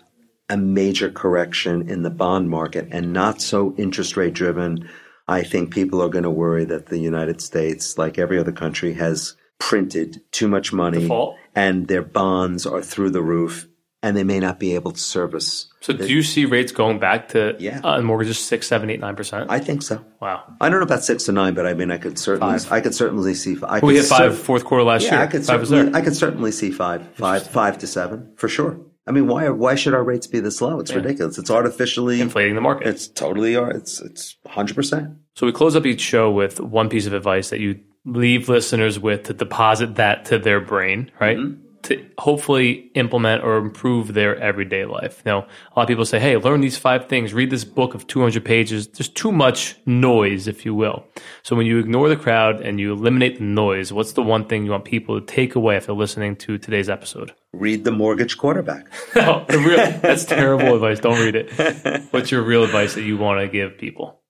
a 0.50 0.58
major 0.58 1.10
correction 1.10 1.90
in 1.90 2.04
the 2.04 2.10
bond 2.12 2.50
market 2.50 2.88
and 2.92 3.14
not 3.14 3.42
so 3.42 3.74
interest 3.78 4.16
rate 4.18 4.34
driven. 4.34 4.88
I 5.28 5.42
think 5.44 5.74
people 5.74 6.02
are 6.04 6.10
going 6.10 6.26
to 6.26 6.30
worry 6.30 6.66
that 6.66 6.88
the 6.88 7.00
United 7.00 7.40
States, 7.42 7.98
like 7.98 8.20
every 8.20 8.38
other 8.38 8.52
country, 8.52 8.94
has 8.96 9.36
printed 9.58 10.22
too 10.32 10.50
much 10.50 10.74
money 10.74 11.00
Default. 11.00 11.38
and 11.56 11.88
their 11.88 12.02
bonds 12.04 12.66
are 12.66 12.82
through 12.82 13.12
the 13.12 13.22
roof 13.22 13.68
and 14.04 14.16
they 14.16 14.24
may 14.24 14.40
not 14.40 14.60
be 14.60 14.76
able 14.76 14.92
to 14.92 15.00
service. 15.00 15.68
So 15.82 15.94
do 15.94 16.06
you 16.08 16.22
see 16.22 16.46
rates 16.46 16.72
going 16.72 17.00
back 17.00 17.30
to 17.30 17.56
Yeah. 17.60 17.80
uh, 17.84 18.02
mortgages 18.02 18.38
six, 18.38 18.68
seven, 18.68 18.90
eight, 18.90 19.00
nine 19.00 19.16
percent? 19.16 19.50
I 19.50 19.60
think 19.60 19.82
so. 19.82 20.04
Wow. 20.22 20.44
I 20.62 20.70
don't 20.70 20.80
know 20.80 20.86
about 20.86 21.04
six 21.04 21.24
to 21.24 21.32
nine, 21.32 21.54
but 21.56 21.66
I 21.66 21.74
mean, 21.74 21.90
I 21.90 21.98
could 21.98 22.20
certainly, 22.20 22.60
Five. 22.60 22.72
I 22.72 22.82
could 22.82 22.94
certainly 22.94 23.34
see. 23.34 23.58
I 23.64 23.80
We 23.80 23.96
hit 23.96 24.06
five 24.06 24.34
cer- 24.36 24.44
fourth 24.44 24.66
quarter 24.66 24.84
last 24.84 25.04
Yeah, 25.06 25.14
year. 25.16 25.22
I 25.22 25.28
could 25.28 25.44
five 25.46 25.68
certainly. 25.68 25.98
I 26.00 26.02
could 26.04 26.16
certainly 26.16 26.52
see 26.52 26.70
five, 26.70 27.08
five, 27.16 27.48
five 27.48 27.78
to 27.80 27.88
seven 27.88 28.32
for 28.36 28.48
sure. 28.48 28.80
I 29.06 29.12
mean, 29.12 29.28
why 29.28 29.50
why 29.50 29.76
should 29.76 29.94
our 29.94 30.04
rates 30.04 30.28
be 30.28 30.40
this 30.40 30.62
low? 30.62 30.80
It's 30.80 30.94
ridiculous. 30.94 31.38
It's 31.38 31.52
artificially 31.52 32.22
Inflating 32.22 32.56
the 32.56 32.62
market. 32.62 32.88
It's 32.88 33.08
totally 33.08 33.56
it's 33.56 34.00
it's 34.02 34.38
hundred 34.48 34.76
percent. 34.76 35.10
So 35.36 35.46
we 35.46 35.52
close 35.52 35.76
up 35.76 35.86
each 35.86 36.00
show 36.00 36.32
with 36.32 36.60
one 36.62 36.88
piece 36.88 37.06
of 37.06 37.14
advice 37.14 37.50
that 37.50 37.60
you 37.60 37.80
leave 38.06 38.48
listeners 38.48 39.00
with 39.00 39.24
to 39.24 39.34
deposit 39.34 39.96
that 39.96 40.26
to 40.26 40.38
their 40.38 40.62
brain, 40.62 41.12
right? 41.20 41.38
To 41.84 42.06
hopefully 42.18 42.92
implement 42.96 43.44
or 43.44 43.58
improve 43.58 44.14
their 44.14 44.38
everyday 44.38 44.86
life. 44.86 45.22
Now, 45.26 45.40
a 45.40 45.74
lot 45.76 45.84
of 45.84 45.88
people 45.88 46.06
say, 46.06 46.20
hey, 46.20 46.38
learn 46.38 46.62
these 46.62 46.78
five 46.78 47.10
things, 47.10 47.34
read 47.34 47.50
this 47.50 47.66
book 47.66 47.94
of 47.94 48.08
200 48.08 48.44
pages. 48.46 48.88
There's 48.88 49.10
too 49.10 49.32
much 49.32 49.76
noise, 49.86 50.48
if 50.48 50.66
you 50.66 50.74
will. 50.74 51.06
So 51.42 51.56
when 51.56 51.66
you 51.66 51.80
ignore 51.80 52.08
the 52.08 52.16
crowd 52.16 52.62
and 52.62 52.80
you 52.80 52.94
eliminate 52.94 53.40
the 53.40 53.44
noise, 53.44 53.92
what's 53.92 54.14
the 54.14 54.24
one 54.24 54.46
thing 54.46 54.64
you 54.64 54.72
want 54.72 54.86
people 54.86 55.20
to 55.20 55.26
take 55.26 55.56
away 55.56 55.76
after 55.76 55.94
listening 55.94 56.38
to 56.38 56.58
today's 56.58 56.90
episode? 56.90 57.34
Read 57.52 57.84
the 57.84 57.92
mortgage 57.92 58.38
quarterback. 58.38 58.88
Oh, 59.16 59.46
no, 59.50 59.58
real, 59.58 59.78
that's 59.78 60.26
terrible 60.40 60.76
advice. 60.76 61.00
Don't 61.00 61.20
read 61.20 61.36
it. 61.36 62.04
What's 62.12 62.32
your 62.32 62.42
real 62.42 62.64
advice 62.64 62.96
that 62.96 63.04
you 63.04 63.18
want 63.18 63.40
to 63.40 63.48
give 63.48 63.78
people? 63.78 64.22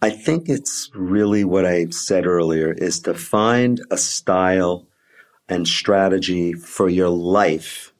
I 0.00 0.10
think 0.10 0.48
it's 0.48 0.90
really 0.94 1.44
what 1.44 1.66
I 1.66 1.86
said 1.90 2.24
earlier 2.24 2.72
is 2.72 3.00
to 3.00 3.14
find 3.14 3.80
a 3.90 3.98
style 3.98 4.87
and 5.48 5.66
strategy 5.66 6.52
for 6.52 6.88
your 6.88 7.08
life 7.08 7.92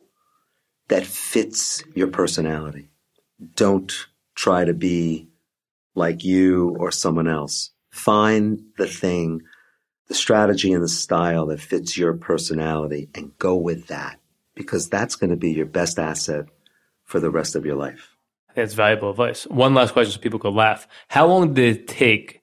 that 0.88 1.05
fits 1.05 1.82
your 1.94 2.09
personality. 2.09 2.88
Don't 3.55 3.92
try 4.34 4.64
to 4.64 4.74
be 4.74 5.28
like 5.94 6.24
you 6.24 6.76
or 6.78 6.90
someone 6.90 7.28
else. 7.28 7.70
Find 7.90 8.62
the 8.76 8.86
thing, 8.86 9.42
the 10.09 10.14
strategy 10.14 10.72
and 10.72 10.82
the 10.82 10.88
style 10.88 11.46
that 11.46 11.61
fits 11.61 11.96
your 11.96 12.14
personality 12.14 13.09
and 13.14 13.36
go 13.38 13.57
with 13.57 13.88
that 13.88 14.18
because 14.55 14.88
that's 14.88 15.16
going 15.16 15.30
to 15.30 15.36
be 15.36 15.53
your 15.53 15.66
best 15.66 15.99
asset 15.99 16.46
for 17.05 17.20
the 17.20 17.30
rest 17.30 17.55
of 17.55 17.64
your 17.64 17.76
life. 17.76 18.14
That's 18.55 18.74
valuable 18.74 19.11
advice. 19.11 19.46
One 19.46 19.74
last 19.74 19.92
question 19.92 20.12
so 20.12 20.18
people 20.18 20.38
could 20.38 20.55
laugh. 20.55 20.88
How 21.09 21.26
long 21.26 21.55
did 21.55 21.76
it 21.76 21.88
take 21.88 22.42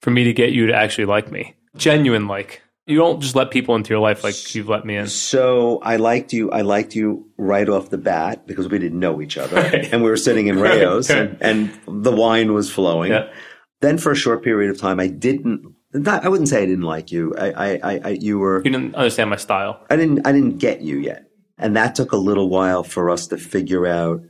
for 0.00 0.10
me 0.10 0.24
to 0.24 0.32
get 0.32 0.52
you 0.52 0.66
to 0.66 0.74
actually 0.74 1.04
like 1.04 1.30
me? 1.30 1.54
Genuine 1.76 2.26
like. 2.26 2.61
You 2.86 2.98
don't 2.98 3.20
just 3.20 3.36
let 3.36 3.50
people 3.52 3.76
into 3.76 3.90
your 3.90 4.00
life 4.00 4.24
like 4.24 4.54
you've 4.56 4.68
let 4.68 4.84
me 4.84 4.96
in. 4.96 5.06
So 5.06 5.78
I 5.82 5.96
liked 5.96 6.32
you. 6.32 6.50
I 6.50 6.62
liked 6.62 6.96
you 6.96 7.28
right 7.36 7.68
off 7.68 7.90
the 7.90 7.98
bat 7.98 8.46
because 8.46 8.68
we 8.68 8.78
didn't 8.80 8.98
know 8.98 9.20
each 9.22 9.38
other, 9.38 9.56
Right. 9.56 9.92
and 9.92 10.02
we 10.02 10.10
were 10.10 10.16
sitting 10.16 10.48
in 10.48 10.58
Rao's, 10.66 11.08
and, 11.08 11.38
and 11.40 11.70
the 11.86 12.10
wine 12.10 12.52
was 12.52 12.70
flowing. 12.70 13.12
Yeah. 13.12 13.28
Then 13.80 13.98
for 13.98 14.10
a 14.10 14.16
short 14.16 14.42
period 14.42 14.70
of 14.70 14.78
time, 14.80 14.98
I 14.98 15.06
didn't 15.06 15.64
Not, 15.92 16.24
I 16.24 16.28
wouldn't 16.28 16.48
say 16.48 16.62
I 16.62 16.66
didn't 16.66 16.84
like 16.84 17.12
you. 17.12 17.34
I, 17.36 17.50
I, 17.50 17.80
I, 17.82 18.00
I 18.04 18.08
you 18.20 18.38
were. 18.40 18.58
You 18.64 18.70
didn't 18.72 18.94
understand 18.96 19.30
my 19.30 19.36
style. 19.36 19.84
I 19.88 19.94
didn't. 19.96 20.26
I 20.26 20.32
didn't 20.32 20.58
get 20.58 20.80
you 20.80 20.98
yet, 20.98 21.26
and 21.58 21.76
that 21.76 21.94
took 21.94 22.10
a 22.12 22.16
little 22.16 22.48
while 22.48 22.82
for 22.82 23.10
us 23.10 23.28
to 23.28 23.38
figure 23.38 23.86
out 23.86 24.22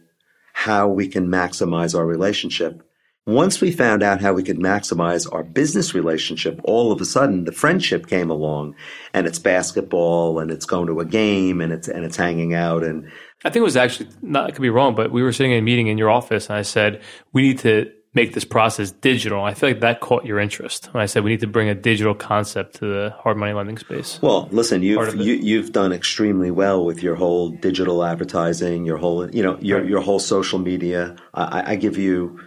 how 0.53 0.89
we 0.89 1.09
can 1.09 1.29
maximize 1.29 1.97
our 1.99 2.05
relationship. 2.07 2.83
Once 3.25 3.61
we 3.61 3.71
found 3.71 4.03
out 4.03 4.21
how 4.21 4.33
we 4.33 4.43
could 4.43 4.59
maximize 4.59 5.33
our 5.33 5.45
business 5.45 5.95
relationship, 5.95 6.61
all 6.65 6.91
of 6.91 7.01
a 7.01 7.05
sudden 7.05 7.45
the 7.45 7.53
friendship 7.53 8.09
came 8.09 8.31
along 8.31 8.75
and 9.15 9.29
it's 9.29 9.39
basketball 9.39 10.41
and 10.41 10.51
it's 10.51 10.67
going 10.67 10.89
to 10.89 10.99
a 10.99 11.05
game 11.05 11.61
and 11.61 11.73
it's, 11.73 11.87
and 11.87 12.05
it's 12.05 12.17
hanging 12.17 12.53
out. 12.53 12.83
And 12.83 13.09
I 13.45 13.51
think 13.51 13.59
it 13.59 13.65
was 13.65 13.77
actually 13.77 14.09
not, 14.23 14.47
I 14.47 14.51
could 14.51 14.63
be 14.63 14.71
wrong, 14.71 14.97
but 14.97 15.13
we 15.13 15.23
were 15.23 15.33
sitting 15.33 15.53
in 15.53 15.59
a 15.59 15.63
meeting 15.63 15.87
in 15.87 15.99
your 15.99 16.11
office 16.11 16.49
and 16.49 16.57
I 16.57 16.63
said, 16.63 17.01
we 17.33 17.43
need 17.43 17.61
to 17.61 17.93
make 18.13 18.35
this 18.35 18.45
process 18.45 18.91
digital. 18.91 19.43
I 19.43 19.55
feel 19.55 19.71
like 19.71 19.81
that 19.81 20.01
caught 20.01 20.27
your 20.27 20.41
interest 20.41 20.87
when 20.93 21.01
I 21.01 21.07
said 21.07 21.23
we 21.23 21.31
need 21.31 21.41
to 21.41 21.47
bring 21.47 21.69
a 21.69 21.75
digital 21.77 22.15
concept 22.15 22.75
to 22.77 22.87
the 22.87 23.15
hard 23.21 23.37
money 23.37 23.53
lending 23.53 23.79
space. 23.79 24.21
Well, 24.21 24.49
listen, 24.51 24.83
you've 24.83 25.15
you, 25.15 25.37
have 25.37 25.45
you 25.45 25.63
have 25.63 25.73
done 25.73 25.93
extremely 25.93 26.51
well 26.51 26.85
with 26.85 27.03
your 27.03 27.15
whole 27.15 27.51
digital 27.51 28.05
advertising, 28.05 28.85
your 28.85 28.99
whole 28.99 29.31
you 29.31 29.43
know 29.43 29.59
your 29.61 29.83
your 29.85 30.01
whole 30.01 30.19
social 30.19 30.59
media. 30.59 31.17
I, 31.33 31.73
I 31.73 31.77
give 31.77 31.97
you 31.97 32.39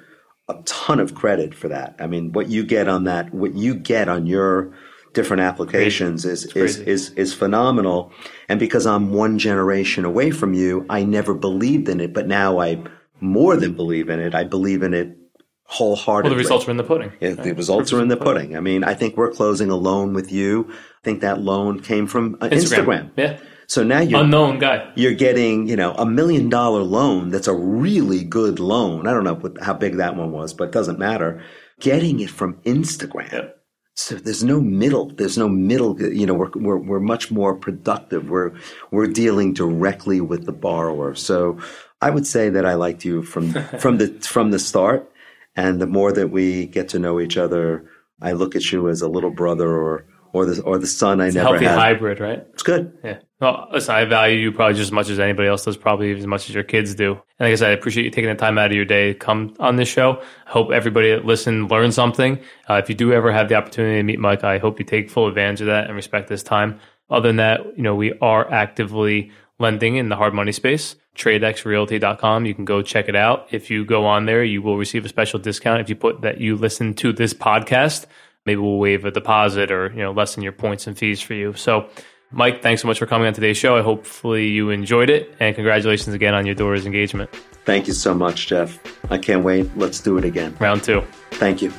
a 0.48 0.56
ton 0.66 1.00
of 1.00 1.16
credit 1.16 1.54
for 1.56 1.68
that. 1.70 1.96
I 2.00 2.08
mean, 2.08 2.32
what 2.32 2.50
you 2.50 2.64
get 2.64 2.88
on 2.88 3.06
that, 3.06 3.34
what 3.34 3.56
you 3.56 3.74
get 3.76 4.08
on 4.08 4.28
your 4.28 4.74
different 5.14 5.41
applications 5.41 6.26
is, 6.26 6.46
is, 6.56 6.78
is, 6.80 7.10
is 7.12 7.34
phenomenal. 7.34 8.12
And 8.48 8.60
because 8.60 8.86
I'm 8.86 9.12
one 9.12 9.39
generation 9.39 10.06
away 10.06 10.32
from 10.32 10.54
you, 10.54 10.86
I 10.89 11.04
never 11.04 11.34
believed 11.34 11.89
in 11.89 12.00
it, 12.00 12.14
but 12.14 12.28
now 12.28 12.60
I 12.60 12.84
more 13.20 13.56
than 13.56 13.74
believe 13.74 14.10
in 14.10 14.20
it. 14.20 14.36
I 14.36 14.43
believe 14.43 14.84
in 14.84 14.93
it 14.93 15.18
wholeheartedly. 15.64 16.30
Well, 16.30 16.38
the 16.38 16.43
results 16.43 16.68
are 16.68 16.72
in 16.72 16.78
the 16.78 16.84
pudding. 16.84 17.12
right? 17.22 17.41
The 17.41 17.54
results 17.54 17.91
are 17.93 18.02
in 18.02 18.10
the 18.10 18.18
pudding. 18.18 18.56
I 18.56 18.60
mean, 18.60 18.84
I 18.84 18.93
think 18.93 19.18
we're 19.18 19.32
closing 19.32 19.70
a 19.72 19.76
loan 19.76 20.14
with 20.14 20.32
you. 20.32 20.68
I 20.70 21.04
think 21.04 21.22
that 21.22 21.41
loan 21.41 21.80
came 21.82 22.08
from 22.08 22.36
uh, 22.36 22.50
Instagram. 22.50 22.52
Instagram. 22.52 23.12
Yeah. 23.16 23.39
So 23.68 23.84
now 23.84 23.99
you're 23.99 24.22
unknown 24.22 24.59
guy. 24.59 24.91
You're 24.95 25.13
getting, 25.13 25.68
you 25.68 25.76
know, 25.76 25.93
a 25.93 26.05
million 26.05 26.49
dollar 26.49 26.84
loan. 26.84 27.30
That's 27.30 27.47
a 27.47 27.53
really 27.53 28.24
good 28.24 28.59
loan. 28.59 29.07
I 29.07 29.13
don't 29.13 29.24
know 29.24 29.36
what, 29.36 29.61
how 29.61 29.74
big 29.74 29.97
that 29.97 30.16
one 30.16 30.32
was, 30.32 30.53
but 30.53 30.66
it 30.66 30.72
doesn't 30.72 30.99
matter. 30.99 31.43
Getting 31.80 32.20
it 32.20 32.30
from 32.30 32.55
Instagram. 32.61 33.51
So 33.95 34.16
there's 34.16 34.43
no 34.43 34.59
middle. 34.59 35.09
There's 35.09 35.38
no 35.38 35.47
middle. 35.47 35.99
You 36.01 36.26
know, 36.26 36.34
we're, 36.34 36.51
we're, 36.55 36.78
we're 36.78 36.99
much 36.99 37.32
more 37.32 37.55
productive. 37.55 38.30
We're, 38.30 38.51
we're 38.91 39.07
dealing 39.07 39.53
directly 39.53 40.22
with 40.22 40.45
the 40.45 40.51
borrower. 40.51 41.16
So 41.16 41.59
I 42.01 42.09
would 42.09 42.28
say 42.28 42.49
that 42.49 42.66
I 42.66 42.76
liked 42.76 43.05
you 43.05 43.24
from, 43.24 43.53
from 43.80 43.97
the, 43.97 44.07
from 44.22 44.51
the 44.51 44.59
start. 44.59 45.11
And 45.55 45.82
the 45.82 45.88
more 45.88 46.11
that 46.11 46.30
we 46.30 46.66
get 46.68 46.89
to 46.89 46.99
know 46.99 47.22
each 47.22 47.38
other, 47.38 47.89
I 48.22 48.34
look 48.34 48.55
at 48.55 48.72
you 48.72 48.89
as 48.89 49.01
a 49.01 49.07
little 49.07 49.32
brother 49.32 49.70
or, 49.70 50.05
or 50.36 50.45
the 50.45 50.61
or 50.63 50.77
the 50.77 50.86
son 50.86 51.21
I 51.21 51.27
it's 51.27 51.36
never 51.36 51.47
a 51.47 51.51
healthy 51.51 51.65
had. 51.65 51.79
hybrid, 51.79 52.19
right? 52.19 52.45
It's 52.53 52.61
good. 52.63 52.97
Yeah. 53.03 53.19
Well, 53.39 53.69
listen, 53.71 53.95
I 53.95 54.03
value 54.03 54.38
you 54.38 54.51
probably 54.51 54.73
just 54.75 54.89
as 54.89 54.91
much 54.91 55.09
as 55.09 55.17
anybody 55.17 55.47
else 55.47 55.63
does, 55.63 55.77
probably 55.77 56.11
as 56.11 56.27
much 56.27 56.49
as 56.49 56.55
your 56.55 56.63
kids 56.63 56.93
do. 56.93 57.11
And 57.11 57.47
like 57.47 57.53
I 57.53 57.55
said, 57.55 57.69
I 57.69 57.73
appreciate 57.73 58.03
you 58.03 58.09
taking 58.09 58.29
the 58.29 58.36
time 58.36 58.57
out 58.57 58.71
of 58.71 58.75
your 58.75 58.86
day 58.86 59.13
to 59.13 59.17
come 59.17 59.55
on 59.59 59.77
this 59.77 59.88
show. 59.88 60.21
I 60.45 60.51
hope 60.51 60.71
everybody 60.71 61.11
that 61.11 61.23
listen 61.25 61.67
learned 61.69 61.93
something. 61.93 62.39
Uh, 62.69 62.75
if 62.75 62.89
you 62.89 62.95
do 62.95 63.13
ever 63.13 63.31
have 63.31 63.47
the 63.47 63.55
opportunity 63.55 63.97
to 63.97 64.03
meet 64.03 64.19
Mike, 64.19 64.43
I 64.43 64.57
hope 64.57 64.77
you 64.77 64.86
take 64.86 65.09
full 65.09 65.27
advantage 65.27 65.61
of 65.61 65.67
that 65.67 65.86
and 65.86 65.95
respect 65.95 66.27
this 66.27 66.43
time. 66.43 66.79
Other 67.09 67.29
than 67.29 67.38
that, 67.38 67.61
you 67.77 67.83
know, 67.83 67.95
we 67.95 68.13
are 68.21 68.51
actively 68.51 69.31
lending 69.57 69.95
in 69.95 70.09
the 70.09 70.15
hard 70.17 70.33
money 70.33 70.51
space. 70.51 70.95
TradeXRealty.com. 71.15 72.45
You 72.45 72.53
can 72.53 72.65
go 72.65 72.81
check 72.81 73.07
it 73.07 73.15
out. 73.15 73.47
If 73.51 73.69
you 73.69 73.86
go 73.86 74.05
on 74.05 74.25
there, 74.25 74.43
you 74.43 74.61
will 74.61 74.77
receive 74.77 75.05
a 75.05 75.09
special 75.09 75.39
discount 75.39 75.81
if 75.81 75.89
you 75.89 75.95
put 75.95 76.21
that 76.21 76.41
you 76.41 76.55
listen 76.57 76.93
to 76.95 77.13
this 77.13 77.33
podcast 77.33 78.05
maybe 78.46 78.62
we'll 78.62 78.78
waive 78.78 79.06
a 79.06 79.12
deposit 79.12 79.72
or 79.72 79.91
you 79.91 80.02
know 80.02 80.12
lessen 80.12 80.43
your 80.43 80.52
points 80.52 80.88
and 80.88 80.98
fees 80.98 81.22
for 81.22 81.34
you. 81.34 81.54
So, 81.54 81.89
Mike, 82.32 82.62
thanks 82.62 82.82
so 82.82 82.88
much 82.88 83.00
for 83.00 83.06
coming 83.06 83.28
on 83.28 83.34
today's 83.34 83.58
show. 83.58 83.78
I 83.78 83.82
hopefully 83.82 84.48
you 84.48 84.70
enjoyed 84.70 85.10
it, 85.10 85.36
and 85.39 85.56
congratulations 85.56 86.14
again 86.14 86.34
on 86.34 86.46
your 86.46 86.56
Doors 86.56 86.86
engagement. 86.86 87.30
Thank 87.66 87.88
you 87.88 87.93
so 87.93 88.14
much, 88.14 88.48
Jeff. 88.48 88.80
I 89.12 89.18
can't 89.18 89.43
wait. 89.43 89.76
Let's 89.76 90.00
do 90.00 90.18
it 90.18 90.26
again. 90.26 90.56
Round 90.60 90.84
two. 90.84 91.02
Thank 91.32 91.62
you. 91.62 91.74